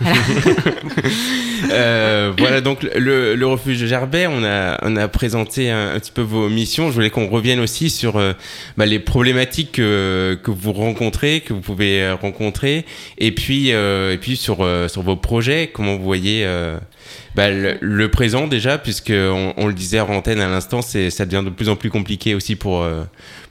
Euh, 1.70 2.32
voilà 2.36 2.60
donc 2.60 2.82
le, 2.82 3.44
refuge 3.44 3.86
Gerbet, 3.86 4.26
on 4.26 4.44
a, 4.44 4.78
on 4.82 4.96
a 4.96 5.08
présenté 5.08 5.70
un, 5.70 5.98
petit 5.98 6.10
peu 6.10 6.20
vos 6.20 6.48
missions. 6.48 6.88
Je 6.88 6.94
voulais 6.94 7.08
qu'on 7.08 7.28
revienne 7.28 7.60
aussi 7.60 7.88
sur 7.88 8.16
euh, 8.16 8.32
bah, 8.76 8.84
les 8.84 8.98
problématiques 8.98 9.72
que, 9.72 10.36
vous 10.46 10.72
rencontrez, 10.72 11.40
que 11.40 11.52
vous 11.54 11.60
pouvez 11.60 12.02
euh, 12.02 12.14
rencontrer, 12.14 12.84
et 13.16 13.30
puis, 13.32 13.68
et 13.70 14.18
puis 14.20 14.36
sur, 14.36 14.68
sur 14.88 15.02
vos 15.02 15.16
projets, 15.16 15.70
comment 15.72 15.96
vous 15.96 16.04
voyez 16.04 16.46
bah, 17.36 17.48
le, 17.50 18.08
présent 18.08 18.48
déjà, 18.48 18.76
puisque 18.76 19.12
on, 19.12 19.66
le 19.66 19.72
disait 19.72 20.00
en 20.00 20.10
antenne 20.10 20.40
à 20.40 20.48
l'instant, 20.48 20.82
ça 20.82 21.24
devient 21.24 21.44
de 21.44 21.50
plus 21.50 21.68
en 21.68 21.76
plus 21.76 21.90
compliqué 21.90 22.34
aussi 22.34 22.56
pour, 22.56 22.84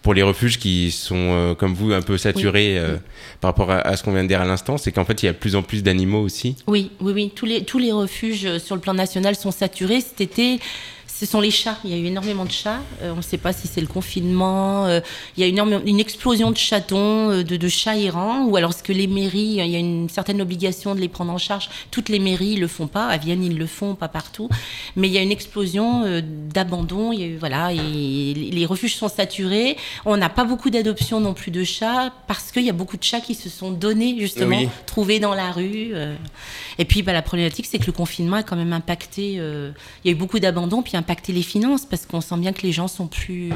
pour 0.01 0.13
les 0.13 0.23
refuges 0.23 0.57
qui 0.57 0.91
sont 0.91 1.15
euh, 1.15 1.53
comme 1.53 1.73
vous 1.73 1.91
un 1.93 2.01
peu 2.01 2.17
saturés 2.17 2.77
euh, 2.77 2.97
par 3.39 3.49
rapport 3.49 3.69
à, 3.71 3.79
à 3.79 3.95
ce 3.95 4.03
qu'on 4.03 4.13
vient 4.13 4.23
de 4.23 4.27
dire 4.27 4.41
à 4.41 4.45
l'instant, 4.45 4.77
c'est 4.77 4.91
qu'en 4.91 5.05
fait 5.05 5.21
il 5.21 5.27
y 5.27 5.29
a 5.29 5.33
de 5.33 5.37
plus 5.37 5.55
en 5.55 5.61
plus 5.61 5.83
d'animaux 5.83 6.21
aussi. 6.21 6.55
Oui, 6.67 6.91
oui, 6.99 7.13
oui. 7.13 7.31
Tous 7.35 7.45
les, 7.45 7.63
tous 7.63 7.77
les 7.79 7.91
refuges 7.91 8.45
euh, 8.45 8.59
sur 8.59 8.75
le 8.75 8.81
plan 8.81 8.93
national 8.93 9.35
sont 9.35 9.51
saturés. 9.51 10.01
Cet 10.01 10.21
été, 10.21 10.59
ce 11.21 11.27
sont 11.27 11.39
les 11.39 11.51
chats. 11.51 11.77
Il 11.83 11.91
y 11.91 11.93
a 11.93 11.97
eu 11.97 12.05
énormément 12.07 12.45
de 12.45 12.51
chats. 12.51 12.79
Euh, 13.03 13.11
on 13.13 13.17
ne 13.17 13.21
sait 13.21 13.37
pas 13.37 13.53
si 13.53 13.67
c'est 13.67 13.79
le 13.79 13.85
confinement. 13.85 14.85
euh, 14.87 15.01
il 15.37 15.41
y 15.41 15.43
a 15.43 15.47
énormément, 15.47 15.83
une 15.85 15.99
explosion 15.99 16.49
de 16.49 16.57
chatons, 16.57 17.29
euh, 17.29 17.43
de, 17.43 17.57
de 17.57 17.67
chats 17.69 17.95
errants. 17.95 18.45
Ou 18.45 18.55
alors 18.55 18.71
est-ce 18.71 18.81
que 18.81 18.91
les 18.91 19.05
mairies, 19.05 19.59
il 19.59 19.67
y 19.67 19.75
a 19.75 19.79
une 19.79 20.09
certaine 20.09 20.41
obligation 20.41 20.95
de 20.95 20.99
les 20.99 21.09
prendre 21.09 21.31
en 21.31 21.37
charge. 21.37 21.69
Toutes 21.91 22.09
les 22.09 22.17
mairies 22.17 22.55
ne 22.55 22.61
le 22.61 22.67
font 22.67 22.87
pas. 22.87 23.05
À 23.05 23.17
Vienne, 23.17 23.43
ils 23.43 23.55
le 23.55 23.67
font, 23.67 23.93
pas 23.93 24.07
partout. 24.07 24.49
Mais 24.95 25.09
il 25.09 25.13
y 25.13 25.19
a 25.19 25.21
une 25.21 25.31
explosion 25.31 26.01
euh, 26.05 26.21
d'abandon. 26.23 27.11
Voilà, 27.39 27.71
et 27.71 28.33
les 28.33 28.65
refuges 28.65 28.95
sont 28.95 29.07
saturés. 29.07 29.77
On 30.05 30.17
n'a 30.17 30.29
pas 30.29 30.43
beaucoup 30.43 30.71
d'adoptions 30.71 31.19
non 31.19 31.35
plus 31.35 31.51
de 31.51 31.63
chats 31.63 32.11
parce 32.27 32.51
qu'il 32.51 32.63
y 32.65 32.69
a 32.71 32.73
beaucoup 32.73 32.97
de 32.97 33.03
chats 33.03 33.21
qui 33.21 33.35
se 33.35 33.47
sont 33.47 33.69
donnés 33.69 34.15
justement, 34.19 34.57
Oui. 34.57 34.69
trouvés 34.87 35.19
dans 35.19 35.35
la 35.35 35.51
rue. 35.51 35.93
Et 36.79 36.85
puis 36.85 37.03
bah, 37.03 37.13
la 37.13 37.21
problématique, 37.21 37.67
c'est 37.69 37.77
que 37.77 37.85
le 37.85 37.91
confinement 37.91 38.37
a 38.37 38.43
quand 38.43 38.55
même 38.55 38.73
impacté. 38.73 39.33
Il 39.33 39.73
y 40.05 40.09
a 40.09 40.11
eu 40.11 40.15
beaucoup 40.15 40.39
d'abandon, 40.39 40.81
puis 40.81 40.97
impacté 41.11 41.33
les 41.33 41.41
finances 41.43 41.85
parce 41.85 42.05
qu'on 42.05 42.21
sent 42.21 42.37
bien 42.37 42.53
que 42.53 42.61
les 42.61 42.71
gens 42.71 42.87
sont 42.87 43.07
plus 43.07 43.49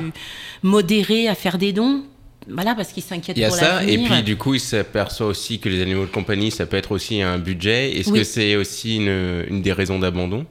modérés 0.61 1.27
à 1.27 1.35
faire 1.35 1.57
des 1.57 1.71
dons. 1.71 2.03
Voilà, 2.47 2.75
parce 2.75 2.91
qu'ils 2.91 3.01
s'inquiètent 3.01 3.37
Il 3.37 3.41
y 3.41 3.45
a 3.45 3.47
pour 3.47 3.57
ça, 3.57 3.83
et 3.83 3.97
puis 3.97 4.21
du 4.21 4.35
coup, 4.37 4.53
il 4.53 4.59
s'aperçoit 4.59 5.25
aussi 5.25 5.57
que 5.59 5.67
les 5.67 5.81
animaux 5.81 6.05
de 6.05 6.11
compagnie, 6.11 6.51
ça 6.51 6.67
peut 6.67 6.77
être 6.77 6.91
aussi 6.91 7.21
un 7.23 7.39
budget. 7.39 7.97
Est-ce 7.97 8.11
Oui. 8.11 8.19
que 8.19 8.23
c'est 8.23 8.55
aussi 8.55 8.97
une, 8.97 9.45
une 9.49 9.61
des 9.63 9.73
raisons 9.73 9.97
d'abandon? 9.97 10.45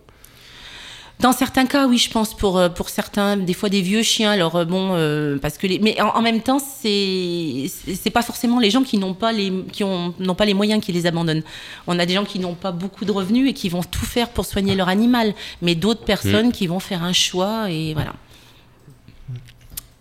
Dans 1.21 1.33
certains 1.33 1.65
cas, 1.65 1.87
oui, 1.87 1.97
je 1.97 2.11
pense 2.11 2.35
pour 2.37 2.59
euh, 2.59 2.69
pour 2.69 2.89
certains, 2.91 3.37
des 3.37 3.55
fois 3.55 3.69
des 3.71 3.81
vieux 3.81 4.03
chiens. 4.03 4.33
Alors 4.33 4.57
euh, 4.57 4.65
bon, 4.65 4.91
euh, 4.93 5.39
parce 5.39 5.57
que 5.57 5.67
les, 5.67 5.79
mais 5.79 5.99
en, 6.01 6.09
en 6.09 6.21
même 6.23 6.43
temps, 6.43 6.59
c'est 6.59 7.71
c'est 7.95 8.11
pas 8.11 8.21
forcément 8.23 8.59
les 8.61 8.69
gens 8.71 8.83
qui 8.83 8.99
n'ont 8.99 9.15
pas 9.15 9.33
les 9.33 9.51
qui 9.73 9.85
ont 9.85 10.13
n'ont 10.19 10.35
pas 10.35 10.45
les 10.45 10.55
moyens 10.55 10.85
qui 10.85 10.93
les 10.93 11.07
abandonnent. 11.07 11.43
On 11.87 11.99
a 11.99 12.05
des 12.05 12.15
gens 12.15 12.25
qui 12.25 12.41
n'ont 12.41 12.55
pas 12.57 12.73
beaucoup 12.73 13.05
de 13.07 13.13
revenus 13.13 13.49
et 13.49 13.55
qui 13.55 13.69
vont 13.71 13.83
tout 13.83 14.05
faire 14.05 14.29
pour 14.31 14.45
soigner 14.45 14.75
leur 14.75 14.89
animal, 14.89 15.35
mais 15.63 15.75
d'autres 15.75 16.05
personnes 16.05 16.53
qui 16.53 16.67
vont 16.67 16.81
faire 16.81 17.03
un 17.03 17.13
choix 17.15 17.71
et 17.71 17.95
voilà. 17.95 18.13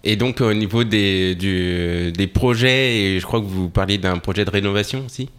Et 0.05 0.17
donc, 0.17 0.41
au 0.41 0.53
niveau 0.53 0.83
des, 0.83 1.33
du- 1.35 2.11
des 2.11 2.27
projets, 2.27 2.97
et 2.97 3.19
je 3.21 3.25
crois 3.25 3.39
que 3.39 3.45
vous 3.45 3.69
parliez 3.69 3.97
d'un 3.97 4.17
projet 4.17 4.43
de 4.43 4.49
rénovation 4.49 5.05
aussi? 5.05 5.29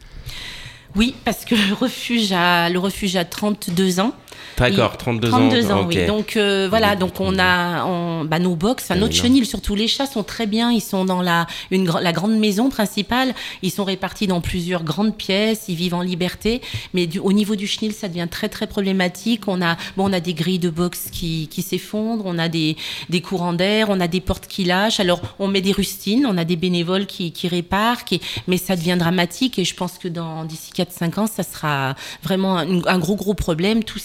Oui, 0.96 1.14
parce 1.24 1.44
que 1.44 1.54
le 1.68 1.74
refuge 1.74 2.32
a 2.32 2.70
le 2.70 2.78
refuge 2.78 3.16
a 3.16 3.24
32 3.26 4.00
ans. 4.00 4.14
D'accord, 4.56 4.92
Il- 4.94 4.98
32, 4.98 5.28
32 5.30 5.70
ans. 5.70 5.80
ans, 5.80 5.86
oui. 5.86 6.06
Donc 6.06 6.36
euh, 6.36 6.66
voilà, 6.68 6.96
donc 6.96 7.20
on 7.20 7.38
a 7.38 7.84
on- 7.84 8.24
bah, 8.24 8.38
nos 8.38 8.54
box, 8.56 8.84
enfin, 8.84 8.94
notre 8.98 9.14
chenille, 9.14 9.44
surtout 9.44 9.74
les 9.74 9.88
chats 9.88 10.06
sont 10.06 10.22
très 10.22 10.46
bien. 10.46 10.70
Ils 10.70 10.80
sont 10.80 11.04
dans 11.04 11.22
la, 11.22 11.46
une, 11.70 11.90
la 12.00 12.12
grande 12.12 12.36
maison 12.38 12.68
principale. 12.68 13.34
Ils 13.62 13.70
sont 13.70 13.84
répartis 13.84 14.26
dans 14.26 14.40
plusieurs 14.40 14.84
grandes 14.84 15.16
pièces. 15.16 15.64
Ils 15.68 15.74
vivent 15.76 15.94
en 15.94 16.02
liberté. 16.02 16.60
Mais 16.92 17.06
du- 17.06 17.18
au 17.18 17.32
niveau 17.32 17.56
du 17.56 17.66
chenil, 17.66 17.92
ça 17.92 18.08
devient 18.08 18.28
très 18.30 18.48
très 18.48 18.66
problématique. 18.66 19.48
On 19.48 19.60
a, 19.62 19.76
bon, 19.96 20.08
on 20.08 20.12
a 20.12 20.20
des 20.20 20.34
grilles 20.34 20.58
de 20.58 20.70
box 20.70 21.08
qui, 21.10 21.48
qui 21.50 21.62
s'effondrent. 21.62 22.24
On 22.26 22.38
a 22.38 22.48
des, 22.48 22.76
des 23.10 23.20
courants 23.20 23.52
d'air. 23.52 23.86
On 23.90 24.00
a 24.00 24.08
des 24.08 24.20
portes 24.20 24.46
qui 24.46 24.64
lâchent. 24.64 25.00
Alors 25.00 25.20
on 25.38 25.48
met 25.48 25.60
des 25.60 25.72
rustines. 25.72 26.26
On 26.26 26.38
a 26.38 26.44
des 26.44 26.56
bénévoles 26.56 27.06
qui, 27.06 27.32
qui 27.32 27.48
réparent. 27.48 28.04
qui- 28.04 28.20
mais 28.46 28.56
ça 28.56 28.76
devient 28.76 28.96
dramatique. 28.98 29.58
Et 29.58 29.64
je 29.64 29.74
pense 29.74 29.98
que 29.98 30.08
dans 30.08 30.44
d'ici 30.44 30.72
4-5 30.72 31.18
ans, 31.20 31.26
ça 31.26 31.42
sera 31.42 31.94
vraiment 32.22 32.58
un, 32.58 32.84
un 32.86 32.98
gros 32.98 33.16
gros 33.16 33.34
problème. 33.34 33.82
Tout 33.84 33.98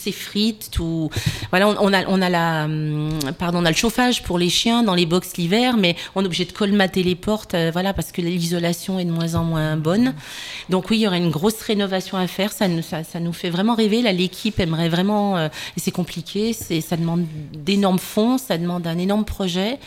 Tout, 0.72 1.10
voilà, 1.50 1.68
on, 1.70 1.76
on 1.80 1.94
a, 1.94 2.06
on 2.08 2.22
a 2.22 2.30
la, 2.30 2.66
hum, 2.66 3.10
pardon, 3.38 3.60
on 3.62 3.66
a 3.66 3.70
le 3.72 3.76
chauffage 3.76 4.24
pour 4.24 4.38
les 4.38 4.50
chiens 4.50 4.84
dans 4.84 4.96
les 4.96 5.06
box 5.06 5.38
l'hiver, 5.38 5.76
mais 5.78 5.96
on 6.16 6.22
est 6.24 6.26
obligé 6.26 6.46
de 6.46 6.52
colmater 6.52 7.04
les 7.04 7.16
portes, 7.16 7.54
euh, 7.54 7.70
voilà, 7.72 7.94
parce 7.94 8.12
que 8.12 8.22
l'isolation 8.22 9.00
est 9.00 9.06
de 9.06 9.12
moins 9.12 9.36
en 9.36 9.44
moins 9.44 9.76
bonne. 9.78 10.14
Donc 10.70 10.90
oui, 10.90 10.98
il 10.98 11.02
y 11.02 11.08
aurait 11.08 11.18
une 11.18 11.32
grosse 11.32 11.62
rénovation 11.62 12.18
à 12.18 12.28
faire. 12.28 12.52
Ça 12.52 12.68
nous, 12.68 12.82
ça, 12.82 13.04
ça 13.04 13.20
nous 13.20 13.34
fait 13.34 13.50
vraiment 13.50 13.76
rêver. 13.76 14.02
Là, 14.02 14.12
l'équipe 14.12 14.60
aimerait 14.60 14.90
vraiment, 14.90 15.38
euh, 15.38 15.50
c'est 15.78 15.92
compliqué. 15.92 16.54
C'est, 16.54 16.82
ça 16.82 16.96
demande 16.98 17.26
d'énormes 17.54 18.00
fonds, 18.00 18.38
ça 18.38 18.58
demande 18.58 18.86
un 18.88 18.98
énorme 18.98 19.26
projet. 19.26 19.80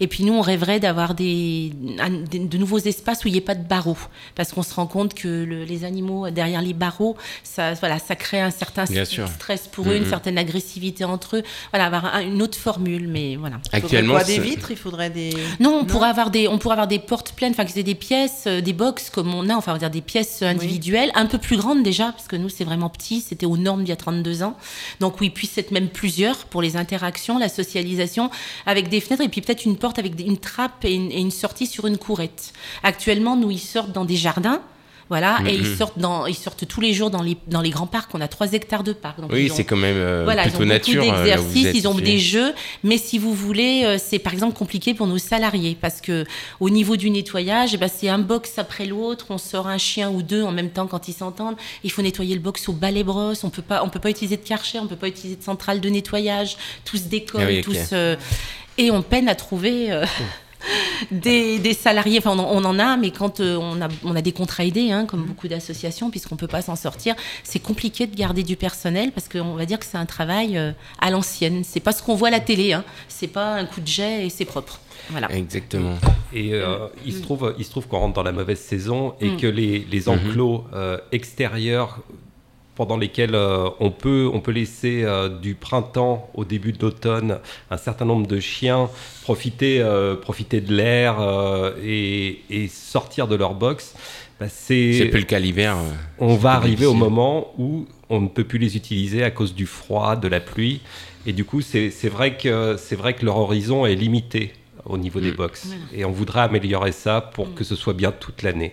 Et 0.00 0.06
puis 0.06 0.24
nous, 0.24 0.32
on 0.32 0.40
rêverait 0.40 0.80
d'avoir 0.80 1.14
des, 1.14 1.72
un- 1.98 2.10
des- 2.10 2.38
de 2.38 2.58
nouveaux 2.58 2.78
espaces 2.78 3.24
où 3.24 3.28
il 3.28 3.32
n'y 3.32 3.38
ait 3.38 3.42
pas 3.42 3.54
de 3.54 3.62
barreaux, 3.66 3.98
parce 4.34 4.52
qu'on 4.52 4.62
se 4.62 4.72
rend 4.74 4.86
compte 4.86 5.12
que 5.14 5.28
le- 5.28 5.64
les 5.64 5.84
animaux 5.84 6.30
derrière 6.30 6.62
les 6.62 6.72
barreaux, 6.72 7.16
ça, 7.44 7.74
voilà, 7.74 7.98
ça 7.98 8.16
crée 8.16 8.40
un 8.40 8.50
certain 8.50 8.84
Bien 8.84 9.04
sûr. 9.04 9.28
stress 9.28 9.68
pour 9.68 9.84
une 9.96 10.04
Mhm. 10.04 10.08
certaine 10.10 10.38
agressivité 10.38 11.04
entre 11.04 11.36
eux. 11.36 11.42
Voilà, 11.72 11.86
avoir 11.86 12.14
un- 12.14 12.20
une 12.22 12.42
autre 12.42 12.58
formule, 12.58 13.08
mais 13.08 13.36
voilà. 13.36 13.56
Actuellement, 13.72 14.14
quoi, 14.14 14.24
des 14.24 14.38
vitres, 14.38 14.70
il 14.70 14.76
faudrait 14.76 15.10
des. 15.10 15.30
Non, 15.60 15.80
on 15.80 15.84
pourrait 15.84 16.08
avoir 16.08 16.30
des, 16.30 16.48
on 16.48 16.58
pourrait 16.58 16.74
avoir 16.74 16.88
des 16.88 16.98
portes 16.98 17.32
pleines, 17.32 17.52
enfin 17.52 17.64
que 17.64 17.72
c'est 17.72 17.82
des 17.82 17.94
pièces, 17.94 18.44
euh, 18.46 18.60
des 18.60 18.72
box 18.72 19.10
comme 19.10 19.34
on 19.34 19.48
a, 19.48 19.54
enfin 19.54 19.72
on 19.72 19.74
va 19.74 19.78
dire 19.78 19.90
des 19.90 20.00
pièces 20.00 20.42
individuelles, 20.42 21.10
un 21.14 21.26
peu 21.26 21.38
plus 21.38 21.56
grandes 21.56 21.82
déjà, 21.82 22.12
parce 22.12 22.28
que 22.28 22.36
nous 22.36 22.48
c'est 22.48 22.64
vraiment 22.64 22.88
petit, 22.88 23.20
c'était 23.20 23.46
aux 23.46 23.56
normes 23.56 23.80
d'il 23.84 23.90
y 23.90 23.92
a 23.92 23.96
32 23.96 24.42
ans. 24.42 24.56
Donc 25.00 25.20
oui, 25.20 25.30
puisse 25.30 25.56
être 25.58 25.70
même 25.70 25.88
plusieurs 25.88 26.36
pour 26.46 26.62
les 26.62 26.76
interactions, 26.76 27.38
la 27.38 27.48
socialisation, 27.48 28.30
avec 28.66 28.88
des 28.88 29.00
fenêtres 29.00 29.22
et 29.22 29.28
puis 29.28 29.40
peut-être 29.40 29.64
une 29.64 29.76
porte 29.76 29.98
avec 29.98 30.14
des- 30.14 30.24
une 30.24 30.38
trappe 30.38 30.84
et 30.84 30.94
une, 30.94 31.10
et 31.10 31.20
une 31.20 31.30
sortie 31.30 31.66
sur 31.66 31.86
une 31.86 31.98
courette. 31.98 32.52
Actuellement, 32.82 33.36
nous 33.36 33.50
ils 33.50 33.58
sortent 33.58 33.92
dans 33.92 34.04
des 34.04 34.16
jardins. 34.16 34.60
Voilà, 35.10 35.38
et 35.46 35.54
ils 35.56 35.76
sortent, 35.76 35.98
dans, 35.98 36.24
ils 36.26 36.34
sortent 36.36 36.66
tous 36.68 36.80
les 36.80 36.92
jours 36.94 37.10
dans 37.10 37.20
les, 37.22 37.36
dans 37.48 37.60
les 37.60 37.70
grands 37.70 37.88
parcs. 37.88 38.14
On 38.14 38.20
a 38.20 38.28
3 38.28 38.52
hectares 38.52 38.84
de 38.84 38.92
parcs. 38.92 39.20
donc 39.20 39.32
Oui, 39.32 39.50
c'est 39.52 39.64
quand 39.64 39.76
même 39.76 39.96
euh, 39.96 40.22
voilà, 40.22 40.46
ils 40.46 40.54
ont 40.56 40.64
nature. 40.64 41.02
euh, 41.02 41.06
vous 41.06 41.24
d'exercices, 41.24 41.66
ils 41.74 41.88
ont 41.88 41.94
des 41.94 42.18
jeux, 42.18 42.54
mais 42.84 42.96
si 42.96 43.18
vous 43.18 43.34
voulez, 43.34 43.82
euh, 43.84 43.98
c'est 43.98 44.20
par 44.20 44.32
exemple 44.32 44.56
compliqué 44.56 44.94
pour 44.94 45.08
nos 45.08 45.18
salariés 45.18 45.76
parce 45.80 46.00
que 46.00 46.24
au 46.60 46.70
niveau 46.70 46.96
du 46.96 47.10
nettoyage, 47.10 47.74
eh 47.74 47.76
ben, 47.76 47.90
c'est 47.92 48.08
un 48.08 48.20
box 48.20 48.56
après 48.58 48.86
l'autre, 48.86 49.26
on 49.30 49.38
sort 49.38 49.66
un 49.66 49.78
chien 49.78 50.10
ou 50.10 50.22
deux 50.22 50.44
en 50.44 50.52
même 50.52 50.70
temps 50.70 50.86
quand 50.86 51.08
ils 51.08 51.12
s'entendent. 51.14 51.56
Il 51.82 51.90
faut 51.90 52.02
nettoyer 52.02 52.36
le 52.36 52.40
box 52.40 52.68
au 52.68 52.72
balai 52.72 53.02
brosse, 53.02 53.42
on 53.42 53.50
peut 53.50 53.62
pas, 53.62 53.82
on 53.84 53.88
peut 53.88 53.98
pas 54.00 54.10
utiliser 54.10 54.36
de 54.36 54.46
karcher, 54.46 54.78
on 54.78 54.86
peut 54.86 54.94
pas 54.94 55.08
utiliser 55.08 55.34
de 55.36 55.42
centrale 55.42 55.80
de 55.80 55.88
nettoyage, 55.88 56.56
tout 56.84 56.96
se 56.98 57.02
décolle, 57.08 57.42
Ah 57.44 57.46
oui, 57.48 57.58
ok. 57.58 57.64
tout 57.64 57.74
se- 57.74 58.16
et 58.78 58.92
on 58.92 59.02
peine 59.02 59.28
à 59.28 59.34
trouver. 59.34 59.90
euh, 59.90 60.06
des, 61.10 61.58
des 61.58 61.72
salariés, 61.74 62.18
enfin 62.18 62.32
on, 62.32 62.38
en- 62.38 62.50
on 62.62 62.64
en 62.64 62.78
a, 62.78 62.96
mais 62.96 63.10
quand 63.10 63.40
euh, 63.40 63.56
on, 63.56 63.80
a, 63.80 63.88
on 64.04 64.14
a 64.16 64.22
des 64.22 64.32
contrats 64.32 64.64
aidés, 64.64 64.90
hein, 64.92 65.06
comme 65.06 65.24
beaucoup 65.24 65.48
d'associations, 65.48 66.10
puisqu'on 66.10 66.36
peut 66.36 66.46
pas 66.48 66.62
s'en 66.62 66.76
sortir, 66.76 67.14
c'est 67.44 67.58
compliqué 67.60 68.06
de 68.06 68.14
garder 68.16 68.42
du 68.42 68.56
personnel 68.56 69.12
parce 69.12 69.28
qu'on 69.28 69.54
va 69.54 69.66
dire 69.66 69.78
que 69.78 69.86
c'est 69.86 69.98
un 69.98 70.06
travail 70.06 70.56
euh, 70.58 70.72
à 71.00 71.10
l'ancienne. 71.10 71.62
C'est 71.64 71.80
pas 71.80 71.92
ce 71.92 72.02
qu'on 72.02 72.14
voit 72.14 72.28
à 72.28 72.32
la 72.32 72.40
télé, 72.40 72.72
hein. 72.72 72.84
c'est 73.08 73.26
pas 73.28 73.54
un 73.54 73.64
coup 73.64 73.80
de 73.80 73.86
jet 73.86 74.26
et 74.26 74.30
c'est 74.30 74.44
propre. 74.44 74.80
Voilà. 75.10 75.30
Exactement. 75.32 75.96
Et 76.32 76.52
euh, 76.54 76.86
il, 77.04 77.12
se 77.14 77.20
trouve, 77.22 77.54
il 77.58 77.64
se 77.64 77.70
trouve 77.70 77.88
qu'on 77.88 77.98
rentre 77.98 78.14
dans 78.14 78.22
la 78.22 78.32
mauvaise 78.32 78.60
saison 78.60 79.14
et 79.20 79.30
Mm. 79.30 79.36
que 79.38 79.46
les, 79.46 79.78
les 79.90 80.08
enclos 80.08 80.64
euh, 80.74 80.98
extérieurs 81.10 81.98
pendant 82.80 82.96
lesquels 82.96 83.34
euh, 83.34 83.68
on, 83.78 83.90
peut, 83.90 84.30
on 84.32 84.40
peut 84.40 84.52
laisser 84.52 85.02
euh, 85.04 85.28
du 85.28 85.54
printemps 85.54 86.30
au 86.32 86.46
début 86.46 86.72
d'automne 86.72 87.38
un 87.70 87.76
certain 87.76 88.06
nombre 88.06 88.26
de 88.26 88.40
chiens 88.40 88.88
profiter, 89.22 89.82
euh, 89.82 90.16
profiter 90.16 90.62
de 90.62 90.74
l'air 90.74 91.20
euh, 91.20 91.72
et, 91.84 92.40
et 92.48 92.68
sortir 92.68 93.28
de 93.28 93.36
leur 93.36 93.52
box, 93.52 93.94
bah, 94.40 94.46
c'est 94.48 95.08
plus 95.10 95.20
le 95.20 95.26
cas 95.26 95.38
l'hiver. 95.38 95.76
on 96.18 96.36
va 96.36 96.52
arriver 96.52 96.86
au 96.86 96.94
moment 96.94 97.52
où 97.58 97.86
on 98.08 98.18
ne 98.22 98.28
peut 98.28 98.44
plus 98.44 98.58
les 98.58 98.78
utiliser 98.78 99.22
à 99.24 99.30
cause 99.30 99.54
du 99.54 99.66
froid, 99.66 100.16
de 100.16 100.26
la 100.26 100.40
pluie. 100.40 100.80
Et 101.26 101.34
du 101.34 101.44
coup, 101.44 101.60
c'est 101.60 101.90
c'est 101.90 102.08
vrai, 102.08 102.38
que- 102.38 102.76
c'est 102.78 102.96
vrai 102.96 103.12
que 103.12 103.26
leur 103.26 103.36
horizon 103.36 103.84
est 103.84 103.94
limité 103.94 104.54
au 104.86 104.96
niveau 104.96 105.20
des 105.20 105.32
Mm. 105.32 105.36
box. 105.36 105.66
Voilà. 105.66 105.82
Et 105.94 106.06
on 106.06 106.12
voudrait 106.12 106.40
améliorer 106.40 106.92
ça 106.92 107.20
pour 107.20 107.48
Mm. 107.48 107.54
que 107.56 107.62
ce 107.64 107.76
soit 107.76 107.92
bien 107.92 108.10
toute 108.10 108.40
l'année. 108.42 108.72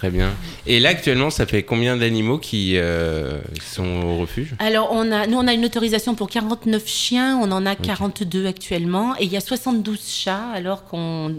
Très 0.00 0.08
bien. 0.08 0.30
Et 0.66 0.80
là, 0.80 0.88
actuellement, 0.88 1.28
ça 1.28 1.44
fait 1.44 1.62
combien 1.62 1.94
d'animaux 1.94 2.38
qui 2.38 2.78
euh, 2.78 3.38
sont 3.60 4.00
au 4.02 4.16
refuge? 4.16 4.54
Alors, 4.58 4.88
on 4.92 5.12
a, 5.12 5.26
nous, 5.26 5.36
on 5.36 5.46
a 5.46 5.52
une 5.52 5.66
autorisation 5.66 6.14
pour 6.14 6.30
49 6.30 6.88
chiens, 6.88 7.36
on 7.36 7.52
en 7.52 7.66
a 7.66 7.76
42 7.76 8.46
actuellement, 8.46 9.14
et 9.18 9.24
il 9.24 9.30
y 9.30 9.36
a 9.36 9.42
72 9.42 10.00
chats, 10.08 10.52
alors 10.54 10.84
qu'on 10.84 11.34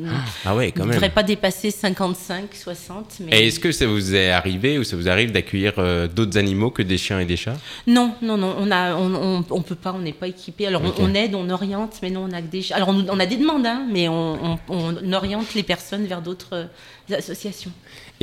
Ah 0.45 0.55
ouais, 0.55 0.71
ne 0.77 0.85
devrait 0.85 1.09
pas 1.09 1.23
dépasser 1.23 1.71
55, 1.71 2.53
60. 2.53 3.21
Mais... 3.21 3.39
Et 3.39 3.47
est-ce 3.47 3.59
que 3.59 3.71
ça 3.71 3.87
vous 3.87 4.13
est 4.13 4.29
arrivé 4.29 4.77
ou 4.77 4.83
ça 4.83 4.95
vous 4.95 5.09
arrive 5.09 5.31
d'accueillir 5.31 5.73
euh, 5.79 6.07
d'autres 6.07 6.37
animaux 6.37 6.69
que 6.69 6.83
des 6.83 6.99
chiens 6.99 7.19
et 7.19 7.25
des 7.25 7.37
chats? 7.37 7.57
Non, 7.87 8.13
non, 8.21 8.37
non, 8.37 8.55
on 8.59 8.69
a, 8.69 8.93
on, 8.93 9.39
on, 9.39 9.45
on 9.49 9.61
peut 9.63 9.73
pas, 9.73 9.91
on 9.91 10.01
n'est 10.01 10.13
pas 10.13 10.27
équipé. 10.27 10.67
Alors, 10.67 10.83
on- 10.99 11.15
aide, 11.15 11.33
on 11.33 11.49
oriente, 11.49 11.95
mais 12.03 12.11
non, 12.11 12.27
on 12.29 12.31
a 12.31 12.43
que 12.43 12.51
des 12.51 12.61
chats. 12.61 12.75
Alors, 12.75 12.89
on, 12.89 13.19
a 13.19 13.25
des 13.25 13.37
demandes, 13.37 13.65
hein, 13.65 13.87
mais 13.91 14.07
on, 14.07 14.37
on- 14.45 14.59
on 14.69 15.13
oriente 15.13 15.55
les 15.55 15.63
personnes 15.63 16.05
vers 16.05 16.21
d'autres 16.21 16.53
euh, 16.53 17.17
associations. 17.17 17.71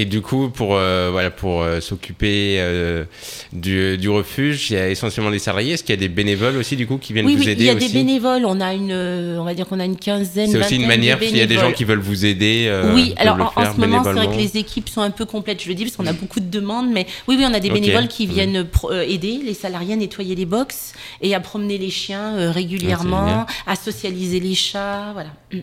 Et 0.00 0.04
du 0.04 0.22
coup, 0.22 0.48
pour, 0.48 0.76
euh, 0.76 1.08
voilà, 1.10 1.32
pour 1.32 1.60
euh, 1.60 1.80
s'occuper 1.80 2.58
euh, 2.60 3.04
du, 3.52 3.98
du 3.98 4.08
refuge, 4.08 4.70
il 4.70 4.74
y 4.74 4.76
a 4.76 4.88
essentiellement 4.88 5.32
des 5.32 5.40
salariés. 5.40 5.72
Est-ce 5.72 5.82
qu'il 5.82 5.92
y 5.92 5.98
a 5.98 6.00
des 6.00 6.08
bénévoles 6.08 6.56
aussi, 6.56 6.76
du 6.76 6.86
coup, 6.86 6.98
qui 6.98 7.12
viennent 7.12 7.26
Oui, 7.26 7.34
vous 7.34 7.42
oui, 7.42 7.48
aider 7.48 7.64
il 7.64 7.66
y 7.66 7.70
a 7.70 7.74
aussi 7.74 7.88
des 7.88 7.94
bénévoles. 7.94 8.44
On 8.46 8.60
a 8.60 8.74
une, 8.74 8.92
on 8.92 9.42
va 9.42 9.54
dire 9.54 9.66
qu'on 9.66 9.80
a 9.80 9.84
une 9.84 9.96
quinzaine. 9.96 10.52
C'est 10.52 10.60
aussi 10.60 10.76
une 10.76 10.86
manière, 10.86 11.18
s'il 11.20 11.36
y 11.36 11.40
a 11.40 11.46
des 11.46 11.56
gens 11.56 11.72
qui 11.72 11.82
veulent 11.82 11.98
vous 11.98 12.24
aider. 12.24 12.72
oui, 12.94 13.12
alors 13.16 13.52
en, 13.56 13.74
ce 13.74 13.80
moment, 13.80 14.04
c'est 14.04 14.12
vrai 14.12 14.28
que 14.28 14.40
les 14.40 14.56
équipes 14.56 14.88
sont 14.88 15.02
un 15.02 15.10
peu 15.10 15.24
complètes, 15.24 15.64
je 15.64 15.68
le 15.68 15.74
dis, 15.74 15.82
parce 15.82 15.96
qu'on 15.96 16.06
a 16.06 16.12
beaucoup 16.12 16.38
de 16.38 16.48
demandes, 16.48 16.88
mais 16.90 17.04
oui, 17.26 17.34
oui, 17.36 17.44
on 17.44 17.52
a 17.52 17.58
des 17.60 17.70
bénévoles 17.70 18.06
qui 18.06 18.28
Mhm. 18.28 18.32
viennent 18.32 18.66
aider 19.04 19.40
les 19.44 19.54
salariés 19.54 19.94
à 19.94 19.96
nettoyer 19.96 20.36
les 20.36 20.46
box 20.46 20.92
et 21.22 21.34
à 21.34 21.40
promener 21.40 21.76
les 21.76 21.90
chiens 21.90 22.52
régulièrement, 22.52 23.46
à 23.66 23.74
socialiser 23.74 24.38
les 24.38 24.54
chats, 24.54 25.10
voilà. 25.12 25.30
Mm. 25.52 25.58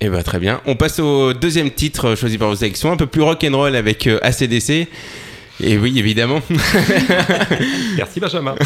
Eh 0.00 0.08
ben, 0.08 0.22
très 0.22 0.38
bien. 0.38 0.60
On 0.66 0.76
passe 0.76 0.98
au 0.98 1.32
deuxième 1.34 1.70
titre 1.70 2.08
euh, 2.10 2.16
choisi 2.16 2.38
par 2.38 2.48
vos 2.48 2.56
sélections, 2.56 2.90
un 2.92 2.96
peu 2.96 3.06
plus 3.06 3.20
rock'n'roll 3.22 3.76
avec 3.76 4.06
euh, 4.06 4.18
ACDC. 4.22 4.88
Et 5.62 5.76
oui, 5.76 5.98
évidemment. 5.98 6.40
Merci 7.98 8.18
Benjamin. 8.18 8.54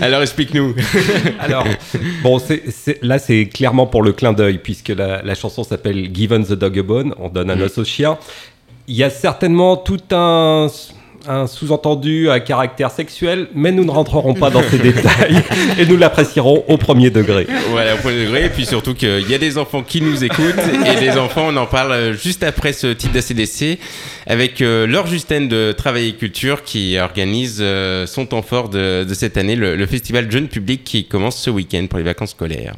Alors 0.00 0.22
explique-nous. 0.22 0.74
Alors, 1.40 1.64
bon, 2.22 2.38
c'est- 2.38 2.62
c'est- 2.70 2.98
là, 3.02 3.18
c'est 3.18 3.46
clairement 3.46 3.86
pour 3.86 4.02
le 4.02 4.12
clin 4.12 4.32
d'œil, 4.34 4.58
puisque 4.58 4.88
la, 4.90 5.22
la 5.22 5.34
chanson 5.34 5.64
s'appelle 5.64 6.10
Given 6.12 6.44
the 6.44 6.52
Dog 6.52 6.78
a 6.78 6.82
Bone, 6.82 7.14
on 7.18 7.28
donne 7.28 7.50
un 7.50 7.60
os 7.60 7.78
au 7.78 7.84
chien. 7.84 8.18
Il 8.88 8.96
y 8.96 9.04
a 9.04 9.10
certainement 9.10 9.76
tout 9.76 10.00
un, 10.10 10.66
un 11.28 11.46
sous-entendu 11.46 12.30
à 12.30 12.40
caractère 12.40 12.90
sexuel, 12.90 13.48
mais 13.54 13.72
nous 13.72 13.84
ne 13.84 13.90
rentrerons 13.90 14.34
pas 14.34 14.50
dans 14.50 14.62
ces 14.62 14.78
détails 14.92 15.42
et 15.78 15.86
nous 15.86 15.96
l'apprécierons 15.96 16.64
au 16.68 16.76
premier 16.76 17.10
degré. 17.10 17.46
Voilà, 17.70 17.94
au 17.94 17.98
premier 17.98 18.24
degré. 18.24 18.46
Et 18.46 18.48
puis 18.48 18.66
surtout 18.66 18.94
qu'il 18.94 19.28
y 19.28 19.34
a 19.34 19.38
des 19.38 19.58
enfants 19.58 19.82
qui 19.82 20.00
nous 20.00 20.24
écoutent. 20.24 20.60
Et 20.86 21.00
les 21.00 21.18
enfants, 21.18 21.46
on 21.48 21.56
en 21.56 21.66
parle 21.66 22.12
juste 22.12 22.42
après 22.42 22.72
ce 22.72 22.88
titre 22.88 23.12
d'ACDC 23.14 23.78
avec 24.26 24.60
euh, 24.62 24.86
Laure 24.86 25.06
Justine 25.06 25.48
de 25.48 25.72
Travail 25.72 26.08
et 26.08 26.12
Culture 26.12 26.62
qui 26.62 26.98
organise 26.98 27.58
euh, 27.60 28.06
son 28.06 28.26
temps 28.26 28.42
fort 28.42 28.68
de, 28.68 29.04
de 29.04 29.14
cette 29.14 29.36
année, 29.36 29.56
le, 29.56 29.76
le 29.76 29.86
festival 29.86 30.30
Jeune 30.30 30.48
Public 30.48 30.84
qui 30.84 31.04
commence 31.04 31.36
ce 31.36 31.50
week-end 31.50 31.86
pour 31.88 31.98
les 31.98 32.04
vacances 32.04 32.30
scolaires. 32.30 32.74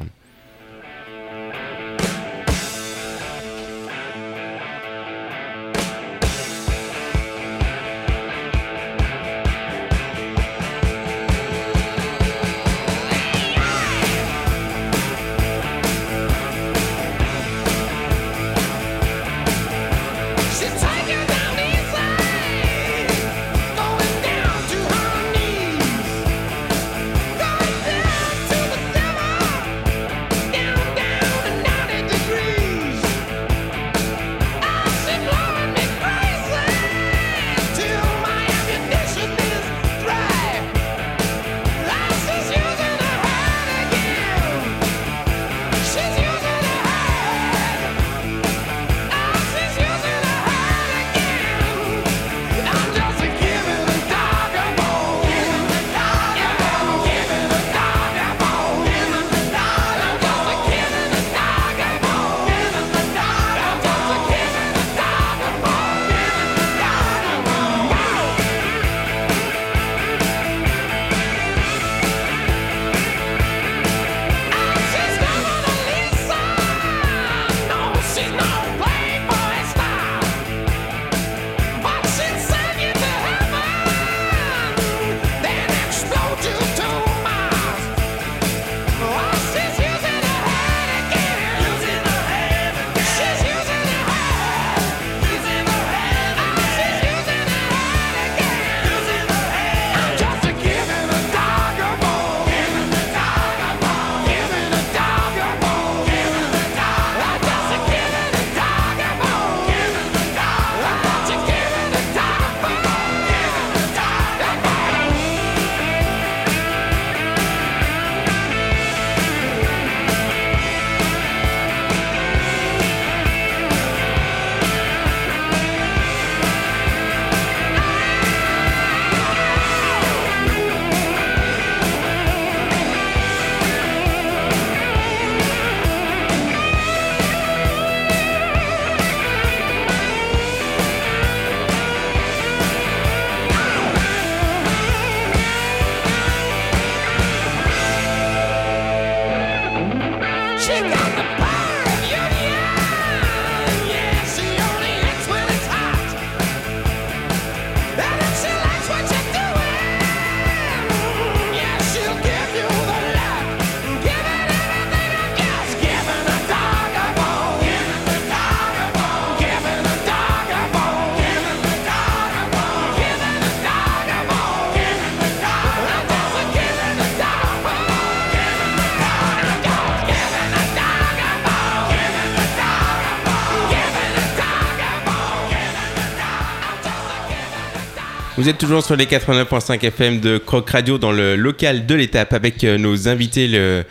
Vous 188.37 188.49
êtes 188.49 188.57
toujours 188.57 188.83
sur 188.83 188.97
les 188.97 189.05
89.5 189.05 189.81
FM 189.85 190.19
de 190.19 190.37
Croc 190.37 190.69
Radio 190.69 190.97
dans 190.97 191.13
le 191.13 191.37
local 191.37 191.85
de 191.85 191.95
l'étape 191.95 192.33
avec 192.33 192.65
euh, 192.65 192.77
nos 192.77 193.07
invités, 193.07 193.47
le, 193.47 193.85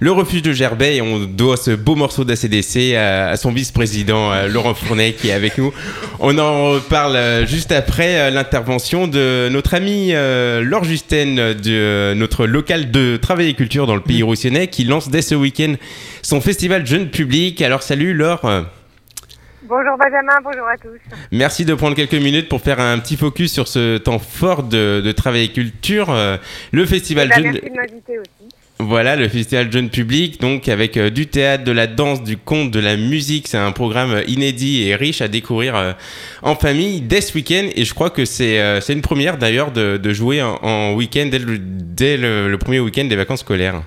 le 0.00 0.12
refuge 0.12 0.42
de 0.42 0.52
Gerbet. 0.52 0.96
Et 0.96 1.00
on 1.00 1.20
doit 1.20 1.56
ce 1.56 1.70
beau 1.70 1.94
morceau 1.94 2.22
d'ACDC 2.22 2.94
à, 2.94 3.28
à 3.30 3.36
son 3.38 3.52
vice-président 3.52 4.32
euh, 4.32 4.48
Laurent 4.48 4.74
Fournet 4.74 5.14
qui 5.14 5.30
est 5.30 5.32
avec 5.32 5.56
nous. 5.56 5.72
On 6.20 6.36
en 6.38 6.72
reparle 6.72 7.16
euh, 7.16 7.46
juste 7.46 7.72
après 7.72 8.30
l'intervention 8.30 9.08
de 9.08 9.48
notre 9.50 9.72
ami 9.72 10.10
euh, 10.12 10.60
Laure 10.62 10.84
Juste,n 10.84 11.54
de 11.54 12.12
notre 12.14 12.44
local 12.44 12.90
de 12.90 13.16
travail 13.16 13.48
et 13.48 13.54
culture 13.54 13.86
dans 13.86 13.94
le 13.94 14.02
pays 14.02 14.22
roussillonnais 14.22 14.68
qui 14.68 14.84
lance 14.84 15.08
dès 15.08 15.22
ce 15.22 15.34
week-end 15.34 15.72
son 16.20 16.42
festival 16.42 16.86
jeune 16.86 17.08
public. 17.08 17.62
Alors 17.62 17.82
salut 17.82 18.12
Laure. 18.12 18.66
Bonjour 19.68 19.96
Benjamin, 19.98 20.38
bonjour 20.44 20.68
à 20.68 20.76
tous. 20.76 20.98
Merci 21.32 21.64
de 21.64 21.74
prendre 21.74 21.96
quelques 21.96 22.14
minutes 22.14 22.48
pour 22.48 22.60
faire 22.60 22.78
un 22.78 22.98
petit 22.98 23.16
focus 23.16 23.52
sur 23.52 23.66
ce 23.66 23.98
temps 23.98 24.18
fort 24.20 24.62
de, 24.62 25.00
de 25.04 25.12
travail 25.12 25.44
et 25.44 25.48
culture. 25.48 26.10
Euh, 26.10 26.36
le 26.72 26.86
festival 26.86 27.30
Eh 27.32 27.42
ben, 27.42 27.42
jeune. 27.42 27.52
Merci 27.52 27.70
de 27.70 27.76
m'inviter 27.76 28.18
aussi. 28.18 28.48
Voilà, 28.78 29.16
le 29.16 29.26
festival 29.28 29.72
jeune 29.72 29.88
public, 29.88 30.38
donc 30.40 30.68
avec 30.68 30.96
euh, 30.98 31.08
du 31.10 31.26
théâtre, 31.26 31.64
de 31.64 31.72
la 31.72 31.86
danse, 31.86 32.22
du 32.22 32.36
conte, 32.36 32.70
de 32.70 32.78
la 32.78 32.96
musique. 32.96 33.48
C'est 33.48 33.56
un 33.56 33.72
programme 33.72 34.22
inédit 34.28 34.86
et 34.86 34.94
riche 34.94 35.20
à 35.22 35.28
découvrir 35.28 35.74
euh, 35.74 35.92
en 36.42 36.54
famille 36.54 37.00
dès 37.00 37.20
ce 37.22 37.34
week-end. 37.34 37.66
Et 37.74 37.84
je 37.84 37.94
crois 37.94 38.10
que 38.10 38.24
c'est 38.24 38.80
c'est 38.80 38.92
une 38.92 39.02
première 39.02 39.36
d'ailleurs 39.38 39.72
de, 39.72 39.96
de 39.96 40.12
jouer 40.12 40.42
en, 40.42 40.56
en 40.62 40.94
week-end 40.94 41.26
dès, 41.30 41.38
le, 41.38 41.58
dès 41.58 42.16
le, 42.16 42.48
le 42.48 42.58
premier 42.58 42.78
week-end 42.80 43.04
des 43.06 43.16
vacances 43.16 43.40
scolaires. 43.40 43.82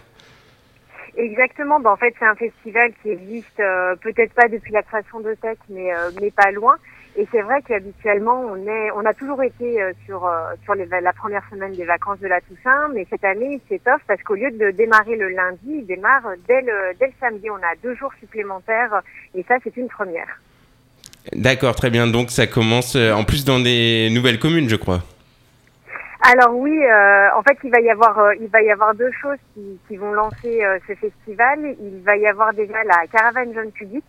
Exactement, 1.19 1.81
bah, 1.81 1.91
en 1.91 1.97
fait 1.97 2.15
c'est 2.17 2.25
un 2.25 2.35
festival 2.35 2.93
qui 3.03 3.09
existe 3.09 3.59
euh, 3.59 3.93
peut-être 3.97 4.33
pas 4.33 4.47
depuis 4.47 4.71
la 4.71 4.83
création 4.83 5.19
de 5.19 5.33
Tech, 5.33 5.57
mais, 5.67 5.93
euh, 5.93 6.29
pas 6.33 6.51
loin. 6.51 6.77
Et 7.17 7.27
c'est 7.29 7.41
vrai 7.41 7.61
qu'habituellement 7.67 8.39
on 8.39 8.65
on 8.95 9.05
a 9.05 9.13
toujours 9.13 9.43
été 9.43 9.81
euh, 9.81 9.91
sur 10.05 10.25
la 10.25 11.13
première 11.13 11.43
semaine 11.49 11.73
des 11.73 11.83
vacances 11.83 12.19
de 12.19 12.27
la 12.27 12.39
Toussaint, 12.39 12.87
mais 12.93 13.05
cette 13.09 13.25
année 13.25 13.59
c'est 13.67 13.85
off 13.87 14.01
parce 14.07 14.23
qu'au 14.23 14.35
lieu 14.35 14.49
de 14.51 14.71
démarrer 14.71 15.17
le 15.17 15.27
lundi, 15.27 15.79
il 15.79 15.85
démarre 15.85 16.23
dès 16.47 16.61
le 16.61 16.93
dès 16.97 17.07
le 17.07 17.13
samedi. 17.19 17.49
On 17.49 17.55
a 17.55 17.75
deux 17.83 17.95
jours 17.95 18.13
supplémentaires 18.21 19.01
et 19.35 19.43
ça 19.43 19.55
c'est 19.61 19.75
une 19.75 19.89
première. 19.89 20.39
D'accord, 21.33 21.75
très 21.75 21.89
bien. 21.89 22.07
Donc 22.07 22.31
ça 22.31 22.47
commence 22.47 22.95
en 22.95 23.25
plus 23.25 23.43
dans 23.43 23.59
des 23.59 24.09
nouvelles 24.11 24.39
communes, 24.39 24.69
je 24.69 24.77
crois. 24.77 25.01
Alors 26.21 26.53
oui, 26.53 26.77
euh, 26.83 27.29
en 27.33 27.41
fait, 27.43 27.57
il 27.63 27.71
va 27.71 27.79
y 27.79 27.89
avoir, 27.89 28.19
euh, 28.19 28.35
il 28.41 28.49
va 28.49 28.61
y 28.61 28.69
avoir 28.69 28.93
deux 28.93 29.11
choses 29.21 29.37
qui, 29.53 29.95
vont 29.95 30.11
lancer 30.11 30.63
euh, 30.63 30.77
ce 30.85 30.93
festival. 30.95 31.75
Il 31.79 32.01
va 32.03 32.17
y 32.17 32.27
avoir 32.27 32.53
déjà 32.53 32.83
la 32.83 33.07
caravane 33.07 33.53
jeune 33.53 33.71
public. 33.71 34.03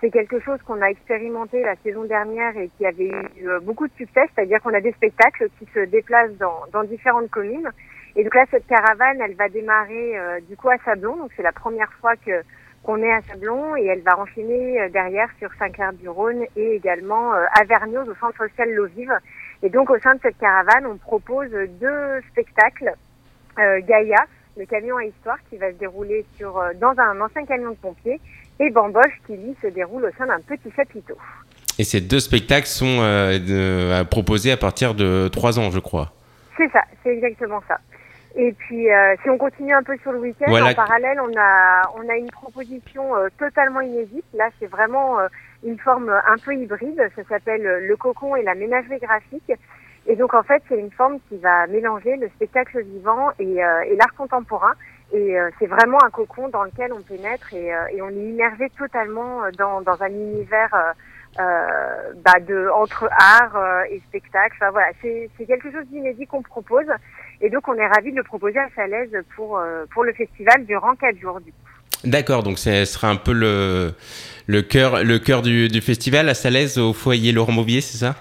C'est 0.00 0.10
quelque 0.10 0.40
chose 0.40 0.58
qu'on 0.66 0.82
a 0.82 0.88
expérimenté 0.88 1.62
la 1.62 1.74
saison 1.76 2.04
dernière 2.04 2.54
et 2.58 2.68
qui 2.76 2.84
avait 2.84 3.10
eu 3.38 3.48
beaucoup 3.62 3.88
de 3.88 3.92
succès, 3.94 4.28
c'est-à-dire 4.34 4.60
qu'on 4.60 4.74
a 4.74 4.80
des 4.82 4.92
spectacles 4.92 5.48
qui 5.58 5.66
se 5.72 5.80
déplacent 5.80 6.36
dans, 6.36 6.64
dans 6.72 6.84
différentes 6.84 7.30
communes. 7.30 7.70
Et 8.14 8.22
donc 8.22 8.34
là, 8.34 8.44
cette 8.50 8.66
caravane, 8.66 9.22
elle 9.22 9.34
va 9.34 9.48
démarrer 9.48 10.18
du 10.46 10.56
coup 10.58 10.68
à 10.68 10.76
Sablon. 10.84 11.16
Donc 11.16 11.30
c'est 11.36 11.42
la 11.42 11.52
première 11.52 11.90
fois 12.00 12.16
que 12.16 12.42
qu'on 12.82 13.02
est 13.02 13.12
à 13.12 13.22
Sablon 13.22 13.76
et 13.76 13.86
elle 13.86 14.02
va 14.02 14.18
enchaîner 14.18 14.90
derrière 14.90 15.30
sur 15.38 15.48
Saint-Clair-du-Rhône 15.58 16.44
et 16.54 16.74
également 16.74 17.32
à 17.32 17.64
Vergniaud 17.64 18.02
au 18.02 18.14
centre 18.16 18.36
social 18.36 18.70
L'Eau 18.74 18.86
Vive. 18.86 19.18
Et 19.64 19.70
donc 19.70 19.88
au 19.90 19.98
sein 19.98 20.14
de 20.14 20.20
cette 20.22 20.38
caravane, 20.38 20.86
on 20.86 20.96
propose 20.98 21.48
deux 21.50 22.20
spectacles. 22.30 22.92
Euh, 23.58 23.80
Gaïa, 23.88 24.24
le 24.58 24.66
camion 24.66 24.96
à 24.98 25.04
histoire 25.04 25.38
qui 25.48 25.56
va 25.56 25.72
se 25.72 25.76
dérouler 25.78 26.24
sur 26.36 26.58
euh, 26.58 26.72
dans 26.80 26.94
un 26.98 27.18
ancien 27.20 27.44
camion 27.46 27.70
de 27.70 27.76
pompiers, 27.76 28.20
et 28.60 28.70
Bamboche 28.70 29.20
qui 29.26 29.36
lui 29.36 29.56
se 29.62 29.68
déroule 29.68 30.04
au 30.04 30.10
sein 30.18 30.26
d'un 30.26 30.40
petit 30.40 30.70
chapiteau. 30.76 31.16
Et 31.78 31.84
ces 31.84 32.00
deux 32.00 32.20
spectacles 32.20 32.66
sont 32.66 32.98
euh, 33.00 33.38
de- 33.38 33.92
à 34.00 34.04
proposer 34.04 34.52
à 34.52 34.56
partir 34.56 34.94
de 34.94 35.28
3 35.28 35.58
ans, 35.58 35.70
je 35.70 35.80
crois. 35.80 36.12
C'est 36.56 36.70
ça, 36.70 36.82
c'est 37.02 37.16
exactement 37.16 37.60
ça. 37.66 37.78
Et 38.36 38.52
puis, 38.52 38.90
euh, 38.92 39.14
si 39.22 39.30
on 39.30 39.38
continue 39.38 39.72
un 39.74 39.82
peu 39.84 39.96
sur 39.98 40.10
le 40.12 40.18
week-end, 40.18 40.46
Voilà. 40.48 40.70
en 40.70 40.74
parallèle, 40.74 41.20
on 41.20 41.32
a, 41.38 41.82
on 41.96 42.08
a 42.08 42.16
une 42.16 42.30
proposition 42.30 43.14
euh, 43.14 43.28
totalement 43.38 43.80
inédite. 43.80 44.24
Là, 44.34 44.48
c'est 44.58 44.66
vraiment 44.66 45.20
euh, 45.20 45.28
une 45.64 45.78
forme 45.78 46.10
un 46.10 46.36
peu 46.44 46.52
hybride. 46.54 47.00
Ça 47.14 47.22
s'appelle 47.28 47.64
euh, 47.64 47.80
le 47.86 47.96
cocon 47.96 48.34
et 48.34 48.42
la 48.42 48.54
ménagerie 48.56 48.98
graphique. 48.98 49.52
Et 50.06 50.16
donc, 50.16 50.34
en 50.34 50.42
fait, 50.42 50.62
c'est 50.68 50.78
une 50.78 50.90
forme 50.90 51.18
qui 51.28 51.38
va 51.38 51.66
mélanger 51.68 52.16
le 52.16 52.28
spectacle 52.30 52.82
vivant 52.82 53.30
et, 53.38 53.64
euh, 53.64 53.82
et 53.82 53.94
l'art 53.96 54.14
contemporain. 54.16 54.72
Et 55.12 55.38
euh, 55.38 55.50
c'est 55.60 55.66
vraiment 55.66 56.02
un 56.02 56.10
cocon 56.10 56.48
dans 56.48 56.64
lequel 56.64 56.92
on 56.92 57.02
pénètre 57.02 57.54
et, 57.54 57.72
euh, 57.72 57.86
et 57.92 58.02
on 58.02 58.08
est 58.08 58.14
immergé 58.14 58.68
totalement 58.76 59.42
dans, 59.56 59.80
dans 59.80 60.02
un 60.02 60.08
univers 60.08 60.74
euh, 61.38 62.12
bah, 62.24 62.40
de 62.40 62.68
entre 62.74 63.08
art 63.12 63.56
euh, 63.56 63.82
et 63.90 64.00
spectacle. 64.08 64.56
Enfin 64.60 64.70
voilà, 64.70 64.88
c'est 65.02 65.30
c'est 65.36 65.46
quelque 65.46 65.70
chose 65.70 65.86
d'inédit 65.86 66.26
qu'on 66.26 66.42
propose 66.42 66.86
et 67.40 67.50
donc 67.50 67.68
on 67.68 67.74
est 67.74 67.86
ravis 67.86 68.12
de 68.12 68.16
le 68.16 68.22
proposer 68.22 68.58
à 68.58 68.68
Salaise 68.74 69.16
pour 69.36 69.58
euh, 69.58 69.84
pour 69.92 70.04
le 70.04 70.12
festival 70.12 70.64
durant 70.66 70.94
quatre 70.94 71.18
jours. 71.18 71.40
Du 71.40 71.50
coup. 71.52 71.58
D'accord, 72.04 72.42
donc 72.42 72.58
ce 72.58 72.84
sera 72.84 73.08
un 73.08 73.16
peu 73.16 73.32
le, 73.32 73.94
le 74.46 74.62
cœur, 74.62 75.04
le 75.04 75.18
cœur 75.18 75.42
du, 75.42 75.68
du 75.68 75.80
festival 75.80 76.28
à 76.28 76.34
Salaise 76.34 76.78
au 76.78 76.92
foyer 76.92 77.32
Laurent 77.32 77.52
Mauvier, 77.52 77.80
c'est 77.80 77.98
ça? 77.98 78.14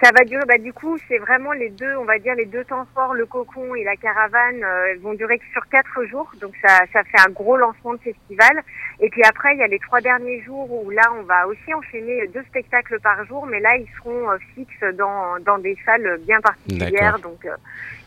Ça 0.00 0.10
va 0.16 0.24
durer, 0.24 0.44
bah, 0.46 0.58
du 0.58 0.72
coup, 0.72 0.96
c'est 1.08 1.18
vraiment 1.18 1.50
les 1.50 1.70
deux, 1.70 1.96
on 1.96 2.04
va 2.04 2.20
dire 2.20 2.36
les 2.36 2.46
deux 2.46 2.64
temps 2.64 2.86
forts, 2.94 3.14
le 3.14 3.26
cocon 3.26 3.74
et 3.74 3.82
la 3.82 3.96
caravane, 3.96 4.62
euh, 4.62 4.94
vont 5.02 5.12
durer 5.14 5.40
sur 5.52 5.66
quatre 5.66 6.04
jours, 6.04 6.30
donc 6.40 6.54
ça, 6.62 6.84
ça 6.92 7.02
fait 7.02 7.18
un 7.18 7.32
gros 7.32 7.56
lancement 7.56 7.94
de 7.94 7.98
festival. 7.98 8.62
Et 9.00 9.10
puis 9.10 9.24
après, 9.24 9.54
il 9.54 9.58
y 9.58 9.62
a 9.64 9.66
les 9.66 9.80
trois 9.80 10.00
derniers 10.00 10.40
jours 10.42 10.70
où 10.70 10.88
là, 10.90 11.02
on 11.18 11.24
va 11.24 11.48
aussi 11.48 11.74
enchaîner 11.74 12.28
deux 12.28 12.44
spectacles 12.44 13.00
par 13.00 13.24
jour, 13.26 13.44
mais 13.46 13.58
là, 13.58 13.76
ils 13.76 13.88
seront 13.96 14.30
euh, 14.30 14.36
fixes 14.54 14.94
dans, 14.96 15.40
dans 15.44 15.58
des 15.58 15.76
salles 15.84 16.20
bien 16.24 16.40
particulières, 16.40 17.18
donc 17.18 17.44
euh, 17.44 17.56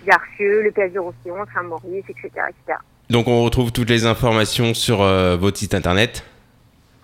Garcieux, 0.05 0.61
le 0.61 0.71
Place 0.71 0.91
du 0.91 0.99
Roussillon, 0.99 1.45
Saint-Maurice, 1.53 2.05
etc., 2.09 2.29
etc. 2.49 2.79
Donc 3.09 3.27
on 3.27 3.43
retrouve 3.43 3.71
toutes 3.71 3.89
les 3.89 4.05
informations 4.05 4.73
sur 4.73 5.01
euh, 5.01 5.35
votre 5.37 5.57
site 5.57 5.73
internet. 5.73 6.23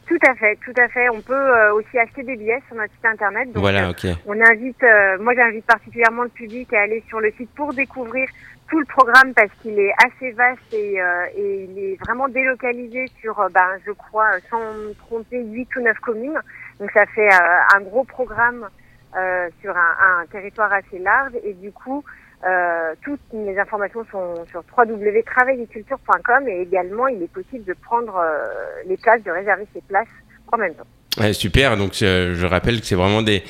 Tout 0.08 0.20
à 0.26 0.36
fait, 0.36 0.58
tout 0.64 0.74
à 0.82 0.88
fait. 0.88 1.10
On 1.10 1.22
peut 1.22 1.34
euh, 1.34 1.74
aussi 1.74 2.00
acheter 2.00 2.24
des 2.24 2.38
billets 2.38 2.62
sur 2.68 2.78
notre 2.78 2.94
site 2.94 3.06
internet. 3.06 3.52
Donc, 3.52 3.62
voilà, 3.62 3.88
euh, 3.88 3.92
ok. 3.92 4.08
On 4.26 4.40
invite, 4.40 4.82
euh, 4.84 5.18
moi 5.20 5.34
j'invite 5.36 5.66
particulièrement 5.66 6.24
le 6.24 6.30
public 6.30 6.72
à 6.74 6.84
aller 6.84 7.04
sur 7.10 7.20
le 7.20 7.32
site 7.38 7.50
pour 7.56 7.74
découvrir 7.74 8.30
tout 8.70 8.80
le 8.80 8.86
programme 8.86 9.34
parce 9.34 9.52
qu'il 9.62 9.78
est 9.78 9.92
assez 10.06 10.32
vaste 10.32 10.74
et, 10.74 11.02
euh, 11.02 11.26
et 11.36 11.68
il 11.70 11.78
est 11.78 11.96
vraiment 12.06 12.30
délocalisé 12.30 13.08
sur, 13.20 13.36
ben, 13.54 13.78
je 13.86 13.92
crois, 13.92 14.32
sans 14.50 14.60
me 14.60 14.94
tromper, 14.94 15.44
8 15.44 15.76
ou 15.76 15.82
9 15.82 15.98
communes. 16.00 16.40
Donc 16.80 16.90
ça 16.92 17.06
fait 17.08 17.30
un 17.30 17.82
gros 17.82 18.04
programme 18.04 18.70
sur 19.62 19.76
un, 19.76 20.22
un 20.22 20.26
territoire 20.28 20.72
assez 20.72 21.00
large 21.00 21.32
et 21.44 21.54
du 21.54 21.72
coup, 21.72 22.04
euh, 22.46 22.94
toutes 23.04 23.20
les 23.34 23.58
informations 23.58 24.06
sont 24.12 24.46
sur 24.52 24.64
www.travailleculture.com 24.78 26.48
et 26.48 26.62
également 26.62 27.08
il 27.08 27.24
est 27.24 27.32
possible 27.32 27.64
de 27.66 27.74
prendre 27.74 28.16
euh, 28.16 28.46
les 28.88 28.98
places, 28.98 29.24
de 29.24 29.32
réserver 29.32 29.68
ses 29.74 29.82
places 29.82 30.08
en 30.52 30.58
même 30.58 30.76
temps. 30.76 30.86
Ouais, 31.20 31.34
super, 31.34 31.78
donc 31.78 31.94
euh, 32.04 32.36
je 32.38 32.46
rappelle 32.46 32.80
que 32.80 32.86
c'est 32.86 32.94
vraiment 32.94 33.24
des, 33.24 33.42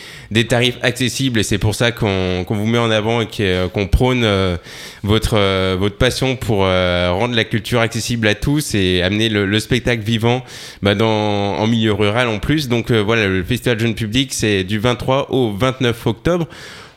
tarifs 0.48 0.78
accessibles 0.84 1.42
et 1.42 1.44
c'est 1.44 1.58
pour 1.58 1.76
ça 1.76 1.92
qu'on 1.92 2.46
vous 2.48 2.66
met 2.66 2.78
en 2.78 2.90
avant 2.90 3.20
et 3.20 3.26
que- 3.28 3.68
qu'on 3.68 3.88
prône 3.88 4.24
euh, 4.24 4.56
votre, 5.04 5.34
euh, 5.38 5.76
votre 5.78 5.98
passion 5.98 6.38
pour 6.38 6.64
euh, 6.66 7.12
rendre 7.12 7.36
la 7.36 7.44
culture 7.44 7.82
accessible 7.82 8.26
à 8.30 8.36
tous 8.36 8.74
et 8.74 9.02
amener 9.02 9.28
le, 9.28 9.46
le 9.46 9.60
spectacle 9.60 10.02
vivant 10.02 10.46
bah, 10.82 10.96
dans, 10.96 11.08
en 11.58 11.68
milieu 11.68 11.92
rural 11.92 12.30
en 12.30 12.40
plus. 12.40 12.70
Donc 12.70 12.90
euh, 12.90 13.02
voilà, 13.04 13.28
le 13.28 13.44
Festival 13.44 13.78
Jeune 13.78 13.96
Public, 13.96 14.34
c'est 14.34 14.64
du 14.64 14.80
23 14.80 15.32
au 15.32 15.52
29 15.52 16.08
octobre. 16.08 16.48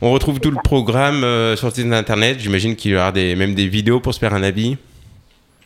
On 0.01 0.11
retrouve 0.11 0.39
tout 0.39 0.51
le 0.51 0.57
programme 0.63 1.23
euh, 1.23 1.55
sur 1.55 1.67
le 1.67 1.73
site 1.73 1.93
internet. 1.93 2.39
J'imagine 2.39 2.75
qu'il 2.75 2.91
y 2.91 2.95
aura 2.95 3.11
des, 3.11 3.35
même 3.35 3.53
des 3.53 3.67
vidéos 3.67 3.99
pour 3.99 4.13
se 4.13 4.19
faire 4.19 4.33
un 4.33 4.43
avis. 4.43 4.77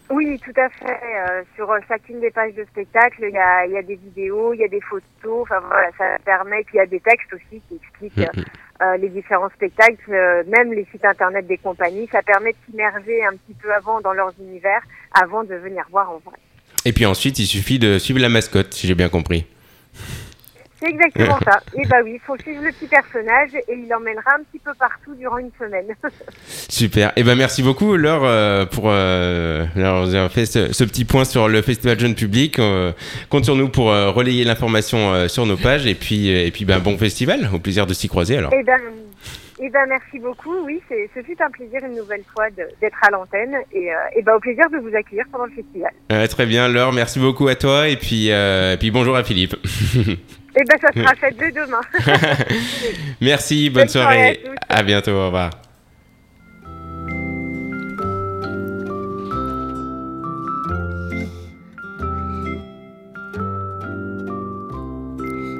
Oui, 0.09 0.39
tout 0.43 0.59
à 0.59 0.69
fait. 0.69 0.99
Euh, 1.15 1.41
sur 1.55 1.69
euh, 1.71 1.79
chacune 1.87 2.19
des 2.19 2.29
pages 2.29 2.53
de 2.53 2.63
spectacle, 2.65 3.25
il 3.27 3.33
y 3.33 3.37
a, 3.37 3.65
il 3.65 3.71
y 3.71 3.77
a 3.77 3.81
des 3.81 3.95
vidéos, 3.95 4.53
il 4.53 4.59
y 4.59 4.63
a 4.63 4.67
des 4.67 4.81
photos. 4.81 5.41
Enfin 5.41 5.59
voilà, 5.67 5.89
ça 5.97 6.17
permet. 6.23 6.63
Puis 6.63 6.75
il 6.75 6.77
y 6.77 6.81
a 6.81 6.85
des 6.85 6.99
textes 6.99 7.33
aussi 7.33 7.61
qui 7.67 7.75
expliquent 7.75 8.29
euh, 8.29 8.41
euh, 8.83 8.97
les 8.97 9.09
différents 9.09 9.49
spectacles, 9.49 10.43
même 10.47 10.73
les 10.73 10.85
sites 10.91 11.05
internet 11.05 11.47
des 11.47 11.57
compagnies. 11.57 12.07
Ça 12.11 12.21
permet 12.21 12.51
de 12.51 12.57
s'immerger 12.69 13.25
un 13.25 13.31
petit 13.31 13.55
peu 13.59 13.73
avant 13.73 13.99
dans 14.01 14.13
leurs 14.13 14.33
univers, 14.39 14.81
avant 15.19 15.43
de 15.43 15.55
venir 15.55 15.85
voir 15.89 16.11
en 16.11 16.21
vrai. 16.23 16.37
Et 16.85 16.93
puis 16.93 17.05
ensuite, 17.05 17.39
il 17.39 17.47
suffit 17.47 17.79
de 17.79 17.97
suivre 17.97 18.19
la 18.19 18.29
mascotte, 18.29 18.73
si 18.73 18.85
j'ai 18.85 18.95
bien 18.95 19.09
compris. 19.09 19.47
C'est 20.79 20.89
exactement 20.89 21.37
ça. 21.45 21.61
Et 21.77 21.85
bah 21.87 21.97
oui, 22.03 22.13
il 22.15 22.19
faut 22.19 22.37
suivre 22.37 22.63
le 22.63 22.71
petit 22.71 22.87
personnage 22.87 23.51
et 23.55 23.73
il 23.73 23.87
l'emmènera 23.87 24.31
un 24.37 24.43
petit 24.43 24.59
peu 24.59 24.71
partout 24.77 25.15
durant 25.15 25.37
une 25.37 25.51
semaine. 25.57 25.87
Super. 26.47 27.13
Et 27.15 27.23
ben 27.23 27.35
merci 27.35 27.63
beaucoup 27.63 27.95
Laure 27.95 28.23
euh, 28.25 28.65
pour 28.65 28.85
euh, 28.87 29.65
fait 30.29 30.45
ce, 30.45 30.73
ce 30.73 30.83
petit 30.83 31.05
point 31.05 31.23
sur 31.23 31.47
le 31.47 31.61
festival 31.61 31.99
jeune 31.99 32.15
public. 32.15 32.59
Euh, 32.59 32.91
compte 33.29 33.45
sur 33.45 33.55
nous 33.55 33.69
pour 33.69 33.91
euh, 33.91 34.11
relayer 34.11 34.43
l'information 34.43 35.13
euh, 35.13 35.27
sur 35.27 35.45
nos 35.45 35.57
pages 35.57 35.87
et 35.87 35.95
puis 35.95 36.29
et 36.29 36.51
puis 36.51 36.65
ben 36.65 36.79
bon 36.79 36.97
festival. 36.97 37.49
Au 37.53 37.59
plaisir 37.59 37.87
de 37.87 37.93
s'y 37.93 38.07
croiser 38.07 38.37
alors. 38.37 38.51
Eh 38.53 38.63
ben, 38.63 38.79
eh 39.61 39.69
ben, 39.69 39.85
merci 39.87 40.19
beaucoup. 40.19 40.53
Oui, 40.65 40.81
c'est, 40.89 41.09
ce 41.15 41.21
fut 41.23 41.41
un 41.41 41.49
plaisir 41.49 41.79
une 41.85 41.95
nouvelle 41.95 42.23
fois 42.33 42.49
d'être 42.49 42.97
à 43.01 43.11
l'antenne 43.11 43.55
et, 43.71 43.89
et 44.15 44.21
ben, 44.21 44.33
au 44.35 44.39
plaisir 44.39 44.69
de 44.69 44.77
vous 44.77 44.93
accueillir 44.93 45.23
pendant 45.31 45.45
le 45.45 45.51
festival. 45.51 46.27
Très 46.27 46.45
bien 46.45 46.67
Laure, 46.67 46.91
merci 46.91 47.19
beaucoup 47.19 47.47
à 47.47 47.55
toi 47.55 47.87
et 47.87 47.95
puis 47.95 48.27
et 48.27 48.75
puis 48.77 48.91
bonjour 48.91 49.15
à 49.15 49.23
Philippe. 49.23 49.55
Eh 50.57 50.63
ben, 50.63 50.77
ça 50.81 50.87
sera 50.93 51.15
fait 51.15 51.35
dès 51.37 51.51
demain. 51.51 51.81
Merci, 53.21 53.69
bonne, 53.69 53.83
Bonne 53.83 53.89
soirée 53.89 54.29
à 54.29 54.33
soirée. 54.33 54.41
tous. 54.45 54.75
à 54.75 54.83
bientôt, 54.83 55.11
au 55.11 55.25
revoir. 55.25 55.49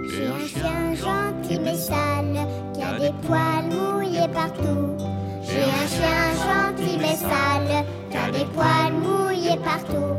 J'ai 0.09 0.27
un 0.27 0.47
chien 0.47 0.95
gentil 0.95 1.59
mais 1.63 1.75
sale 1.75 2.47
qui 2.73 2.81
a 2.83 2.93
des 2.99 3.13
poils 3.27 3.65
mouillés 3.69 4.27
partout. 4.33 4.95
J'ai 5.43 5.63
un 5.63 5.87
chien 5.87 6.23
gentil 6.45 6.97
mais 6.99 7.15
sale 7.15 7.85
qui 8.09 8.17
a 8.17 8.31
des 8.31 8.45
poils 8.53 8.93
mouillés 8.93 9.57
partout. 9.63 10.15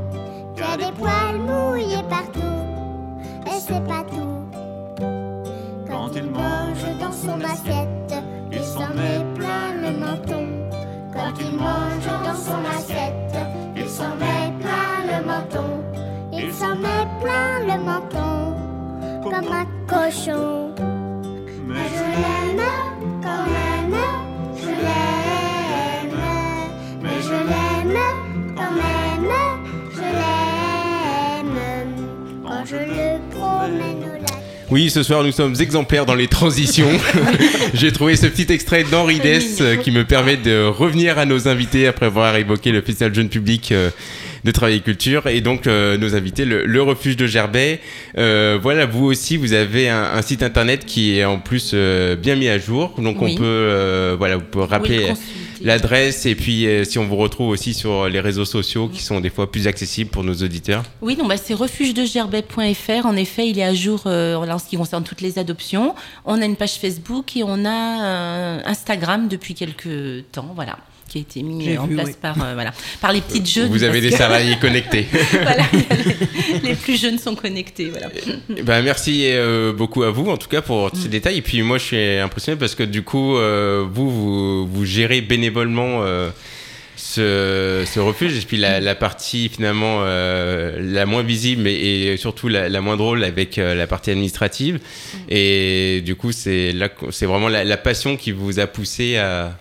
Qui 0.56 0.62
a 0.62 0.76
des 0.76 0.92
poils 0.98 1.38
mouillés 1.38 2.02
partout. 2.08 2.40
Et 3.46 3.58
c'est 3.66 3.84
pas 3.86 4.04
tout. 4.10 4.55
Quand 6.16 6.22
il 6.22 6.30
mange 6.30 6.98
dans 6.98 7.12
son 7.12 7.40
assiette, 7.44 8.24
il 8.50 8.62
s'en 8.62 8.88
met 8.94 9.22
plein 9.34 9.74
le 9.82 9.98
menton. 9.98 10.46
Quand 11.12 11.34
il 11.38 11.54
mange 11.54 12.06
dans 12.06 12.34
son 12.34 12.64
assiette, 12.74 13.36
il 13.76 13.86
s'en 13.86 14.16
met 14.16 14.50
plein 14.58 15.18
le 15.18 15.26
menton. 15.26 15.84
Il 16.32 16.50
s'en 16.54 16.74
met 16.76 17.06
plein 17.20 17.66
le 17.66 17.84
menton 17.84 18.54
comme 19.24 19.52
un 19.52 19.66
cochon. 19.86 20.65
Oui, 34.68 34.90
ce 34.90 35.04
soir 35.04 35.22
nous 35.22 35.30
sommes 35.30 35.54
exemplaires 35.60 36.06
dans 36.06 36.16
les 36.16 36.26
transitions. 36.26 36.90
J'ai 37.74 37.92
trouvé 37.92 38.16
ce 38.16 38.26
petit 38.26 38.52
extrait 38.52 38.82
d'Henri 38.82 39.20
Dess 39.20 39.62
qui 39.84 39.92
me 39.92 40.04
permet 40.04 40.36
de 40.36 40.64
revenir 40.64 41.18
à 41.18 41.24
nos 41.24 41.46
invités 41.46 41.86
après 41.86 42.06
avoir 42.06 42.34
évoqué 42.34 42.72
le 42.72 42.80
Festival 42.80 43.14
Jeune 43.14 43.28
Public 43.28 43.70
euh, 43.70 43.90
de 44.46 44.50
Travail 44.52 44.76
et 44.76 44.80
Culture 44.80 45.26
et 45.26 45.42
donc 45.42 45.66
euh, 45.66 45.98
nos 45.98 46.14
invités, 46.14 46.44
le, 46.46 46.64
le 46.64 46.82
refuge 46.82 47.16
de 47.18 47.26
Gerbet. 47.26 47.80
Euh, 48.16 48.58
voilà, 48.62 48.86
vous 48.86 49.04
aussi, 49.04 49.36
vous 49.36 49.52
avez 49.52 49.88
un, 49.90 50.02
un 50.14 50.22
site 50.22 50.42
internet 50.42 50.86
qui 50.86 51.18
est 51.18 51.24
en 51.26 51.38
plus 51.38 51.72
euh, 51.74 52.16
bien 52.16 52.36
mis 52.36 52.48
à 52.48 52.58
jour, 52.58 52.94
donc 52.98 53.20
Oui. 53.20 53.32
on 53.34 53.36
peut, 53.36 54.14
voilà, 54.18 54.36
vous 54.36 54.44
pouvez 54.44 54.64
rappeler 54.64 55.06
Oui, 55.10 55.16
l'adresse 55.62 56.26
et 56.26 56.34
puis 56.34 56.66
euh, 56.66 56.84
si 56.84 56.98
on 56.98 57.06
vous 57.06 57.16
retrouve 57.16 57.48
aussi 57.48 57.74
sur 57.74 58.08
les 58.08 58.20
réseaux 58.20 58.44
sociaux 58.44 58.88
qui 58.88 59.02
sont 59.02 59.20
des 59.20 59.30
fois 59.30 59.50
plus 59.50 59.66
accessibles 59.66 60.10
pour 60.10 60.22
nos 60.22 60.34
auditeurs. 60.34 60.84
Oui, 61.02 61.16
non, 61.18 61.26
bah, 61.26 61.36
c'est 61.36 61.54
refugedegerbet.fr. 61.54 63.06
En 63.06 63.16
effet, 63.16 63.48
il 63.48 63.58
est 63.58 63.64
à 63.64 63.74
jour 63.74 64.02
euh, 64.06 64.36
en 64.36 64.58
ce 64.58 64.68
qui 64.68 64.76
concerne 64.76 65.02
toutes 65.04 65.20
les 65.22 65.38
adoptions. 65.38 65.94
On 66.24 66.40
a 66.40 66.44
une 66.44 66.56
page 66.56 66.74
Facebook 66.74 67.36
et 67.36 67.42
on 67.42 67.64
a 67.64 68.04
euh, 68.04 68.60
Instagram 68.64 69.28
depuis 69.28 69.54
quelques 69.54 70.24
temps, 70.32 70.52
voilà, 70.54 70.78
qui 71.08 71.18
a 71.18 71.20
été 71.20 71.42
mis 71.42 71.68
euh, 71.74 71.80
en 71.80 71.86
vu, 71.86 71.94
place 71.94 72.08
oui. 72.08 72.14
par, 72.20 72.36
euh, 72.42 72.54
voilà, 72.54 72.72
par 73.00 73.12
les 73.12 73.20
petites 73.20 73.48
jeunes. 73.48 73.68
Vous 73.70 73.82
avez 73.84 74.00
des 74.00 74.10
que- 74.10 74.16
salariés 74.16 74.56
connectés. 74.60 75.06
voilà, 75.42 75.64
les, 75.72 76.68
les 76.70 76.74
plus 76.74 77.00
jeunes 77.00 77.18
sont 77.18 77.34
connectés, 77.34 77.90
voilà. 77.90 78.08
Ben, 78.64 78.82
merci 78.82 79.22
euh, 79.24 79.72
beaucoup 79.72 80.02
à 80.02 80.10
vous 80.10 80.28
en 80.30 80.36
tout 80.36 80.48
cas 80.48 80.62
pour 80.62 80.86
Mm. 80.86 80.90
ces 81.02 81.08
détails 81.08 81.38
et 81.38 81.42
puis 81.42 81.62
moi 81.62 81.78
je 81.78 81.84
suis 81.84 82.18
impressionné 82.18 82.58
parce 82.58 82.74
que 82.74 82.82
du 82.82 83.02
coup 83.02 83.36
euh, 83.36 83.84
vous, 83.90 84.10
vous 84.10 84.66
vous 84.66 84.84
gérez 84.84 85.20
bénévolement 85.20 86.00
euh, 86.02 86.30
ce, 86.96 87.84
ce 87.86 88.00
refuge 88.00 88.36
et 88.38 88.40
puis 88.46 88.56
la, 88.56 88.80
la 88.80 88.94
partie 88.94 89.48
finalement 89.48 89.98
euh, 90.02 90.78
la 90.80 91.04
moins 91.06 91.22
visible 91.22 91.66
et, 91.68 92.12
et 92.12 92.16
surtout 92.16 92.48
la, 92.48 92.68
la 92.68 92.80
moins 92.80 92.96
drôle 92.96 93.22
avec 93.24 93.58
euh, 93.58 93.74
la 93.74 93.86
partie 93.86 94.10
administrative 94.10 94.76
Mm. 94.76 95.18
et 95.30 96.02
du 96.04 96.14
coup 96.16 96.32
c'est 96.32 96.72
là 96.72 96.88
que- 96.88 97.10
c'est 97.10 97.26
vraiment 97.26 97.48
la, 97.48 97.64
la 97.64 97.76
passion 97.76 98.16
qui 98.16 98.32
vous 98.32 98.58
a 98.60 98.66
poussé 98.66 99.16
à 99.16 99.56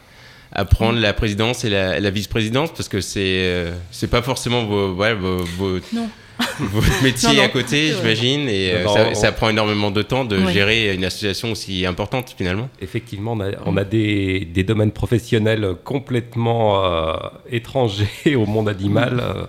à 0.56 0.66
prendre 0.66 1.00
la 1.00 1.14
présidence 1.14 1.66
et 1.66 1.70
la, 1.70 2.00
la 2.00 2.10
vice-présidence 2.10 2.72
parce 2.72 2.88
que 2.90 3.02
c'est 3.02 3.20
euh, 3.24 3.72
c'est 3.92 4.10
pas 4.10 4.22
forcément 4.22 4.66
vos, 4.66 4.94
voilà, 4.96 5.16
vos, 5.16 5.38
vos- 5.58 5.80
Non. 5.94 6.10
votre 6.60 7.02
métier 7.04 7.30
Non, 7.30 7.36
non. 7.36 7.44
à 7.44 7.48
côté, 7.48 7.94
j'imagine, 7.96 8.50
et 8.50 8.72
euh, 8.74 8.84
Non, 8.84 8.94
ça, 8.94 9.08
on- 9.12 9.16
ça 9.16 9.32
prend 9.32 9.50
énormément 9.50 9.90
de 9.90 10.02
temps 10.02 10.26
de 10.26 10.38
gérer 10.50 10.94
une 10.94 11.06
association 11.06 11.52
aussi 11.54 11.86
importante 11.86 12.34
finalement. 12.38 12.68
Effectivement, 12.82 13.34
on 13.34 13.40
a, 13.42 13.52
on 13.66 13.78
a 13.78 13.86
des, 13.86 14.44
des 14.46 14.64
domaines 14.64 14.92
professionnels 14.92 15.76
complètement 15.86 16.84
euh, 16.84 17.14
étrangers 17.50 18.36
au 18.36 18.46
monde 18.46 18.68
animal. 18.68 19.22
euh, 19.22 19.46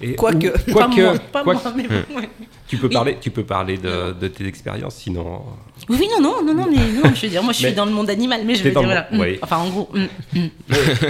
et- 0.00 0.14
Quoique. 0.14 0.46
ou- 0.70 0.72
Pas 0.74 0.88
moi, 0.88 1.14
pas 1.32 1.44
moi, 1.44 1.60
mais 1.76 1.84
bon, 1.88 2.16
ouais. 2.18 2.28
Tu 2.70 2.76
peux 2.76 2.86
Oui. 2.86 2.94
parler, 2.94 3.16
tu 3.20 3.30
peux 3.30 3.42
parler 3.42 3.76
de, 3.78 4.12
de 4.18 4.28
tes 4.28 4.46
expériences, 4.46 4.94
sinon. 4.94 5.42
Oui, 5.88 5.96
oui, 6.00 6.08
non, 6.08 6.22
non, 6.22 6.44
non, 6.44 6.54
non, 6.54 6.66
mais 6.70 6.76
non, 6.76 7.12
je 7.14 7.22
veux 7.22 7.28
dire, 7.28 7.42
moi, 7.42 7.52
je 7.52 7.58
suis 7.58 7.66
Mais- 7.66 7.72
dans 7.72 7.84
le 7.84 7.90
monde 7.90 8.08
animal, 8.08 8.42
mais 8.46 8.54
je 8.54 8.62
veux 8.62 8.70
dire, 8.70 8.82
voilà. 8.82 9.08
oui. 9.12 9.38
Enfin, 9.42 9.56
en 9.58 9.68
gros, 9.70 9.88
mm, 9.92 10.38
mm. 10.38 10.48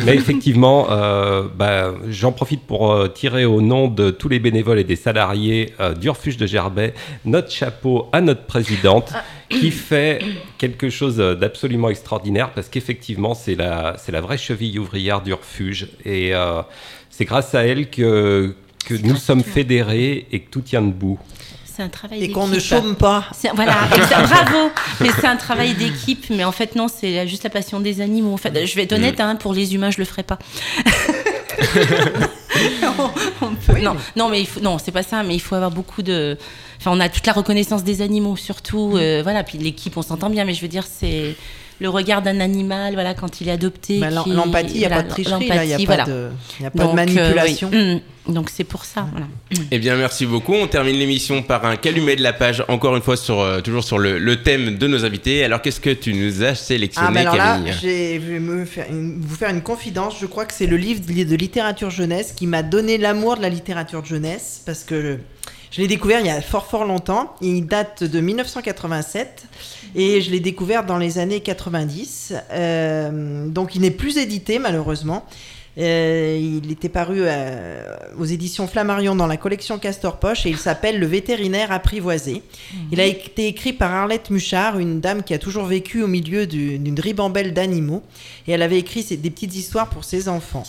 Mais 0.07 0.15
effectivement, 0.15 0.87
euh, 0.91 1.49
bah, 1.55 1.93
j'en 2.09 2.33
profite 2.33 2.63
pour 2.63 2.91
euh, 2.93 3.09
tirer 3.09 3.45
au 3.45 3.61
nom 3.61 3.89
de 3.89 4.11
tous 4.11 4.29
les 4.31 4.39
bénévoles 4.39 4.79
et 4.79 4.85
des 4.85 4.97
salariés 4.97 5.75
euh, 5.81 5.93
du 5.95 6.09
refuge 6.09 6.39
de 6.39 6.47
Gerbet 6.47 6.95
notre 7.27 7.51
chapeau 7.51 8.07
à 8.13 8.23
notre 8.23 8.45
présidente 8.47 9.13
qui 9.51 9.71
fait 9.71 10.21
quelque 10.57 10.89
chose 10.89 11.17
d'absolument 11.19 11.91
extraordinaire 11.91 12.53
parce 12.55 12.69
qu'effectivement, 12.71 13.35
c'est 13.35 13.55
la, 13.57 13.97
c'est 13.99 14.13
la 14.13 14.21
vraie 14.23 14.39
cheville 14.39 14.79
ouvrière 14.79 15.21
du 15.21 15.35
refuge. 15.35 15.89
Et 16.07 16.35
euh, 16.35 16.63
c'est 17.11 17.27
grâce 17.27 17.55
à 17.55 17.67
elle 17.67 17.91
que, 17.91 18.55
que 18.87 18.95
nous 18.95 19.17
sommes 19.17 19.43
fédérés 19.43 20.27
et 20.33 20.41
que 20.41 20.51
tout 20.51 20.61
tient 20.63 20.81
debout. 20.83 21.19
C'est 21.81 21.85
un 21.85 21.89
travail 21.89 22.23
Et 22.25 22.31
qu'on 22.31 22.47
ne 22.47 22.59
chôme 22.59 22.95
pas. 22.95 23.25
C'est- 23.33 23.53
Voilà, 23.55 23.75
bravo. 23.91 24.71
Mais 25.01 25.09
c'est 25.19 25.27
un 25.27 25.37
travail 25.37 25.73
d'équipe, 25.73 26.27
mais 26.29 26.45
en 26.45 26.53
fait 26.53 26.77
non, 26.77 26.89
c'est 26.89 27.27
juste 27.27 27.43
la 27.45 27.49
passion 27.49 27.81
des 27.81 28.03
animaux. 28.03 28.35
En 28.35 28.37
fait, 28.37 28.67
je 28.67 28.77
vais 28.77 28.83
être 28.83 28.93
honnête, 28.93 29.19
hein, 29.19 29.37
pour 29.37 29.55
les 29.55 29.75
humains, 29.75 29.91
je 29.91 29.97
le 29.97 30.05
ferai 30.05 30.23
pas. 30.23 30.39
On- 32.99 33.11
on 33.47 33.55
peut- 33.55 33.81
non, 33.81 33.97
non, 34.17 34.29
mais 34.29 34.41
il 34.41 34.47
faut, 34.47 34.61
non, 34.61 34.77
c'est 34.79 34.93
pas 34.93 35.03
ça. 35.03 35.23
Mais 35.23 35.35
il 35.35 35.41
faut 35.41 35.55
avoir 35.55 35.71
beaucoup 35.71 36.03
de. 36.03 36.37
Enfin, 36.79 36.91
on 36.95 37.01
a 37.01 37.09
toute 37.09 37.27
la 37.27 37.33
reconnaissance 37.33 37.83
des 37.85 38.03
animaux, 38.03 38.37
surtout. 38.37 38.93
euh, 38.97 39.21
voilà, 39.23 39.43
puis 39.43 39.57
l'équipe, 39.59 39.97
on 39.97 40.03
s'entend 40.03 40.29
bien, 40.31 40.45
mais 40.45 40.53
je 40.55 40.61
veux 40.61 40.69
dire, 40.69 40.85
c'est 40.87 41.35
le 41.81 41.89
regard 41.89 42.23
d'un 42.23 42.41
animal, 42.41 42.95
voilà, 42.95 43.15
quand 43.15 43.41
il 43.41 43.49
est 43.49 43.53
adopté. 43.53 43.99
Bah, 44.01 44.11
L'empathie, 44.11 44.75
il 44.75 44.79
n'y 44.81 44.85
a 44.85 44.89
voilà, 44.89 45.03
pas 45.03 45.09
de 45.09 45.13
tricherie, 45.13 45.49
il 45.51 45.67
n'y 45.67 45.73
a 45.75 45.79
pas 45.79 45.85
voilà. 45.85 46.05
de, 46.05 46.29
il 46.59 46.63
y 46.63 46.67
a 46.67 46.71
pas 46.71 46.79
Donc, 46.85 46.89
de 46.89 46.93
euh, 46.93 46.95
manipulation. 46.97 47.71
oui. 47.73 47.95
Mm. 47.97 48.01
Donc 48.35 48.51
c'est 48.51 48.65
pour 48.65 48.85
ça, 48.85 49.07
voilà. 49.11 49.27
Eh 49.71 49.79
bien, 49.79 49.97
merci 49.97 50.27
beaucoup. 50.27 50.53
On 50.55 50.67
termine 50.69 50.95
l'émission 50.97 51.43
par 51.43 51.65
un 51.65 51.77
calumet 51.77 52.15
de 52.17 52.23
la 52.23 52.35
page, 52.35 52.63
encore 52.69 52.95
une 52.95 53.03
fois 53.03 53.17
sur 53.17 53.41
euh, 53.41 53.61
toujours 53.61 53.83
sur 53.83 53.99
le, 53.99 54.19
le 54.19 54.43
thème 54.43 54.77
de 54.77 54.87
nos 54.87 55.05
invités. 55.07 55.43
Alors, 55.43 55.63
qu'est-ce 55.63 55.81
que 55.81 55.91
tu 55.91 56.13
nous 56.13 56.45
as 56.45 56.55
sélectionné, 56.55 57.09
Ah, 57.17 57.21
alors 57.21 57.37
Camille 57.37 57.73
je 57.83 57.87
vais 58.21 58.39
me 58.39 58.65
faire 58.67 58.87
une- 58.91 59.21
vous 59.21 59.35
faire 59.35 59.51
une 59.51 59.63
confidence. 59.63 60.17
Je 60.21 60.27
crois 60.27 60.45
que 60.45 60.53
c'est 60.55 60.67
le 60.67 60.77
livre 60.77 61.01
de 61.01 61.25
de 61.25 61.35
littérature 61.37 61.91
jeunesse 61.91 62.33
qui 62.37 62.47
m'a 62.47 62.63
donné 62.63 62.99
l'amour 62.99 63.37
de 63.37 63.43
la 63.43 63.49
littérature 63.49 64.03
de 64.03 64.07
jeunesse 64.07 64.63
parce 64.67 64.85
que 64.85 65.01
je 65.03 65.17
l'ai 65.81 65.87
découvert 65.87 66.21
il 66.21 66.27
y 66.27 66.31
a 66.31 66.41
fort 66.41 66.67
fort 66.67 66.85
longtemps. 66.85 67.35
Il 67.41 67.67
date 67.67 68.03
de 68.03 68.21
1987 68.21 69.45
et 69.95 70.21
je 70.21 70.31
l'ai 70.31 70.41
découvert 70.41 70.85
dans 70.85 70.99
les 70.99 71.19
années 71.19 71.41
90. 71.41 72.35
Euh, 72.53 73.47
donc 73.47 73.75
il 73.75 73.83
n'est 73.83 73.91
plus 73.91 74.17
édité 74.19 74.59
malheureusement. 74.59 75.25
Euh, 75.79 76.37
il 76.65 76.73
était 76.73 76.89
paru 76.89 77.19
euh, 77.21 77.85
aux 78.19 78.25
éditions 78.25 78.67
Flammarion 78.67 79.15
dans 79.15 79.29
la 79.29 79.37
collection 79.37 79.79
Castor 79.79 80.19
Poche 80.19 80.45
et 80.45 80.51
il 80.51 80.59
s'appelle 80.59 80.99
Le 80.99 81.07
vétérinaire 81.07 81.71
apprivoisé. 81.71 82.43
Il 82.91 83.01
a 83.01 83.07
été 83.07 83.47
écrit 83.47 83.73
par 83.73 83.93
Arlette 83.95 84.31
Muchard, 84.31 84.81
une 84.81 85.01
dame 85.01 85.23
qui 85.23 85.33
a 85.33 85.39
toujours 85.39 85.67
vécu 85.67 86.03
au 86.03 86.09
milieu 86.09 86.49
du- 86.49 86.81
d'une 86.81 86.99
ribambelle 86.99 87.55
d'animaux 87.55 88.03
et 88.49 88.53
elle 88.53 88.63
avait 88.63 88.79
écrit 88.81 89.05
des 89.05 89.31
petites 89.31 89.55
histoires 89.55 89.89
pour 89.89 90.03
ses 90.03 90.29
enfants. 90.29 90.65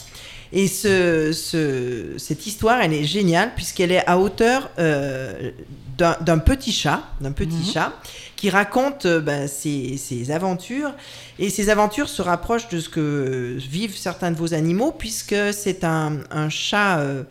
Et 0.54 0.68
ce, 0.68 1.32
ce- 1.32 2.18
cette 2.18 2.45
histoire, 2.45 2.82
elle 2.82 2.93
est 2.93 3.04
géniale 3.06 3.54
puisqu'elle 3.56 3.91
est 3.91 4.06
à 4.08 4.18
hauteur 4.18 4.70
euh, 4.80 5.52
d'un 5.97 6.39
petit 6.39 6.72
chat, 6.72 7.04
d'un 7.22 7.32
petit 7.32 7.64
chat, 7.74 7.93
qui 8.36 8.49
raconte 8.49 9.06
euh, 9.06 9.22
bah, 9.22 9.47
ses, 9.47 9.97
ses 9.97 10.32
aventures. 10.32 10.93
Et 11.39 11.49
ces 11.49 11.70
aventures 11.70 12.10
se 12.10 12.22
rapprochent 12.22 12.70
de 12.70 12.80
ce 12.80 12.89
que 12.89 13.56
vivent 13.60 13.95
certains 13.95 14.32
de 14.32 14.36
vos 14.36 14.54
animaux 14.54 14.91
puisque 14.91 15.36
c'est 15.54 15.84
un, 15.84 16.18
un 16.32 16.49
chat 16.49 16.99
euh, 16.99 17.24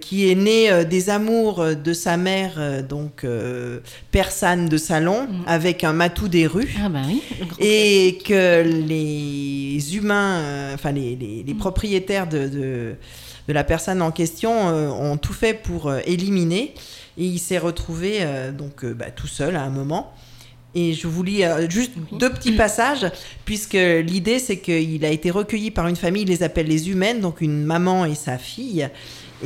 qui 0.00 0.30
est 0.30 0.34
né 0.34 0.70
euh, 0.70 0.84
des 0.84 1.10
amours 1.10 1.64
de 1.74 1.92
sa 1.92 2.16
mère, 2.16 2.52
euh, 2.58 2.82
donc 2.82 3.24
euh, 3.24 3.80
persane 4.10 4.68
de 4.68 4.76
salon, 4.76 5.26
avec 5.46 5.84
un 5.84 5.92
matou 5.92 6.28
des 6.28 6.46
rues. 6.46 6.74
Ah 6.82 6.88
bah 6.88 7.00
oui. 7.06 7.22
Et 7.58 8.18
que 8.24 8.62
les 9.08 9.96
humains, 9.96 10.38
euh, 10.40 10.74
enfin 10.74 10.92
les, 10.92 11.16
les- 11.16 11.42
les 11.46 11.54
propriétaires 11.54 12.26
de, 12.28 12.48
de, 12.48 12.94
de 13.48 13.52
la 13.52 13.64
personne 13.64 14.00
en 14.02 14.10
question 14.10 14.68
euh, 14.68 14.88
ont 14.88 15.16
tout 15.16 15.32
fait 15.32 15.54
pour 15.54 15.88
euh, 15.88 16.00
éliminer. 16.06 16.74
Et 17.16 17.24
il 17.26 17.38
s'est 17.38 17.58
retrouvé 17.58 18.18
euh, 18.20 18.50
donc 18.52 18.84
euh, 18.84 18.92
bah, 18.94 19.10
tout 19.14 19.26
seul 19.28 19.54
à 19.56 19.62
un 19.62 19.70
moment. 19.70 20.12
Et 20.74 20.92
je 20.92 21.06
vous 21.06 21.22
lis 21.22 21.44
euh, 21.44 21.68
juste 21.70 21.92
deux 22.18 22.30
petits 22.30 22.52
passages, 22.52 23.06
puisque 23.44 23.74
l'idée 23.74 24.38
c'est 24.38 24.58
qu'il 24.58 25.04
a 25.04 25.10
été 25.10 25.30
recueilli 25.30 25.70
par 25.70 25.86
une 25.86 25.96
famille, 25.96 26.22
il 26.22 26.28
les 26.28 26.42
appelle 26.42 26.66
les 26.66 26.90
humaines, 26.90 27.20
donc 27.20 27.40
une 27.40 27.62
maman 27.64 28.04
et 28.04 28.14
sa 28.14 28.38
fille. 28.38 28.88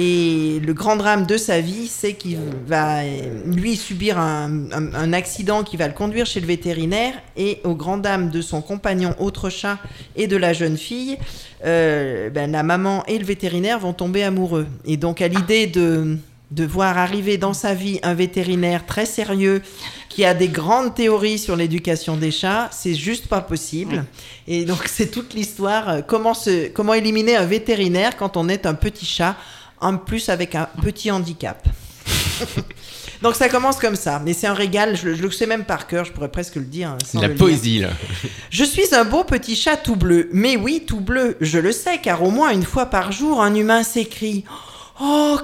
Et 0.01 0.61
le 0.65 0.75
grand 0.75 0.95
drame 0.97 1.27
de 1.27 1.37
sa 1.37 1.61
vie, 1.61 1.89
c'est 1.89 2.13
qu'il 2.13 2.39
va, 2.67 3.01
lui, 3.47 3.75
subir 3.75 4.17
un, 4.19 4.71
un- 4.71 4.95
un 4.95 5.13
accident 5.13 5.65
qui 5.65 5.77
va 5.77 5.89
le 5.89 5.95
conduire 5.95 6.25
chez 6.25 6.39
le 6.41 6.47
vétérinaire. 6.47 7.15
Et 7.37 7.59
au 7.65 7.75
grand 7.75 7.97
dame 7.97 8.31
de 8.31 8.41
son 8.41 8.61
compagnon, 8.63 9.15
autre 9.19 9.51
chat, 9.51 9.79
et 10.15 10.29
de 10.29 10.37
la 10.37 10.53
jeune 10.53 10.77
fille, 10.77 11.17
euh, 11.65 12.31
ben, 12.31 12.53
la 12.53 12.63
maman 12.63 13.03
et 13.09 13.19
le 13.19 13.25
vétérinaire 13.25 13.81
vont 13.81 13.93
tomber 13.93 14.23
amoureux. 14.23 14.67
Et 14.85 14.97
donc, 14.99 15.21
à 15.21 15.27
l'idée 15.27 15.67
de, 15.67 16.17
de 16.51 16.65
voir 16.65 16.97
arriver 16.97 17.37
dans 17.37 17.53
sa 17.53 17.75
vie 17.75 18.01
un 18.03 18.15
vétérinaire 18.15 18.87
très 18.87 19.05
sérieux 19.07 19.63
qui 20.09 20.25
a 20.25 20.33
des 20.35 20.49
grandes 20.49 20.95
théories 20.95 21.39
sur 21.39 21.57
l'éducation 21.57 22.17
des 22.17 22.31
chats, 22.31 22.69
c'est 22.73 22.95
juste 22.95 23.27
pas 23.27 23.41
possible. 23.43 24.05
Et 24.47 24.65
donc, 24.65 24.85
c'est 24.89 25.11
toute 25.11 25.35
l'histoire. 25.35 25.89
euh, 25.91 26.01
Comment, 26.01 26.33
se, 26.35 26.69
comment 26.69 26.95
éliminer 26.95 27.37
un 27.37 27.45
vétérinaire 27.45 28.17
quand 28.17 28.37
on 28.39 28.49
est 28.49 28.65
un 28.67 28.75
petit 28.75 29.05
chat, 29.07 29.37
en 29.81 29.97
plus 29.99 30.29
avec 30.31 30.55
un 30.55 30.69
petit 30.83 31.11
handicap. 31.11 31.67
Donc 33.23 33.35
ça 33.35 33.49
commence 33.49 33.79
comme 33.79 33.97
ça, 33.97 34.23
mais 34.25 34.33
c'est 34.33 34.47
un 34.47 34.55
régal, 34.55 34.97
je, 34.97 35.13
je 35.15 35.23
le 35.23 35.31
sais 35.33 35.47
même 35.47 35.65
par 35.65 35.89
cœur, 35.89 36.05
je 36.05 36.13
pourrais 36.13 36.31
presque 36.31 36.55
le 36.55 36.63
dire. 36.65 36.91
hein, 36.91 36.99
sans 37.05 37.21
La 37.21 37.27
le 37.27 37.35
lire. 37.35 37.41
poésie, 37.43 37.79
là. 37.81 37.89
Je 38.51 38.63
suis 38.63 38.95
un 38.95 39.05
beau 39.05 39.25
petit 39.25 39.57
chat 39.57 39.77
tout 39.77 39.97
bleu. 39.97 40.29
Mais 40.33 40.57
oui, 40.57 40.85
tout 40.87 41.01
bleu, 41.01 41.37
je 41.41 41.59
le 41.59 41.73
sais, 41.73 41.99
car 41.99 42.23
au 42.23 42.31
moins 42.31 42.51
une 42.51 42.63
fois 42.63 42.87
par 42.87 43.11
jour, 43.11 43.43
un 43.43 43.55
humain 43.57 43.83
s'écrie 43.83 44.45
Oh, 44.49 44.55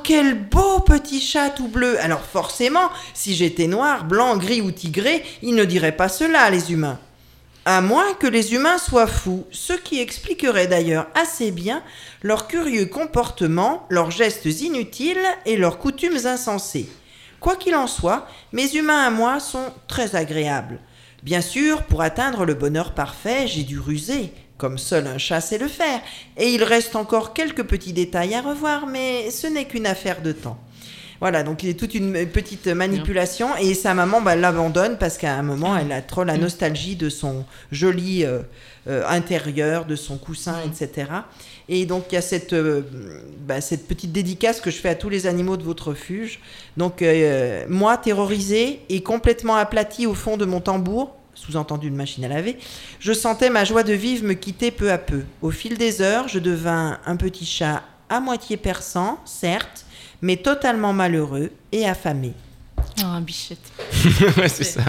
quel 0.05 0.35
beau 0.35 0.81
petit 0.81 1.21
chat 1.21 1.51
tout 1.51 1.69
bleu 1.69 1.99
Alors 2.01 2.21
forcément, 2.21 2.91
si 3.15 3.35
j'étais 3.35 3.67
noir, 3.67 4.05
blanc, 4.05 4.37
gris 4.37 4.61
ou 4.61 4.71
tigré, 4.71 5.25
ils 5.43 5.55
ne 5.55 5.65
diraient 5.65 5.97
pas 5.97 6.09
cela, 6.09 6.51
les 6.51 6.73
humains. 6.73 6.99
À 7.65 7.81
moins 7.81 8.13
que 8.15 8.27
les 8.27 8.53
humains 8.53 8.77
soient 8.77 9.07
fous, 9.07 9.47
ce 9.51 9.73
qui 9.73 10.01
expliquerait 10.01 10.67
d'ailleurs 10.67 11.07
assez 11.15 11.51
bien 11.51 11.83
leur 12.23 12.47
curieux 12.47 12.87
comportement, 12.87 13.87
leurs 13.89 14.11
gestes 14.11 14.45
inutiles 14.61 15.25
et 15.47 15.57
leurs 15.57 15.79
coutumes 15.79 16.27
insensées. 16.27 16.89
Quoi 17.41 17.57
qu'il 17.57 17.75
en 17.75 17.87
soit, 17.87 18.27
mes 18.53 18.75
humains 18.77 19.07
à 19.07 19.11
moi 19.11 19.41
sont 19.41 19.73
très 19.89 20.15
agréables. 20.15 20.79
Bien 21.23 21.41
sûr, 21.41 21.85
pour 21.85 22.03
atteindre 22.03 22.45
le 22.45 22.53
bonheur 22.53 22.93
parfait, 22.93 23.47
j'ai 23.47 23.63
dû 23.63 23.79
ruser, 23.79 24.31
comme 24.65 24.79
seul 24.79 25.07
un 25.07 25.19
chat 25.19 25.43
sait 25.43 25.59
le 25.59 25.69
faire, 25.69 26.01
et 26.39 26.49
il 26.49 26.65
reste 26.65 26.97
encore 26.97 27.35
quelques 27.35 27.65
petits 27.65 27.93
détails 27.93 28.35
à 28.35 28.41
revoir, 28.41 28.87
mais 28.87 29.31
ce 29.31 29.47
n'est 29.47 29.67
qu'une 29.67 29.87
affaire 29.87 30.23
de 30.23 30.33
temps. 30.33 30.57
Voilà, 31.21 31.43
donc 31.43 31.63
il 31.63 31.69
a 31.69 31.75
toute 31.75 31.95
une 31.95 32.27
petite 32.29 32.67
manipulation 32.69 33.55
et 33.57 33.75
sa 33.75 33.93
maman 33.93 34.23
bah, 34.23 34.37
l'abandonne 34.37 34.97
parce 34.97 35.19
qu'à 35.19 35.35
un 35.35 35.43
moment 35.43 35.77
elle 35.77 35.93
a 35.93 36.01
trop 36.01 36.25
la 36.25 36.39
nostalgie 36.39 36.97
de 36.97 37.11
son 37.11 37.45
joli 37.73 38.25
euh, 38.25 38.41
euh, 38.89 39.07
intérieur, 39.07 39.85
de 39.85 39.97
son 39.97 40.17
coussin, 40.17 40.57
etc. 40.65 41.11
Et 41.69 41.85
donc 41.85 42.05
il 42.11 42.15
y 42.15 42.19
a 42.19 42.23
cette, 42.23 42.55
euh, 42.55 42.81
bah, 43.47 43.61
cette 43.61 43.87
petite 43.87 44.13
dédicace 44.13 44.63
que 44.63 44.71
je 44.71 44.79
fais 44.79 44.89
à 44.89 44.95
tous 44.95 45.11
les 45.11 45.27
animaux 45.27 45.59
de 45.59 45.63
votre 45.63 45.89
refuge. 45.89 46.41
Donc 46.79 47.05
moi 47.69 47.99
terrorisé 47.99 48.81
et 48.89 49.03
complètement 49.03 49.57
aplati 49.57 50.07
au 50.07 50.15
fond 50.15 50.39
de 50.39 50.47
mon 50.47 50.63
tambour, 50.63 51.15
sous-entendu 51.35 51.89
une 51.89 51.97
machine 51.97 52.25
à 52.25 52.29
laver, 52.29 52.57
je 53.01 53.13
sentais 53.13 53.51
ma 53.51 53.65
joie 53.65 53.83
de 53.83 53.93
vivre 53.93 54.25
me 54.25 54.35
quitter 54.35 54.71
peu 54.71 54.91
à 54.93 54.99
peu. 54.99 55.23
Au 55.43 55.51
fil 55.51 55.77
des 55.79 56.01
heures, 56.03 56.29
je 56.29 56.39
devins 56.39 56.99
un 57.07 57.17
petit 57.17 57.47
chat 57.47 57.83
à 58.09 58.21
moitié 58.21 58.57
perçant, 58.57 59.19
certes, 59.25 59.85
mais 60.23 60.37
totalement 60.37 60.93
malheureux 60.93 61.51
et 61.73 61.87
affamé. 61.87 62.33
Oh, 63.01 63.07
un 63.07 63.21
bichette. 63.23 63.59
ouais, 64.37 64.49
c'est 64.49 64.63
ça. 64.65 64.83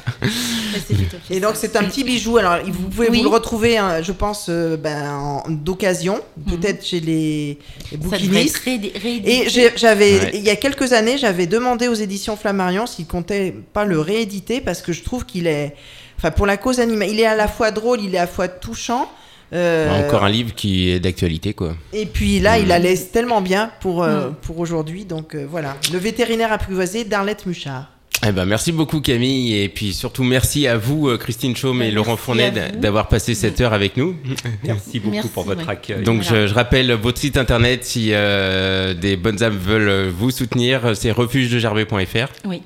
Et 1.30 1.40
donc 1.40 1.54
c'est 1.56 1.76
un 1.76 1.84
petit 1.86 2.04
bijou. 2.04 2.38
Alors 2.38 2.58
vous 2.66 2.90
pouvez 2.90 3.10
Oui. 3.10 3.18
vous 3.20 3.24
le 3.24 3.30
retrouver, 3.30 3.78
hein, 3.78 4.02
je 4.02 4.12
pense, 4.12 4.48
euh, 4.50 4.78
ben, 4.78 5.10
en- 5.12 5.44
d'occasion, 5.50 6.22
peut-être 6.48 6.86
chez 6.86 7.00
les, 7.00 7.58
les 7.92 7.98
bouquinistes. 7.98 8.58
être 8.58 8.64
réédi- 8.66 8.98
réédité. 9.02 9.46
Et 9.46 9.50
j'ai- 9.50 9.72
j'avais, 9.76 10.20
Ouais. 10.20 10.32
il 10.36 10.42
y 10.42 10.50
a 10.50 10.56
quelques 10.56 10.94
années, 10.94 11.18
j'avais 11.18 11.48
demandé 11.48 11.88
aux 11.88 11.94
éditions 11.94 12.36
Flammarion 12.36 12.86
s'ils 12.86 13.08
comptaient 13.08 13.56
pas 13.74 13.86
le 13.86 14.00
rééditer 14.00 14.62
parce 14.62 14.82
que 14.82 14.92
je 14.94 15.02
trouve 15.04 15.26
qu'il 15.26 15.48
est, 15.48 15.76
enfin 16.18 16.32
pour 16.32 16.46
la 16.46 16.58
cause 16.58 16.80
animale, 16.80 17.10
il 17.10 17.20
est 17.20 17.26
à 17.26 17.36
la 17.36 17.48
fois 17.48 17.72
drôle, 17.72 18.00
il 18.02 18.14
est 18.16 18.18
à 18.18 18.22
la 18.22 18.28
fois 18.28 18.48
touchant. 18.48 19.12
euh, 19.54 19.88
Bah, 19.90 20.08
Encore 20.08 20.24
un 20.24 20.30
livre 20.30 20.54
qui 20.56 20.90
est 20.90 21.00
d'actualité, 21.00 21.54
quoi. 21.54 21.76
Et 21.94 22.06
puis 22.06 22.40
là, 22.40 22.58
il 22.58 22.68
la 22.68 22.80
laisse 22.80 23.12
tellement 23.12 23.42
bien 23.42 23.72
pour, 23.82 24.04
euh, 24.04 24.30
Mm. 24.30 24.36
pour 24.42 24.60
aujourd'hui. 24.60 25.06
Donc 25.06 25.36
euh, 25.36 25.46
voilà, 25.50 25.76
le 25.94 26.00
vétérinaire 26.00 26.52
apprivoisé 26.52 27.04
d'Arlette 27.04 27.46
Muchard. 27.46 27.92
Eh 28.28 28.32
ben, 28.32 28.46
merci 28.46 28.72
beaucoup 28.72 29.02
Camille 29.02 29.56
et 29.62 29.68
puis 29.70 29.94
surtout 29.94 30.24
merci 30.24 30.68
à 30.68 30.78
vous 30.78 31.16
Christine 31.18 31.56
Chaume 31.56 31.78
et 31.82 31.86
Merci 31.86 31.96
Laurent 31.96 32.16
Fournet 32.16 32.52
d'avoir 32.78 33.08
passé 33.10 33.36
cette 33.36 33.60
heure 33.62 33.74
avec 33.74 33.98
nous. 33.98 34.16
Merci 34.64 35.00
beaucoup 35.00 35.16
Merci, 35.16 35.30
pour 35.30 35.44
votre 35.44 35.66
ouais. 35.66 35.72
accueil. 35.74 36.02
Donc 36.02 36.24
Voilà. 36.24 36.44
je, 36.44 36.48
je 36.48 36.54
rappelle 36.56 36.92
votre 36.94 37.20
site 37.20 37.36
internet 37.38 37.84
si 37.84 38.12
euh, 38.14 38.94
des 38.94 39.18
bonnes 39.18 39.44
âmes 39.44 39.58
veulent 39.58 40.08
vous 40.08 40.32
soutenir, 40.32 40.96
c'est 40.96 41.12
refugedegerbet.fr. 41.12 42.28
Oui. 42.46 42.62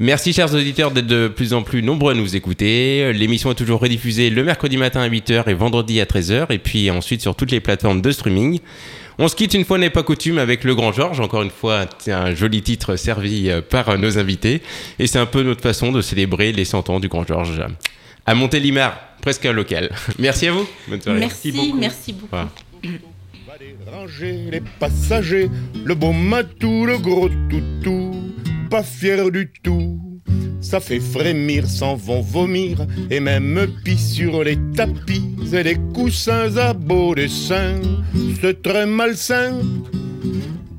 Merci 0.00 0.32
chers 0.32 0.54
auditeurs 0.54 0.90
d'être 0.90 1.06
de 1.06 1.28
plus 1.28 1.52
en 1.52 1.62
plus 1.62 1.82
nombreux 1.82 2.12
à 2.12 2.14
nous 2.14 2.34
écouter. 2.34 3.12
L'émission 3.12 3.50
est 3.50 3.54
toujours 3.54 3.80
rediffusée 3.80 4.30
le 4.30 4.42
mercredi 4.42 4.78
matin 4.78 5.02
à 5.02 5.08
8h 5.08 5.48
et 5.48 5.54
vendredi 5.54 6.00
à 6.00 6.06
13h 6.06 6.46
et 6.50 6.58
puis 6.58 6.90
ensuite 6.90 7.20
sur 7.20 7.36
toutes 7.36 7.50
les 7.50 7.60
plateformes 7.60 8.00
de 8.00 8.10
streaming. 8.10 8.60
On 9.18 9.28
se 9.28 9.36
quitte 9.36 9.52
une 9.52 9.66
fois 9.66 9.76
n'est 9.76 9.90
pas 9.90 10.02
coutume 10.02 10.38
avec 10.38 10.64
Le 10.64 10.74
Grand 10.74 10.92
Georges, 10.92 11.20
encore 11.20 11.42
une 11.42 11.50
fois 11.50 11.84
c'est 11.98 12.12
un 12.12 12.34
joli 12.34 12.62
titre 12.62 12.96
servi 12.96 13.50
euh, 13.50 13.60
par 13.60 13.90
euh, 13.90 13.96
nos 13.98 14.18
invités 14.18 14.62
et 14.98 15.06
c'est 15.06 15.18
un 15.18 15.26
peu 15.26 15.42
notre 15.42 15.60
façon 15.60 15.92
de 15.92 16.00
célébrer 16.00 16.52
les 16.52 16.64
100 16.64 16.88
ans 16.88 16.98
du 16.98 17.08
Grand 17.08 17.26
Georges 17.26 17.62
à 18.24 18.34
Montélimar, 18.34 18.98
presque 19.20 19.44
un 19.44 19.52
local. 19.52 19.90
Merci 20.18 20.46
à 20.46 20.52
vous. 20.52 20.66
Bonne 20.88 21.02
soirée. 21.02 21.20
Merci, 21.20 21.52
beaucoup. 21.52 21.78
merci 21.78 22.12
beaucoup. 22.14 22.28
Voilà. 22.30 22.48
Va 23.46 23.54
les 23.60 23.76
ranger 23.90 24.48
les 24.50 24.62
passagers, 24.80 25.50
le 25.84 25.94
beau 25.94 26.12
matou, 26.12 26.86
le 26.86 26.96
gros 26.96 27.28
toutou, 27.50 28.32
pas 28.72 28.82
fier 28.82 29.30
du 29.30 29.52
tout. 29.62 30.00
Ça 30.62 30.80
fait 30.80 30.98
frémir, 30.98 31.66
s'en 31.66 31.94
vont 31.94 32.22
vomir, 32.22 32.86
et 33.10 33.20
même 33.20 33.66
pis 33.84 33.98
sur 33.98 34.42
les 34.42 34.56
tapis 34.74 35.28
et 35.52 35.62
les 35.62 35.76
coussins 35.92 36.56
à 36.56 36.72
beau 36.72 37.14
dessin. 37.14 37.74
C'est 38.40 38.62
très 38.62 38.86
malsain. 38.86 39.60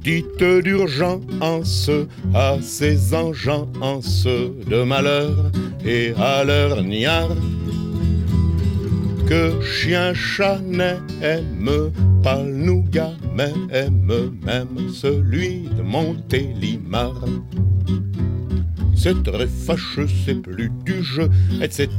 Dites 0.02 0.44
d'urgence 0.44 1.92
à 2.34 2.58
ces 2.64 3.14
engences 3.14 4.26
de 4.26 4.84
malheur 4.84 5.52
et 5.86 6.14
à 6.18 6.44
leur 6.44 6.82
niard 6.82 7.38
que 9.28 9.62
chien 9.62 10.14
chat 10.14 10.60
n'aime 10.60 11.92
pas 12.24 12.42
le 12.42 12.52
nougat 12.52 13.14
même 13.36 13.68
même 14.46 14.90
celui 14.90 15.70
de 15.76 15.82
Montélimar. 15.82 17.14
C'est 18.96 19.22
très 19.24 19.48
fâcheux, 19.48 20.08
c'est 20.26 20.42
plus 20.42 20.72
du 20.86 21.04
jeu, 21.04 21.30
etc. 21.62 21.90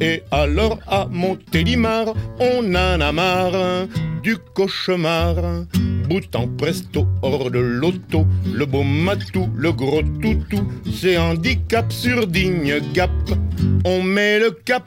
Et 0.00 0.22
alors 0.30 0.78
à 0.86 1.06
Montélimar, 1.10 2.14
on 2.38 2.74
en 2.74 3.00
a 3.00 3.12
marre 3.12 3.86
du 4.22 4.36
cauchemar. 4.54 5.36
Boutant 6.08 6.48
presto 6.58 7.06
hors 7.22 7.50
de 7.50 7.58
l'auto, 7.58 8.26
le 8.52 8.66
beau 8.66 8.82
matou, 8.82 9.48
le 9.56 9.72
gros 9.72 10.02
toutou, 10.20 10.68
c'est 10.92 11.16
handicap 11.16 11.90
sur 11.92 12.26
digne 12.26 12.80
gap. 12.92 13.10
On 13.84 14.02
met 14.02 14.38
le 14.38 14.50
cap 14.50 14.84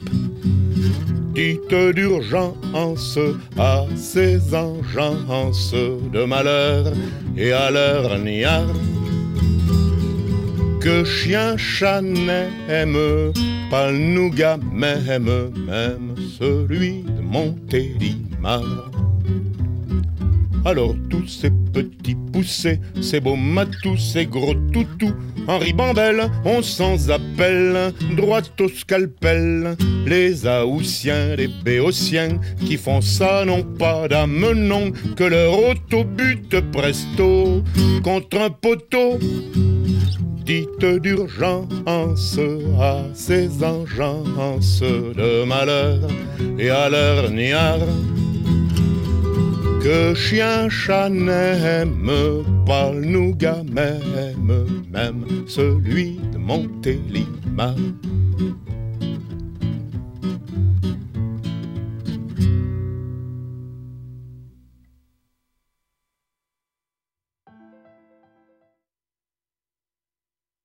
Dites 1.33 1.73
d'urgence 1.95 3.19
à 3.57 3.85
ces 3.95 4.53
engences 4.53 5.73
de 5.73 6.25
malheur 6.25 6.93
et 7.37 7.51
à 7.51 7.71
leur 7.71 8.17
niard 8.19 8.73
que 10.81 11.03
chien 11.03 11.55
chat 11.57 12.01
n'aime 12.01 13.31
pas 13.69 13.91
le 13.91 13.97
même 14.73 15.51
même 15.67 16.15
celui 16.39 17.03
de 17.03 17.21
Montélimar. 17.21 18.98
Alors 20.65 20.93
tous 21.09 21.27
ces 21.27 21.51
petits 21.73 22.17
poussés, 22.33 22.79
ces 23.01 23.19
beaux 23.19 23.37
matous, 23.37 23.97
ces 23.97 24.25
gros 24.25 24.55
toutous, 24.73 25.13
Henri 25.47 25.73
Bandel, 25.73 26.29
on 26.43 26.61
sans 26.61 27.09
appel, 27.09 27.93
droit 28.17 28.41
au 28.59 28.67
scalpel. 28.67 29.77
Les 30.05 30.45
Aoussiens, 30.45 31.35
les 31.35 31.47
Béotiens, 31.47 32.39
qui 32.65 32.77
font 32.77 33.01
ça 33.01 33.45
n'ont 33.45 33.63
pas 33.63 34.07
d'âme, 34.07 34.91
que 35.15 35.23
leur 35.23 35.57
auto 35.57 36.03
bute 36.03 36.59
presto 36.71 37.63
contre 38.03 38.37
un 38.39 38.49
poteau. 38.49 39.17
Dites 40.45 40.85
d'urgence 41.01 42.39
à 42.79 43.03
ces 43.13 43.63
engences 43.63 44.81
de 44.81 45.45
malheur 45.45 45.99
et 46.57 46.69
à 46.69 46.89
leur 46.89 47.29
niard 47.29 47.79
que 49.81 50.13
chien 50.13 50.69
chat 50.69 51.09
n'aime 51.09 52.43
pas 52.65 52.91
le 52.91 53.05
nougat 53.05 53.63
même, 53.63 54.65
même 54.91 55.25
celui 55.47 56.19
de 56.33 56.37
Montélimar. 56.37 57.75